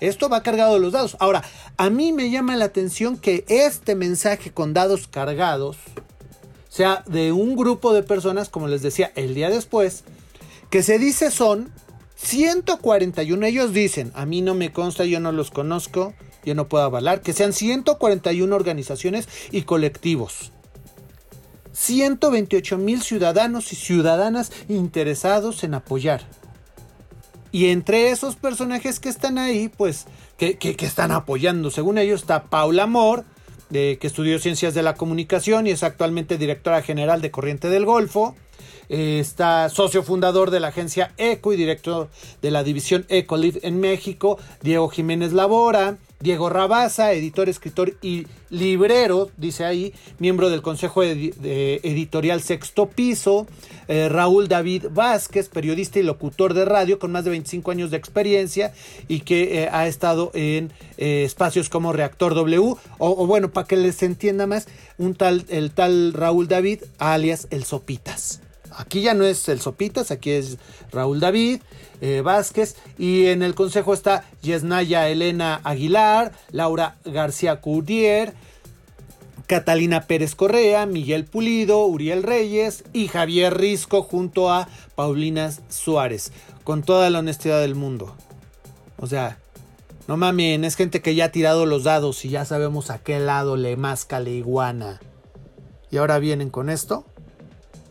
Esto 0.00 0.28
va 0.28 0.42
cargado 0.42 0.74
de 0.74 0.80
los 0.80 0.92
dados. 0.92 1.16
Ahora, 1.20 1.42
a 1.76 1.90
mí 1.90 2.12
me 2.12 2.30
llama 2.30 2.56
la 2.56 2.66
atención 2.66 3.16
que 3.16 3.44
este 3.48 3.94
mensaje 3.94 4.52
con 4.52 4.74
dados 4.74 5.08
cargados 5.08 5.76
sea 6.68 7.02
de 7.06 7.32
un 7.32 7.56
grupo 7.56 7.92
de 7.92 8.02
personas, 8.02 8.48
como 8.48 8.68
les 8.68 8.82
decía 8.82 9.10
el 9.16 9.34
día 9.34 9.50
después, 9.50 10.04
que 10.70 10.82
se 10.82 10.98
dice 10.98 11.30
son 11.30 11.72
141. 12.16 13.46
Ellos 13.46 13.72
dicen, 13.72 14.12
a 14.14 14.26
mí 14.26 14.42
no 14.42 14.54
me 14.54 14.72
consta, 14.72 15.04
yo 15.04 15.18
no 15.18 15.32
los 15.32 15.50
conozco, 15.50 16.14
yo 16.44 16.54
no 16.54 16.68
puedo 16.68 16.84
avalar, 16.84 17.20
que 17.20 17.32
sean 17.32 17.52
141 17.52 18.54
organizaciones 18.54 19.28
y 19.50 19.62
colectivos. 19.62 20.52
128 21.72 22.76
mil 22.78 23.02
ciudadanos 23.02 23.72
y 23.72 23.76
ciudadanas 23.76 24.50
interesados 24.68 25.62
en 25.62 25.74
apoyar 25.74 26.26
y 27.52 27.66
entre 27.66 28.10
esos 28.10 28.36
personajes 28.36 29.00
que 29.00 29.08
están 29.08 29.38
ahí, 29.38 29.68
pues, 29.68 30.06
que, 30.36 30.58
están 30.80 31.12
apoyando, 31.12 31.70
según 31.70 31.98
ellos, 31.98 32.20
está 32.20 32.44
Paula 32.44 32.84
Amor, 32.84 33.24
que 33.70 33.98
estudió 34.00 34.38
Ciencias 34.38 34.74
de 34.74 34.82
la 34.82 34.94
Comunicación 34.94 35.66
y 35.66 35.70
es 35.70 35.82
actualmente 35.82 36.38
directora 36.38 36.82
general 36.82 37.20
de 37.20 37.30
Corriente 37.30 37.68
del 37.68 37.84
Golfo. 37.84 38.34
Eh, 38.88 39.18
está 39.20 39.68
socio 39.68 40.02
fundador 40.02 40.50
de 40.50 40.60
la 40.60 40.68
agencia 40.68 41.12
ECO 41.18 41.52
y 41.52 41.56
director 41.56 42.08
de 42.40 42.50
la 42.50 42.64
división 42.64 43.04
ECOLIV 43.08 43.60
en 43.62 43.80
México, 43.80 44.38
Diego 44.62 44.88
Jiménez 44.88 45.32
Labora. 45.32 45.98
Diego 46.20 46.48
Rabaza, 46.48 47.12
editor, 47.12 47.48
escritor 47.48 47.94
y 48.02 48.26
librero, 48.50 49.30
dice 49.36 49.64
ahí, 49.64 49.94
miembro 50.18 50.50
del 50.50 50.62
Consejo 50.62 51.02
Editorial 51.04 52.42
Sexto 52.42 52.86
Piso. 52.86 53.46
Eh, 53.86 54.08
Raúl 54.08 54.48
David 54.48 54.86
Vázquez, 54.90 55.48
periodista 55.48 55.98
y 55.98 56.02
locutor 56.02 56.54
de 56.54 56.64
radio 56.64 56.98
con 56.98 57.12
más 57.12 57.24
de 57.24 57.30
25 57.30 57.70
años 57.70 57.90
de 57.90 57.96
experiencia 57.96 58.72
y 59.06 59.20
que 59.20 59.62
eh, 59.62 59.68
ha 59.72 59.86
estado 59.86 60.30
en 60.34 60.72
eh, 60.98 61.22
espacios 61.24 61.70
como 61.70 61.92
Reactor 61.92 62.34
W. 62.34 62.58
O, 62.58 62.76
o, 62.98 63.26
bueno, 63.26 63.50
para 63.50 63.66
que 63.66 63.76
les 63.76 64.02
entienda 64.02 64.46
más, 64.46 64.66
un 64.98 65.14
tal, 65.14 65.44
el 65.48 65.70
tal 65.70 66.12
Raúl 66.12 66.48
David, 66.48 66.82
alias 66.98 67.46
el 67.50 67.64
Sopitas. 67.64 68.42
Aquí 68.78 69.02
ya 69.02 69.12
no 69.12 69.24
es 69.24 69.48
el 69.48 69.60
Sopitas, 69.60 70.10
aquí 70.10 70.30
es 70.30 70.58
Raúl 70.90 71.20
David. 71.20 71.60
Eh, 72.00 72.22
Vázquez. 72.22 72.76
Y 72.96 73.26
en 73.26 73.42
el 73.42 73.54
consejo 73.54 73.92
está 73.92 74.24
Yesnaya 74.42 75.08
Elena 75.08 75.60
Aguilar, 75.64 76.32
Laura 76.52 76.96
García 77.04 77.60
Curdier, 77.60 78.34
Catalina 79.46 80.02
Pérez 80.02 80.34
Correa, 80.34 80.86
Miguel 80.86 81.24
Pulido, 81.24 81.84
Uriel 81.86 82.22
Reyes 82.22 82.84
y 82.92 83.08
Javier 83.08 83.56
Risco 83.56 84.02
junto 84.02 84.50
a 84.50 84.68
Paulina 84.94 85.50
Suárez. 85.68 86.32
Con 86.64 86.82
toda 86.82 87.10
la 87.10 87.20
honestidad 87.20 87.60
del 87.60 87.74
mundo. 87.74 88.14
O 88.98 89.06
sea, 89.06 89.38
no 90.06 90.16
mamen, 90.16 90.64
es 90.64 90.76
gente 90.76 91.00
que 91.00 91.14
ya 91.14 91.26
ha 91.26 91.32
tirado 91.32 91.66
los 91.66 91.84
dados 91.84 92.24
y 92.24 92.28
ya 92.28 92.44
sabemos 92.44 92.90
a 92.90 92.98
qué 92.98 93.18
lado 93.18 93.56
le 93.56 93.76
masca 93.76 94.20
la 94.20 94.30
iguana. 94.30 95.00
Y 95.90 95.96
ahora 95.96 96.18
vienen 96.18 96.50
con 96.50 96.68
esto. 96.68 97.06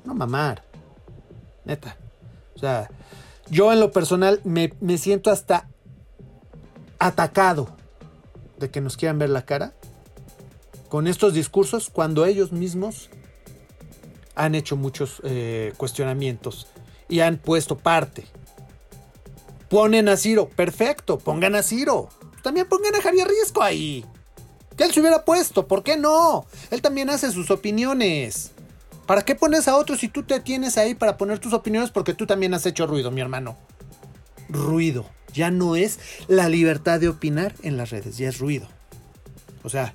No 0.05 0.13
mamar. 0.13 0.66
Neta. 1.67 1.97
O 2.55 2.59
sea, 2.59 2.89
yo 3.49 3.71
en 3.71 3.79
lo 3.79 3.91
personal 3.91 4.41
me, 4.43 4.71
siento 4.97 5.29
hasta 5.29 5.69
atacado 6.97 7.67
de 8.57 8.71
que 8.71 8.81
nos 8.81 8.97
quieran 8.97 9.19
ver 9.19 9.29
la 9.29 9.45
cara 9.45 9.73
con 10.89 11.05
estos 11.05 11.33
discursos 11.33 11.89
cuando 11.91 12.25
ellos 12.25 12.51
mismos 12.51 13.09
han 14.33 14.55
hecho 14.55 14.77
muchos 14.77 15.21
eh, 15.23 15.73
cuestionamientos 15.77 16.67
y 17.09 17.19
han 17.19 17.37
puesto 17.37 17.77
parte. 17.77 18.25
Ponen 19.69 20.07
a 20.07 20.15
Ciro, 20.15 20.47
perfecto, 20.47 21.19
pongan 21.19 21.55
a 21.55 21.63
Ciro. 21.63 22.09
También 22.41 22.67
pongan 22.69 22.95
a 22.95 23.01
Javier 23.01 23.27
Risco 23.27 23.61
ahí. 23.61 24.05
Que 24.77 24.85
él 24.85 24.93
se 24.93 25.01
hubiera 25.01 25.25
puesto, 25.25 25.67
¿por 25.67 25.83
qué 25.83 25.97
no? 25.97 26.45
Él 26.71 26.81
también 26.81 27.09
hace 27.09 27.31
sus 27.31 27.51
opiniones. 27.51 28.51
¿Para 29.07 29.23
qué 29.23 29.35
pones 29.35 29.69
a 29.69 29.77
otros 29.77 30.01
si 30.01 30.09
tú 30.09 30.23
te 30.23 30.41
tienes 30.41 30.77
ahí 30.77 30.93
para 30.93 31.15
poner 31.17 31.39
tus 31.39 31.53
opiniones? 31.53 31.91
Porque 31.91 32.13
tú 32.13 32.27
también 32.27 32.53
has 32.53 32.65
hecho 32.65 32.85
ruido, 32.85 33.09
mi 33.09 33.21
hermano. 33.21 33.57
Ruido. 34.49 35.05
Ya 35.33 35.49
no 35.49 35.77
es 35.77 35.97
la 36.27 36.49
libertad 36.49 36.99
de 36.99 37.07
opinar 37.07 37.55
en 37.63 37.77
las 37.77 37.89
redes, 37.89 38.17
ya 38.17 38.27
es 38.27 38.39
ruido. 38.39 38.67
O 39.63 39.69
sea, 39.69 39.93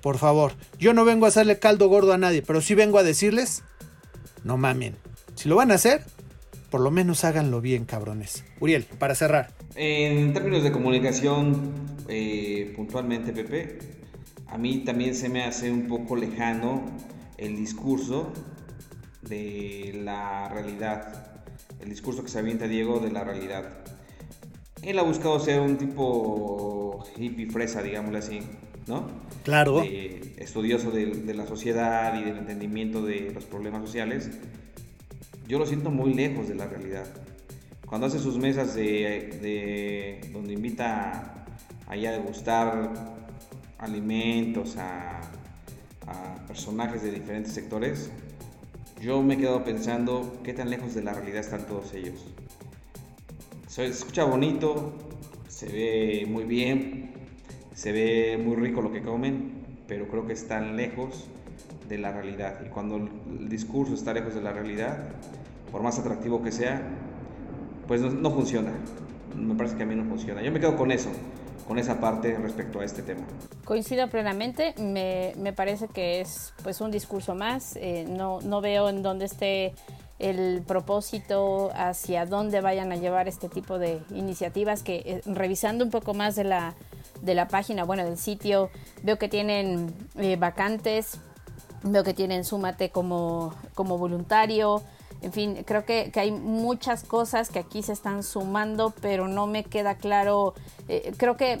por 0.00 0.18
favor, 0.18 0.52
yo 0.80 0.92
no 0.94 1.04
vengo 1.04 1.26
a 1.26 1.28
hacerle 1.28 1.60
caldo 1.60 1.88
gordo 1.88 2.12
a 2.12 2.18
nadie, 2.18 2.42
pero 2.42 2.60
sí 2.60 2.74
vengo 2.74 2.98
a 2.98 3.04
decirles, 3.04 3.62
no 4.42 4.56
mamen. 4.56 4.96
Si 5.36 5.48
lo 5.48 5.56
van 5.56 5.70
a 5.70 5.74
hacer, 5.74 6.02
por 6.70 6.80
lo 6.80 6.90
menos 6.90 7.22
háganlo 7.24 7.60
bien, 7.60 7.84
cabrones. 7.84 8.44
Uriel, 8.58 8.84
para 8.98 9.14
cerrar. 9.14 9.52
En 9.76 10.32
términos 10.32 10.64
de 10.64 10.72
comunicación, 10.72 11.72
eh, 12.08 12.72
puntualmente, 12.74 13.32
Pepe, 13.32 13.78
a 14.48 14.58
mí 14.58 14.78
también 14.78 15.14
se 15.14 15.28
me 15.28 15.44
hace 15.44 15.70
un 15.70 15.86
poco 15.86 16.16
lejano 16.16 16.84
el 17.40 17.56
discurso 17.56 18.32
de 19.22 19.98
la 20.04 20.48
realidad, 20.48 21.42
el 21.80 21.88
discurso 21.88 22.22
que 22.22 22.28
se 22.28 22.38
avienta 22.38 22.68
Diego 22.68 23.00
de 23.00 23.10
la 23.10 23.24
realidad. 23.24 23.78
Él 24.82 24.98
ha 24.98 25.02
buscado 25.02 25.40
ser 25.40 25.60
un 25.60 25.76
tipo 25.76 27.04
hippie 27.16 27.50
fresa, 27.50 27.82
digámosle 27.82 28.18
así, 28.18 28.40
¿no? 28.86 29.08
Claro. 29.44 29.82
estudioso 29.82 30.90
de, 30.90 31.34
la 31.34 31.46
sociedad 31.46 32.18
y 32.18 32.24
del 32.24 32.38
entendimiento 32.38 33.02
de 33.02 33.30
los 33.32 33.44
problemas 33.44 33.82
sociales. 33.82 34.30
Yo 35.48 35.58
lo 35.58 35.66
siento 35.66 35.90
muy 35.90 36.14
lejos 36.14 36.48
de 36.48 36.54
la 36.54 36.66
realidad. 36.66 37.06
Cuando 37.86 38.06
hace 38.06 38.18
sus 38.18 38.38
mesas 38.38 38.74
de, 38.74 40.20
donde 40.32 40.52
invita 40.52 41.44
a, 41.86 41.92
a 41.92 41.96
degustar 41.96 42.92
alimentos, 43.78 44.76
a 44.76 45.20
personajes 46.46 47.02
de 47.02 47.10
diferentes 47.12 47.52
sectores, 47.52 48.10
yo 49.00 49.22
me 49.22 49.34
he 49.34 49.36
quedado 49.38 49.64
pensando 49.64 50.40
qué 50.44 50.52
tan 50.52 50.68
lejos 50.70 50.94
de 50.94 51.02
la 51.02 51.14
realidad 51.14 51.40
están 51.40 51.66
todos 51.66 51.94
ellos. 51.94 52.26
Se 53.66 53.86
escucha 53.86 54.24
bonito, 54.24 54.92
se 55.48 55.66
ve 55.66 56.26
muy 56.28 56.44
bien, 56.44 57.12
se 57.74 57.92
ve 57.92 58.38
muy 58.42 58.56
rico 58.56 58.82
lo 58.82 58.92
que 58.92 59.02
comen, 59.02 59.52
pero 59.86 60.08
creo 60.08 60.26
que 60.26 60.32
están 60.32 60.76
lejos 60.76 61.28
de 61.88 61.98
la 61.98 62.12
realidad. 62.12 62.60
Y 62.64 62.68
cuando 62.68 62.96
el 62.96 63.48
discurso 63.48 63.94
está 63.94 64.12
lejos 64.12 64.34
de 64.34 64.42
la 64.42 64.52
realidad, 64.52 65.08
por 65.72 65.82
más 65.82 65.98
atractivo 65.98 66.42
que 66.42 66.52
sea, 66.52 66.82
pues 67.86 68.00
no, 68.02 68.30
funciona. 68.30 68.72
Me 69.36 69.54
parece 69.54 69.76
que 69.76 69.82
a 69.82 69.86
mí 69.86 69.94
no 69.94 70.04
funciona. 70.04 70.42
Yo 70.42 70.52
me 70.52 70.60
quedo 70.60 70.76
con 70.76 70.92
eso, 70.92 71.10
con 71.70 71.78
esa 71.78 72.00
parte 72.00 72.36
respecto 72.36 72.80
a 72.80 72.84
este 72.84 73.00
tema. 73.00 73.20
Coincido 73.64 74.08
plenamente, 74.08 74.74
me, 74.76 75.34
me 75.36 75.52
parece 75.52 75.86
que 75.86 76.20
es 76.20 76.52
pues 76.64 76.80
un 76.80 76.90
discurso 76.90 77.36
más, 77.36 77.76
eh, 77.76 78.06
no, 78.08 78.40
no 78.40 78.60
veo 78.60 78.88
en 78.88 79.04
dónde 79.04 79.26
esté 79.26 79.74
el 80.18 80.64
propósito 80.66 81.70
hacia 81.72 82.26
dónde 82.26 82.60
vayan 82.60 82.90
a 82.90 82.96
llevar 82.96 83.28
este 83.28 83.48
tipo 83.48 83.78
de 83.78 84.02
iniciativas 84.12 84.82
que 84.82 84.96
eh, 85.06 85.22
revisando 85.26 85.84
un 85.84 85.92
poco 85.92 86.12
más 86.12 86.34
de 86.34 86.42
la, 86.42 86.74
de 87.22 87.36
la 87.36 87.46
página, 87.46 87.84
bueno, 87.84 88.04
del 88.04 88.18
sitio, 88.18 88.68
veo 89.04 89.16
que 89.16 89.28
tienen 89.28 89.94
eh, 90.16 90.34
vacantes, 90.34 91.20
veo 91.84 92.02
que 92.02 92.14
tienen 92.14 92.42
súmate 92.44 92.90
como, 92.90 93.54
como 93.76 93.96
voluntario, 93.96 94.82
en 95.22 95.32
fin, 95.32 95.62
creo 95.64 95.84
que, 95.84 96.10
hay 96.14 96.32
muchas 96.32 97.04
cosas 97.04 97.50
que 97.50 97.58
aquí 97.58 97.82
se 97.82 97.92
están 97.92 98.22
sumando, 98.22 98.92
pero 99.00 99.28
no 99.28 99.46
me 99.46 99.64
queda 99.64 99.96
claro, 99.96 100.54
eh, 100.88 101.12
creo 101.16 101.36
que 101.36 101.60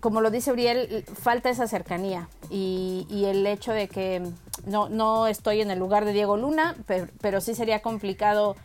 como 0.00 0.20
lo 0.22 0.30
dice 0.30 0.52
Uriel, 0.52 1.04
falta 1.04 1.50
esa 1.50 1.66
cercanía 1.66 2.28
y, 2.50 3.06
y 3.10 3.26
el 3.26 3.46
hecho 3.46 3.72
de 3.72 3.88
que 3.88 4.22
no, 4.66 4.88
no 4.88 5.26
estoy 5.26 5.60
en 5.60 5.70
el 5.70 5.78
lugar 5.78 6.04
de 6.04 6.12
Diego 6.12 6.36
Luna, 6.36 6.76
pero, 7.20 7.40
sí 7.40 7.54
sería 7.54 7.82
complicado 7.82 8.56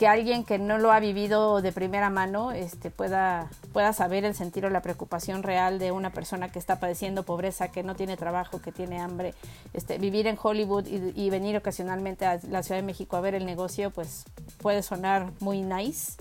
que 0.00 0.08
alguien 0.08 0.44
que 0.44 0.58
no 0.58 0.78
lo 0.78 0.92
ha 0.92 0.98
vivido 0.98 1.60
de 1.60 1.72
primera 1.72 2.08
mano 2.08 2.52
este, 2.52 2.90
pueda, 2.90 3.50
pueda 3.74 3.92
saber 3.92 4.24
el 4.24 4.34
sentir 4.34 4.64
o 4.64 4.70
la 4.70 4.80
preocupación 4.80 5.42
real 5.42 5.78
de 5.78 5.92
una 5.92 6.08
persona 6.08 6.50
que 6.50 6.58
está 6.58 6.80
padeciendo 6.80 7.24
pobreza, 7.24 7.68
que 7.68 7.82
no 7.82 7.94
tiene 7.94 8.16
trabajo, 8.16 8.62
que 8.62 8.72
tiene 8.72 8.98
hambre. 8.98 9.34
Este, 9.74 9.98
vivir 9.98 10.26
en 10.26 10.38
Hollywood 10.42 10.86
y, 10.86 11.12
y 11.14 11.28
venir 11.28 11.54
ocasionalmente 11.58 12.24
a 12.24 12.40
la 12.48 12.62
Ciudad 12.62 12.80
de 12.80 12.86
México 12.86 13.18
a 13.18 13.20
ver 13.20 13.34
el 13.34 13.44
negocio, 13.44 13.90
pues 13.90 14.24
puede 14.62 14.82
sonar 14.82 15.32
muy 15.38 15.60
nice 15.60 16.12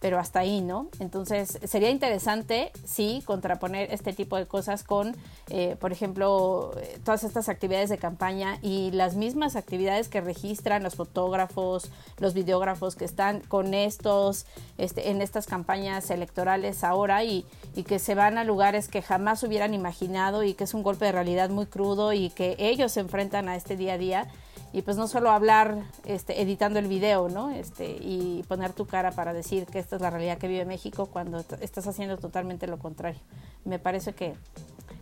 pero 0.00 0.18
hasta 0.18 0.40
ahí, 0.40 0.60
¿no? 0.60 0.88
Entonces 1.00 1.58
sería 1.64 1.90
interesante, 1.90 2.70
sí, 2.84 3.22
contraponer 3.24 3.92
este 3.92 4.12
tipo 4.12 4.36
de 4.36 4.46
cosas 4.46 4.84
con, 4.84 5.16
eh, 5.48 5.76
por 5.80 5.90
ejemplo, 5.90 6.72
eh, 6.76 7.00
todas 7.04 7.24
estas 7.24 7.48
actividades 7.48 7.88
de 7.88 7.96
campaña 7.96 8.58
y 8.60 8.90
las 8.90 9.14
mismas 9.14 9.56
actividades 9.56 10.08
que 10.08 10.20
registran 10.20 10.82
los 10.82 10.96
fotógrafos, 10.96 11.90
los 12.18 12.34
videógrafos 12.34 12.94
que 12.94 13.06
están 13.06 13.40
con 13.40 13.72
estos, 13.72 14.44
este, 14.76 15.10
en 15.10 15.22
estas 15.22 15.46
campañas 15.46 16.10
electorales 16.10 16.84
ahora 16.84 17.24
y, 17.24 17.46
y 17.74 17.84
que 17.84 17.98
se 17.98 18.14
van 18.14 18.36
a 18.36 18.44
lugares 18.44 18.88
que 18.88 19.00
jamás 19.00 19.42
hubieran 19.42 19.72
imaginado 19.72 20.42
y 20.42 20.54
que 20.54 20.64
es 20.64 20.74
un 20.74 20.82
golpe 20.82 21.06
de 21.06 21.12
realidad 21.12 21.48
muy 21.48 21.66
crudo 21.66 22.12
y 22.12 22.30
que 22.30 22.54
ellos 22.58 22.92
se 22.92 23.00
enfrentan 23.00 23.48
a 23.48 23.56
este 23.56 23.76
día 23.76 23.94
a 23.94 23.98
día 23.98 24.28
y 24.72 24.82
pues 24.82 24.96
no 24.96 25.08
solo 25.08 25.30
hablar 25.30 25.78
este, 26.04 26.42
editando 26.42 26.78
el 26.78 26.86
video, 26.86 27.28
¿no? 27.28 27.50
Este, 27.50 27.96
y 28.00 28.44
poner 28.48 28.72
tu 28.72 28.86
cara 28.86 29.12
para 29.12 29.32
decir 29.32 29.66
que 29.66 29.78
esta 29.78 29.96
es 29.96 30.02
la 30.02 30.10
realidad 30.10 30.38
que 30.38 30.48
vive 30.48 30.64
México 30.64 31.06
cuando 31.06 31.44
estás 31.60 31.86
haciendo 31.86 32.18
totalmente 32.18 32.66
lo 32.66 32.78
contrario. 32.78 33.20
Me 33.64 33.78
parece 33.78 34.14
que, 34.14 34.34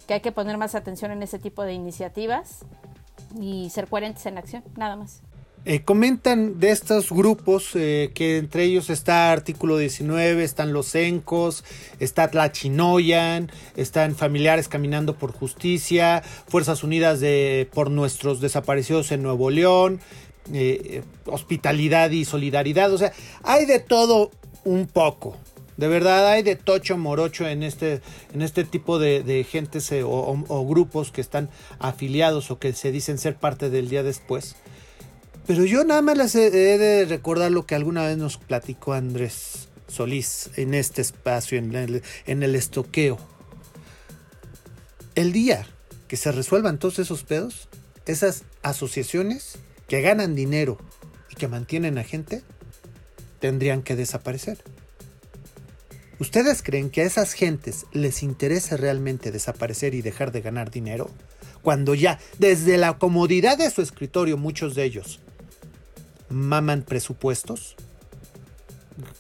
que 0.06 0.14
hay 0.14 0.20
que 0.20 0.32
poner 0.32 0.58
más 0.58 0.74
atención 0.74 1.10
en 1.10 1.22
ese 1.22 1.38
tipo 1.38 1.62
de 1.62 1.72
iniciativas 1.72 2.60
y 3.40 3.70
ser 3.70 3.88
coherentes 3.88 4.24
en 4.26 4.38
acción, 4.38 4.64
nada 4.76 4.96
más. 4.96 5.22
Eh, 5.66 5.82
comentan 5.82 6.60
de 6.60 6.72
estos 6.72 7.10
grupos 7.10 7.70
eh, 7.74 8.10
que 8.14 8.36
entre 8.36 8.64
ellos 8.64 8.90
está 8.90 9.32
Artículo 9.32 9.78
19, 9.78 10.44
están 10.44 10.74
los 10.74 10.94
Encos, 10.94 11.64
está 12.00 12.30
Tlachinoyan, 12.30 13.50
están 13.74 14.14
Familiares 14.14 14.68
Caminando 14.68 15.16
por 15.16 15.32
Justicia, 15.32 16.22
Fuerzas 16.48 16.84
Unidas 16.84 17.20
de, 17.20 17.66
por 17.72 17.90
Nuestros 17.90 18.42
Desaparecidos 18.42 19.10
en 19.10 19.22
Nuevo 19.22 19.48
León, 19.48 20.00
eh, 20.52 21.02
Hospitalidad 21.24 22.10
y 22.10 22.26
Solidaridad. 22.26 22.92
O 22.92 22.98
sea, 22.98 23.14
hay 23.42 23.64
de 23.64 23.78
todo 23.78 24.32
un 24.64 24.86
poco. 24.86 25.34
De 25.78 25.88
verdad 25.88 26.28
hay 26.28 26.42
de 26.42 26.56
tocho 26.56 26.98
morocho 26.98 27.48
en 27.48 27.62
este, 27.62 28.02
en 28.34 28.42
este 28.42 28.64
tipo 28.64 28.98
de, 28.98 29.22
de 29.22 29.42
gentes 29.44 29.90
o 30.04 30.66
grupos 30.68 31.10
que 31.10 31.22
están 31.22 31.48
afiliados 31.78 32.50
o 32.50 32.58
que 32.58 32.74
se 32.74 32.92
dicen 32.92 33.16
ser 33.16 33.36
parte 33.36 33.70
del 33.70 33.88
día 33.88 34.02
después. 34.02 34.56
Pero 35.46 35.66
yo 35.66 35.84
nada 35.84 36.00
más 36.00 36.16
les 36.16 36.34
he, 36.36 36.50
de 36.50 37.04
recordar 37.04 37.52
lo 37.52 37.66
que 37.66 37.74
alguna 37.74 38.06
vez 38.06 38.16
nos 38.16 38.38
platicó 38.38 38.94
Andrés 38.94 39.68
Solís 39.88 40.48
en 40.56 40.72
este 40.72 41.02
espacio, 41.02 41.58
en 41.58 41.74
el, 41.74 42.02
en 42.26 42.42
el 42.42 42.54
estoqueo. 42.54 43.18
El 45.14 45.32
día 45.32 45.66
que 46.08 46.16
se 46.16 46.32
resuelvan 46.32 46.78
todos 46.78 46.98
esos 46.98 47.24
pedos, 47.24 47.68
esas 48.06 48.44
asociaciones 48.62 49.58
que 49.86 50.00
ganan 50.00 50.34
dinero 50.34 50.78
y 51.30 51.34
que 51.34 51.46
mantienen 51.46 51.98
a 51.98 52.04
gente, 52.04 52.42
tendrían 53.38 53.82
que 53.82 53.96
desaparecer. 53.96 54.64
¿Ustedes 56.18 56.62
creen 56.62 56.88
que 56.88 57.02
a 57.02 57.04
esas 57.04 57.34
gentes 57.34 57.84
les 57.92 58.22
interesa 58.22 58.78
realmente 58.78 59.30
desaparecer 59.30 59.94
y 59.94 60.00
dejar 60.00 60.32
de 60.32 60.40
ganar 60.40 60.70
dinero? 60.70 61.10
Cuando 61.60 61.94
ya, 61.94 62.18
desde 62.38 62.78
la 62.78 62.98
comodidad 62.98 63.58
de 63.58 63.70
su 63.70 63.82
escritorio, 63.82 64.38
muchos 64.38 64.74
de 64.74 64.84
ellos 64.84 65.20
maman 66.34 66.82
presupuestos, 66.82 67.76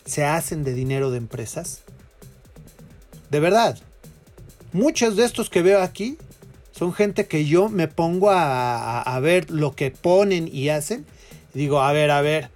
se 0.04 0.24
hacen 0.24 0.64
de 0.64 0.74
dinero 0.74 1.10
de 1.10 1.18
empresas. 1.18 1.82
De 3.30 3.40
verdad, 3.40 3.78
muchos 4.72 5.16
de 5.16 5.24
estos 5.24 5.50
que 5.50 5.62
veo 5.62 5.80
aquí 5.80 6.18
son 6.72 6.92
gente 6.92 7.26
que 7.26 7.44
yo 7.44 7.68
me 7.68 7.88
pongo 7.88 8.30
a, 8.30 9.18
ver 9.22 9.50
lo 9.50 9.74
que 9.74 9.90
ponen 9.90 10.48
y 10.52 10.68
hacen. 10.68 11.06
digo, 11.54 11.80
a 11.80 11.92
ver, 11.92 12.10
a 12.10 12.20
ver, 12.20 12.50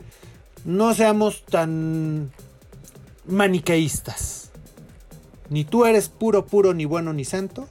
no 0.64 0.92
seamos 0.94 1.44
tan 1.44 2.30
maniqueístas. 3.26 4.50
Ni 5.50 5.64
tú 5.64 5.86
eres 5.86 6.08
puro, 6.08 6.46
puro, 6.46 6.74
ni 6.74 6.84
bueno, 6.84 7.12
ni 7.12 7.24
santo, 7.24 7.68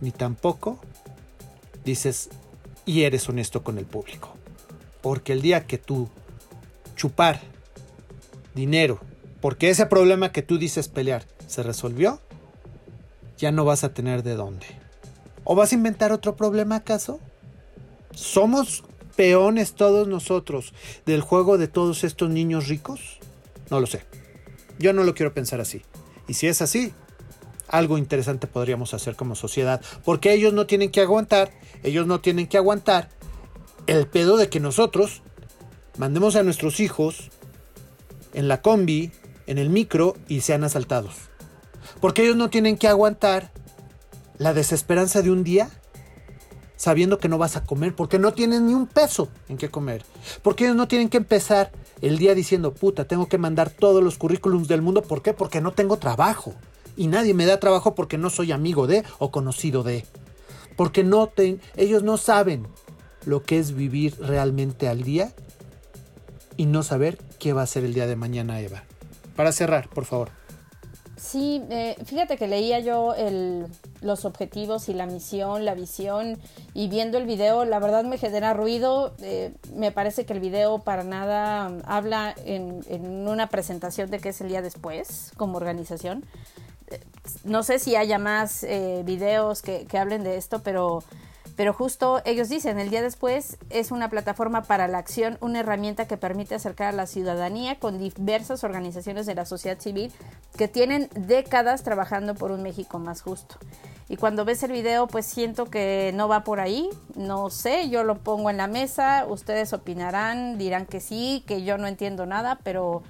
ni 0.00 0.10
tampoco 0.10 0.80
dices 1.84 2.30
y 2.84 3.02
eres 3.02 3.28
honesto 3.28 3.62
con 3.62 3.78
el 3.78 3.84
público. 3.84 4.30
Porque 5.02 5.32
el 5.32 5.42
día 5.42 5.66
que 5.66 5.78
tú 5.78 6.08
chupar 6.94 7.40
dinero, 8.54 9.00
porque 9.40 9.70
ese 9.70 9.86
problema 9.86 10.32
que 10.32 10.42
tú 10.42 10.58
dices 10.58 10.88
pelear 10.88 11.24
se 11.46 11.62
resolvió, 11.62 12.20
ya 13.38 13.52
no 13.52 13.64
vas 13.64 13.84
a 13.84 13.92
tener 13.92 14.22
de 14.22 14.34
dónde. 14.34 14.66
¿O 15.44 15.54
vas 15.54 15.72
a 15.72 15.74
inventar 15.74 16.12
otro 16.12 16.36
problema 16.36 16.76
acaso? 16.76 17.18
¿Somos 18.14 18.84
peones 19.16 19.74
todos 19.74 20.06
nosotros 20.06 20.72
del 21.06 21.20
juego 21.20 21.58
de 21.58 21.68
todos 21.68 22.04
estos 22.04 22.30
niños 22.30 22.68
ricos? 22.68 23.18
No 23.70 23.80
lo 23.80 23.86
sé. 23.86 24.04
Yo 24.78 24.92
no 24.92 25.04
lo 25.04 25.14
quiero 25.14 25.34
pensar 25.34 25.60
así. 25.60 25.82
Y 26.28 26.34
si 26.34 26.46
es 26.46 26.62
así, 26.62 26.92
algo 27.68 27.98
interesante 27.98 28.46
podríamos 28.46 28.94
hacer 28.94 29.16
como 29.16 29.34
sociedad. 29.34 29.80
Porque 30.04 30.32
ellos 30.32 30.52
no 30.52 30.66
tienen 30.66 30.90
que 30.90 31.00
aguantar, 31.00 31.50
ellos 31.82 32.06
no 32.06 32.20
tienen 32.20 32.46
que 32.46 32.58
aguantar 32.58 33.08
el 33.86 34.06
pedo 34.06 34.36
de 34.36 34.48
que 34.48 34.60
nosotros 34.60 35.22
mandemos 35.96 36.36
a 36.36 36.42
nuestros 36.42 36.80
hijos 36.80 37.30
en 38.34 38.48
la 38.48 38.62
combi, 38.62 39.12
en 39.46 39.58
el 39.58 39.70
micro 39.70 40.16
y 40.28 40.40
sean 40.40 40.64
asaltados. 40.64 41.14
Porque 42.00 42.22
ellos 42.22 42.36
no 42.36 42.50
tienen 42.50 42.76
que 42.76 42.88
aguantar 42.88 43.52
la 44.38 44.54
desesperanza 44.54 45.22
de 45.22 45.30
un 45.30 45.44
día 45.44 45.70
sabiendo 46.82 47.18
que 47.18 47.28
no 47.28 47.38
vas 47.38 47.54
a 47.54 47.62
comer, 47.62 47.94
porque 47.94 48.18
no 48.18 48.32
tienen 48.32 48.66
ni 48.66 48.74
un 48.74 48.88
peso 48.88 49.28
en 49.48 49.56
qué 49.56 49.68
comer. 49.68 50.04
Porque 50.42 50.64
ellos 50.64 50.76
no 50.76 50.88
tienen 50.88 51.08
que 51.08 51.18
empezar 51.18 51.70
el 52.00 52.18
día 52.18 52.34
diciendo, 52.34 52.74
puta, 52.74 53.04
tengo 53.06 53.28
que 53.28 53.38
mandar 53.38 53.70
todos 53.70 54.02
los 54.02 54.18
currículums 54.18 54.66
del 54.66 54.82
mundo. 54.82 55.02
¿Por 55.02 55.22
qué? 55.22 55.32
Porque 55.32 55.60
no 55.60 55.70
tengo 55.70 55.98
trabajo. 55.98 56.54
Y 56.96 57.06
nadie 57.06 57.34
me 57.34 57.46
da 57.46 57.60
trabajo 57.60 57.94
porque 57.94 58.18
no 58.18 58.30
soy 58.30 58.50
amigo 58.50 58.88
de 58.88 59.04
o 59.20 59.30
conocido 59.30 59.84
de. 59.84 60.04
Porque 60.76 61.04
no 61.04 61.30
ellos 61.76 62.02
no 62.02 62.16
saben 62.16 62.66
lo 63.26 63.44
que 63.44 63.60
es 63.60 63.76
vivir 63.76 64.16
realmente 64.18 64.88
al 64.88 65.04
día 65.04 65.32
y 66.56 66.66
no 66.66 66.82
saber 66.82 67.18
qué 67.38 67.52
va 67.52 67.62
a 67.62 67.66
ser 67.66 67.84
el 67.84 67.94
día 67.94 68.06
de 68.06 68.16
mañana, 68.16 68.60
Eva. 68.60 68.82
Para 69.36 69.52
cerrar, 69.52 69.88
por 69.88 70.04
favor. 70.04 70.30
Sí, 71.22 71.62
eh, 71.70 71.96
fíjate 72.04 72.36
que 72.36 72.48
leía 72.48 72.80
yo 72.80 73.14
los 74.00 74.24
objetivos 74.24 74.88
y 74.88 74.94
la 74.94 75.06
misión, 75.06 75.64
la 75.64 75.74
visión, 75.74 76.36
y 76.74 76.88
viendo 76.88 77.16
el 77.16 77.26
video, 77.26 77.64
la 77.64 77.78
verdad 77.78 78.02
me 78.02 78.18
genera 78.18 78.54
ruido. 78.54 79.14
Eh, 79.20 79.54
me 79.72 79.92
parece 79.92 80.26
que 80.26 80.32
el 80.32 80.40
video 80.40 80.80
para 80.80 81.04
nada 81.04 81.70
habla 81.84 82.34
en, 82.44 82.80
en, 82.88 83.28
una 83.28 83.48
presentación 83.50 84.10
de 84.10 84.18
qué 84.18 84.30
es 84.30 84.40
el 84.40 84.48
día 84.48 84.62
después 84.62 85.30
como 85.36 85.58
organización. 85.58 86.24
Eh, 86.88 86.98
no 87.44 87.62
sé 87.62 87.78
si 87.78 87.94
haya 87.94 88.18
más 88.18 88.66
videos 89.04 89.62
que, 89.62 89.86
que 89.86 89.98
hablen 89.98 90.24
de 90.24 90.36
esto, 90.36 90.62
pero 90.64 91.04
pero 91.56 91.72
justo 91.72 92.22
ellos 92.24 92.48
dicen, 92.48 92.78
el 92.78 92.90
día 92.90 93.02
después 93.02 93.58
es 93.68 93.90
una 93.90 94.08
plataforma 94.08 94.62
para 94.62 94.88
la 94.88 94.98
acción, 94.98 95.36
una 95.40 95.60
herramienta 95.60 96.06
que 96.06 96.16
permite 96.16 96.54
acercar 96.54 96.88
a 96.88 96.92
la 96.92 97.06
ciudadanía 97.06 97.78
con 97.78 97.98
diversas 97.98 98.64
organizaciones 98.64 99.26
de 99.26 99.34
la 99.34 99.44
sociedad 99.44 99.78
civil 99.78 100.12
que 100.56 100.68
tienen 100.68 101.08
décadas 101.14 101.82
trabajando 101.82 102.34
por 102.34 102.52
un 102.52 102.62
México 102.62 102.98
más 102.98 103.22
justo. 103.22 103.56
Y 104.08 104.16
cuando 104.16 104.44
ves 104.44 104.62
el 104.62 104.72
video, 104.72 105.06
pues 105.06 105.26
siento 105.26 105.66
que 105.66 106.12
no 106.14 106.28
va 106.28 106.44
por 106.44 106.60
ahí, 106.60 106.88
no 107.14 107.50
sé, 107.50 107.88
yo 107.88 108.04
lo 108.04 108.18
pongo 108.18 108.50
en 108.50 108.56
la 108.56 108.66
mesa, 108.66 109.26
ustedes 109.26 109.72
opinarán, 109.72 110.58
dirán 110.58 110.86
que 110.86 111.00
sí, 111.00 111.44
que 111.46 111.64
yo 111.64 111.78
no 111.78 111.86
entiendo 111.86 112.26
nada, 112.26 112.58
pero 112.62 113.02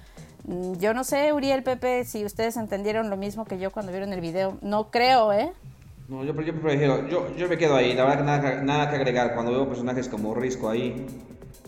mm, 0.44 0.74
yo 0.74 0.94
no 0.94 1.04
sé, 1.04 1.32
Uriel, 1.32 1.62
Pepe, 1.62 2.04
si 2.04 2.24
ustedes 2.24 2.56
entendieron 2.56 3.10
lo 3.10 3.16
mismo 3.16 3.44
que 3.44 3.58
yo 3.58 3.72
cuando 3.72 3.92
vieron 3.92 4.12
el 4.12 4.20
video, 4.20 4.58
no 4.62 4.90
creo, 4.90 5.32
¿eh? 5.32 5.52
No, 6.12 6.22
yo, 6.24 6.34
yo 6.42 6.54
prefiero, 6.60 7.08
yo, 7.08 7.34
yo 7.36 7.48
me 7.48 7.56
quedo 7.56 7.74
ahí, 7.74 7.94
la 7.94 8.04
verdad 8.04 8.18
que 8.18 8.24
nada, 8.24 8.62
nada 8.62 8.90
que 8.90 8.96
agregar. 8.96 9.32
Cuando 9.34 9.50
veo 9.52 9.66
personajes 9.66 10.08
como 10.08 10.34
Risco 10.34 10.68
ahí, 10.68 11.06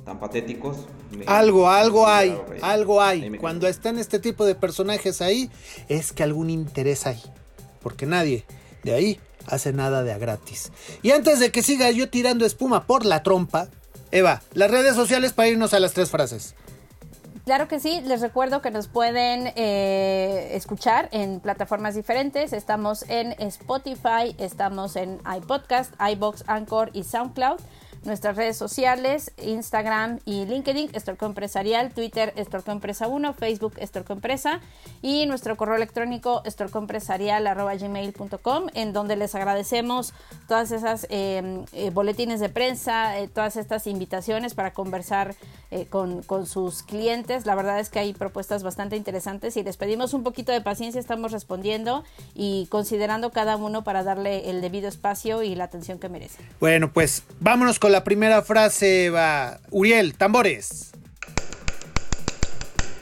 tan 0.05 0.20
patéticos. 0.20 0.76
me- 1.16 1.24
Algo, 1.26 1.70
algo 1.70 2.07
hay, 2.07 2.38
algo 2.61 3.01
hay. 3.01 3.38
Cuando 3.38 3.66
están 3.68 3.99
este 3.99 4.18
tipo 4.18 4.45
de 4.45 4.55
personajes 4.55 5.22
ahí, 5.22 5.51
es 5.88 6.12
que 6.12 6.22
algún 6.22 6.51
interés 6.51 7.07
hay. 7.07 7.22
Porque 7.80 8.05
nadie 8.05 8.45
de 8.82 8.92
ahí 8.92 9.20
hace 9.47 9.72
nada 9.72 10.03
de 10.03 10.12
a 10.12 10.18
gratis. 10.18 10.70
Y 11.03 11.12
antes 11.12 11.40
de 11.40 11.51
que 11.51 11.62
siga 11.62 11.90
yo 11.90 12.11
tirando 12.11 12.45
espuma 12.45 12.86
por 12.86 13.07
la 13.07 13.22
trompa, 13.22 13.68
Eva, 14.11 14.42
las 14.53 14.70
redes 14.70 14.95
sociales 14.95 15.32
para 15.32 15.49
irnos 15.49 15.72
a 15.72 15.80
las 15.80 15.95
tres 15.95 16.11
frases. 16.11 16.55
Claro 17.45 17.68
que 17.68 17.78
sí, 17.78 18.01
les 18.07 18.22
recuerdo 18.22 18.62
que 18.62 18.70
nos 18.70 18.88
pueden 18.88 19.53
eh, 19.55 20.53
escuchar 20.53 21.11
en 21.12 21.40
plataformas 21.40 21.95
diferentes. 21.95 22.55
Estamos 22.55 23.05
en 23.11 23.32
Spotify, 23.38 24.34
estamos 24.38 24.97
en 24.97 25.18
iPodcast, 25.36 25.92
iBox, 26.01 26.45
Anchor 26.47 26.88
y 26.95 27.05
SoundCloud. 27.05 27.61
Nuestras 28.05 28.36
redes 28.36 28.57
sociales, 28.59 29.32
Instagram 29.42 30.18
y 30.26 30.44
LinkedIn, 30.44 30.90
Estorco 30.92 31.24
Empresarial, 31.24 31.94
Twitter, 31.94 32.34
Estorco 32.36 32.70
Empresa 32.70 33.09
1, 33.09 33.32
Facebook, 33.32 33.72
Estorco 33.78 34.12
Empresa 34.12 34.61
y 35.00 35.24
nuestro 35.24 35.57
correo 35.57 35.76
electrónico, 35.76 36.42
estorcoempresarial.gmail.com, 36.44 38.66
en 38.74 38.92
donde 38.92 39.16
les 39.16 39.34
agradecemos 39.34 40.12
todas 40.48 40.70
esas 40.70 41.07
eh, 41.09 41.64
eh, 41.72 41.88
boletines 41.90 42.40
de 42.40 42.50
prensa, 42.50 43.18
eh, 43.18 43.28
todas 43.28 43.57
estas 43.57 43.86
invitaciones 43.86 44.52
para 44.52 44.74
conversar 44.74 45.34
con, 45.90 46.22
con 46.22 46.46
sus 46.46 46.84
clientes. 46.84 47.46
La 47.46 47.57
verdad 47.57 47.80
es 47.80 47.88
que 47.88 47.98
hay 47.98 48.12
propuestas 48.12 48.62
bastante 48.62 48.96
interesantes 48.96 49.57
y 49.57 49.64
les 49.64 49.76
pedimos 49.76 50.14
un 50.14 50.22
poquito 50.22 50.52
de 50.52 50.61
paciencia, 50.61 51.00
estamos 51.00 51.32
respondiendo 51.32 52.05
y 52.32 52.68
considerando 52.70 53.32
cada 53.32 53.57
uno 53.57 53.82
para 53.82 54.05
darle 54.05 54.50
el 54.50 54.61
debido 54.61 54.86
espacio 54.88 55.42
y 55.42 55.57
la 55.57 55.64
atención 55.64 55.98
que 55.98 56.09
merece. 56.09 56.44
Bueno, 56.61 56.92
pues 56.92 57.24
vámonos 57.40 57.80
con 57.80 57.90
la 57.95 58.03
primera 58.03 58.42
frase, 58.42 59.05
Eva. 59.05 59.61
Uriel, 59.70 60.16
tambores. 60.16 60.90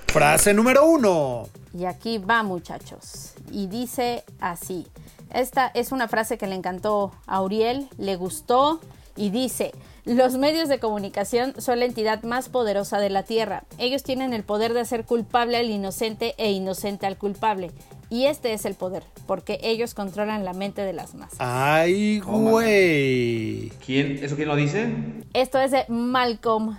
Frase 0.08 0.52
número 0.52 0.84
uno. 0.84 1.48
Y 1.72 1.86
aquí 1.86 2.18
va, 2.18 2.42
muchachos. 2.42 3.32
Y 3.50 3.68
dice 3.68 4.22
así. 4.38 4.86
Esta 5.32 5.68
es 5.68 5.92
una 5.92 6.08
frase 6.08 6.36
que 6.36 6.46
le 6.46 6.56
encantó 6.56 7.10
a 7.26 7.40
Uriel, 7.40 7.88
le 7.96 8.16
gustó 8.16 8.80
y 9.16 9.30
dice, 9.30 9.72
los 10.04 10.36
medios 10.36 10.68
de 10.68 10.78
comunicación 10.78 11.54
son 11.58 11.78
la 11.78 11.86
entidad 11.86 12.22
más 12.22 12.50
poderosa 12.50 12.98
de 12.98 13.08
la 13.08 13.22
Tierra. 13.22 13.64
Ellos 13.78 14.02
tienen 14.02 14.34
el 14.34 14.44
poder 14.44 14.74
de 14.74 14.80
hacer 14.80 15.06
culpable 15.06 15.56
al 15.56 15.70
inocente 15.70 16.34
e 16.36 16.50
inocente 16.50 17.06
al 17.06 17.16
culpable. 17.16 17.70
Y 18.12 18.26
este 18.26 18.52
es 18.52 18.66
el 18.66 18.74
poder, 18.74 19.04
porque 19.26 19.58
ellos 19.62 19.94
controlan 19.94 20.44
la 20.44 20.52
mente 20.52 20.82
de 20.82 20.92
las 20.92 21.14
masas. 21.14 21.38
Ay, 21.38 22.20
güey. 22.20 23.70
¿Quién? 23.86 24.22
¿Eso 24.22 24.36
quién 24.36 24.48
lo 24.48 24.54
dice? 24.54 24.92
Esto 25.32 25.58
es 25.58 25.70
de 25.70 25.86
Malcolm 25.88 26.76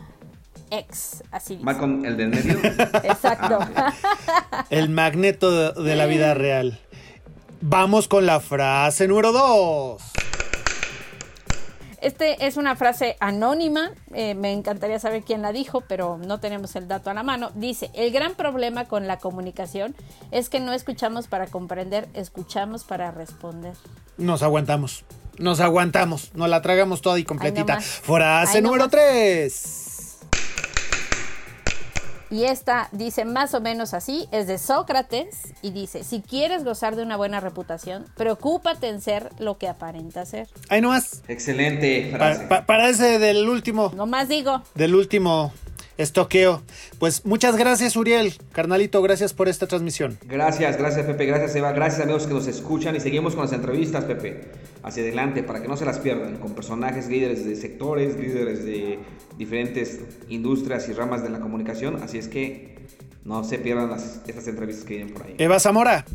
X, 0.70 1.24
así 1.32 1.56
dice. 1.56 1.66
Malcolm, 1.66 2.06
el 2.06 2.18
del 2.18 2.30
medio. 2.30 2.60
Exacto. 3.04 3.58
El 4.70 4.90
magneto 4.90 5.74
de, 5.74 5.84
de 5.84 5.96
la 5.96 6.06
vida 6.06 6.36
real. 6.36 6.80
Vamos 7.62 8.08
con 8.08 8.28
la 8.28 8.40
frase 8.40 9.08
número 9.08 9.32
dos. 9.32 10.04
Este 12.04 12.46
es 12.46 12.58
una 12.58 12.76
frase 12.76 13.16
anónima, 13.22 13.92
eh, 14.14 14.36
me 14.36 14.52
encantaría 14.52 15.00
saber 15.00 15.24
quién 15.24 15.42
la 15.42 15.54
dijo, 15.54 15.80
pero 15.88 16.18
no 16.18 16.42
tenemos 16.42 16.76
el 16.76 16.90
dato 16.90 17.10
a 17.10 17.14
la 17.14 17.24
mano. 17.24 17.52
Dice, 17.56 17.92
el 17.94 18.12
gran 18.12 18.36
problema 18.36 18.84
con 18.90 19.08
la 19.08 19.20
comunicación 19.20 19.96
es 20.30 20.50
que 20.50 20.60
no 20.60 20.74
escuchamos 20.74 21.28
para 21.30 21.48
comprender, 21.48 22.10
escuchamos 22.14 22.84
para 22.84 23.12
responder. 23.12 23.76
Nos 24.18 24.44
aguantamos, 24.44 25.06
nos 25.38 25.62
aguantamos, 25.62 26.34
nos 26.36 26.50
la 26.50 26.62
tragamos 26.62 27.02
toda 27.02 27.18
y 27.20 27.24
completita. 27.24 27.80
Frase 27.80 28.62
número 28.62 28.90
3. 28.90 29.93
Y 32.34 32.46
esta 32.46 32.90
dice 32.92 33.26
más 33.26 33.54
o 33.54 33.62
menos 33.62 33.94
así, 33.94 34.28
es 34.32 34.48
de 34.48 34.58
Sócrates 34.58 35.54
y 35.62 35.70
dice, 35.70 36.04
si 36.04 36.22
quieres 36.22 36.64
gozar 36.64 36.96
de 36.96 37.04
una 37.04 37.16
buena 37.16 37.40
reputación, 37.40 38.06
preocúpate 38.18 38.88
en 38.88 39.02
ser 39.02 39.30
lo 39.38 39.60
que 39.60 39.68
aparenta 39.68 40.26
ser. 40.26 40.48
Ahí 40.70 40.82
nomás. 40.82 41.22
Excelente 41.28 42.10
frase. 42.12 42.46
pa- 42.46 42.66
para 42.66 42.90
ese 42.90 43.20
del 43.20 43.48
último. 43.48 43.92
No 43.96 44.08
más 44.08 44.30
digo, 44.30 44.64
Del 44.74 44.96
último 44.96 45.54
estoqueo. 45.98 46.62
Pues 47.00 47.26
muchas 47.26 47.56
gracias, 47.56 47.96
Uriel. 47.96 48.34
Carnalito, 48.52 49.02
gracias 49.02 49.34
por 49.34 49.48
esta 49.48 49.68
transmisión. 49.68 50.18
Gracias, 50.24 50.78
gracias 50.78 51.06
Pepe, 51.06 51.26
gracias 51.26 51.56
Eva, 51.56 51.72
gracias 51.72 52.02
amigos 52.02 52.28
que 52.28 52.34
nos 52.34 52.48
escuchan 52.48 52.96
y 52.96 53.00
seguimos 53.00 53.36
con 53.36 53.44
las 53.46 53.54
entrevistas 53.54 54.06
Pepe, 54.06 54.52
hacia 54.84 55.04
adelante 55.04 55.44
para 55.44 55.62
que 55.62 55.68
no 55.68 55.78
se 55.78 55.86
las 55.86 56.00
pierdan, 56.00 56.38
con 56.38 56.54
personajes 56.54 57.08
líderes 57.08 57.46
de 57.46 57.56
sectores, 57.56 58.18
líderes 58.18 58.66
de 58.66 59.00
diferentes 59.38 60.02
industrias 60.30 60.88
y 60.90 60.94
ramas 60.94 61.24
de 61.24 61.30
la 61.30 61.40
comunicación, 61.40 62.02
así 62.04 62.18
es 62.18 62.28
que 62.28 62.78
no 63.24 63.44
se 63.44 63.58
pierdan 63.58 63.90
las, 63.90 64.22
estas 64.28 64.48
entrevistas 64.48 64.86
que 64.86 64.96
vienen 64.96 65.14
por 65.14 65.26
ahí. 65.26 65.36
Eva 65.38 65.60
Zamora. 65.60 66.06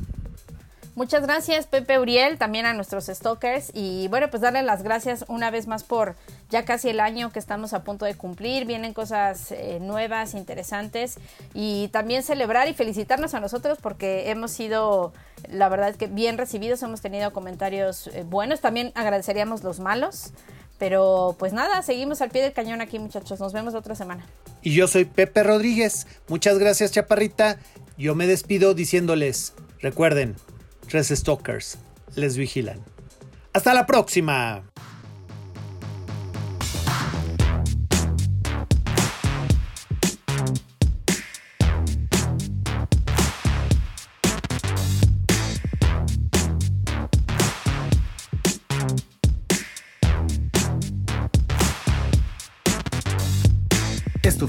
Muchas 0.94 1.22
gracias 1.22 1.68
Pepe 1.68 2.00
Uriel, 2.00 2.38
también 2.38 2.66
a 2.66 2.74
nuestros 2.74 3.06
stalkers 3.06 3.70
y 3.72 4.08
bueno, 4.08 4.30
pues 4.30 4.42
darle 4.42 4.64
las 4.64 4.82
gracias 4.82 5.24
una 5.28 5.48
vez 5.52 5.68
más 5.68 5.84
por 5.84 6.16
ya 6.50 6.64
casi 6.64 6.88
el 6.88 7.00
año 7.00 7.30
que 7.30 7.38
estamos 7.38 7.72
a 7.74 7.84
punto 7.84 8.04
de 8.04 8.14
cumplir, 8.14 8.66
vienen 8.66 8.94
cosas 8.94 9.52
eh, 9.52 9.78
nuevas, 9.80 10.34
interesantes 10.34 11.18
y 11.54 11.88
también 11.88 12.22
celebrar 12.22 12.68
y 12.68 12.74
felicitarnos 12.74 13.34
a 13.34 13.40
nosotros 13.40 13.78
porque 13.82 14.30
hemos 14.30 14.50
sido, 14.50 15.12
la 15.48 15.68
verdad 15.68 15.90
es 15.90 15.96
que 15.96 16.06
bien 16.06 16.38
recibidos, 16.38 16.82
hemos 16.82 17.00
tenido 17.00 17.32
comentarios 17.32 18.08
eh, 18.08 18.24
buenos, 18.24 18.60
también 18.60 18.92
agradeceríamos 18.94 19.62
los 19.62 19.78
malos, 19.80 20.32
pero 20.78 21.36
pues 21.38 21.52
nada, 21.52 21.82
seguimos 21.82 22.22
al 22.22 22.30
pie 22.30 22.42
del 22.42 22.52
cañón 22.52 22.80
aquí 22.80 22.98
muchachos, 22.98 23.40
nos 23.40 23.52
vemos 23.52 23.74
otra 23.74 23.94
semana. 23.94 24.24
Y 24.62 24.74
yo 24.74 24.88
soy 24.88 25.04
Pepe 25.04 25.42
Rodríguez. 25.42 26.06
Muchas 26.28 26.58
gracias, 26.58 26.92
Chaparrita. 26.92 27.58
Yo 27.96 28.14
me 28.14 28.26
despido 28.26 28.74
diciéndoles, 28.74 29.54
recuerden, 29.80 30.36
tres 30.88 31.08
stalkers 31.08 31.78
les 32.14 32.36
vigilan. 32.36 32.80
Hasta 33.52 33.74
la 33.74 33.86
próxima. 33.86 34.62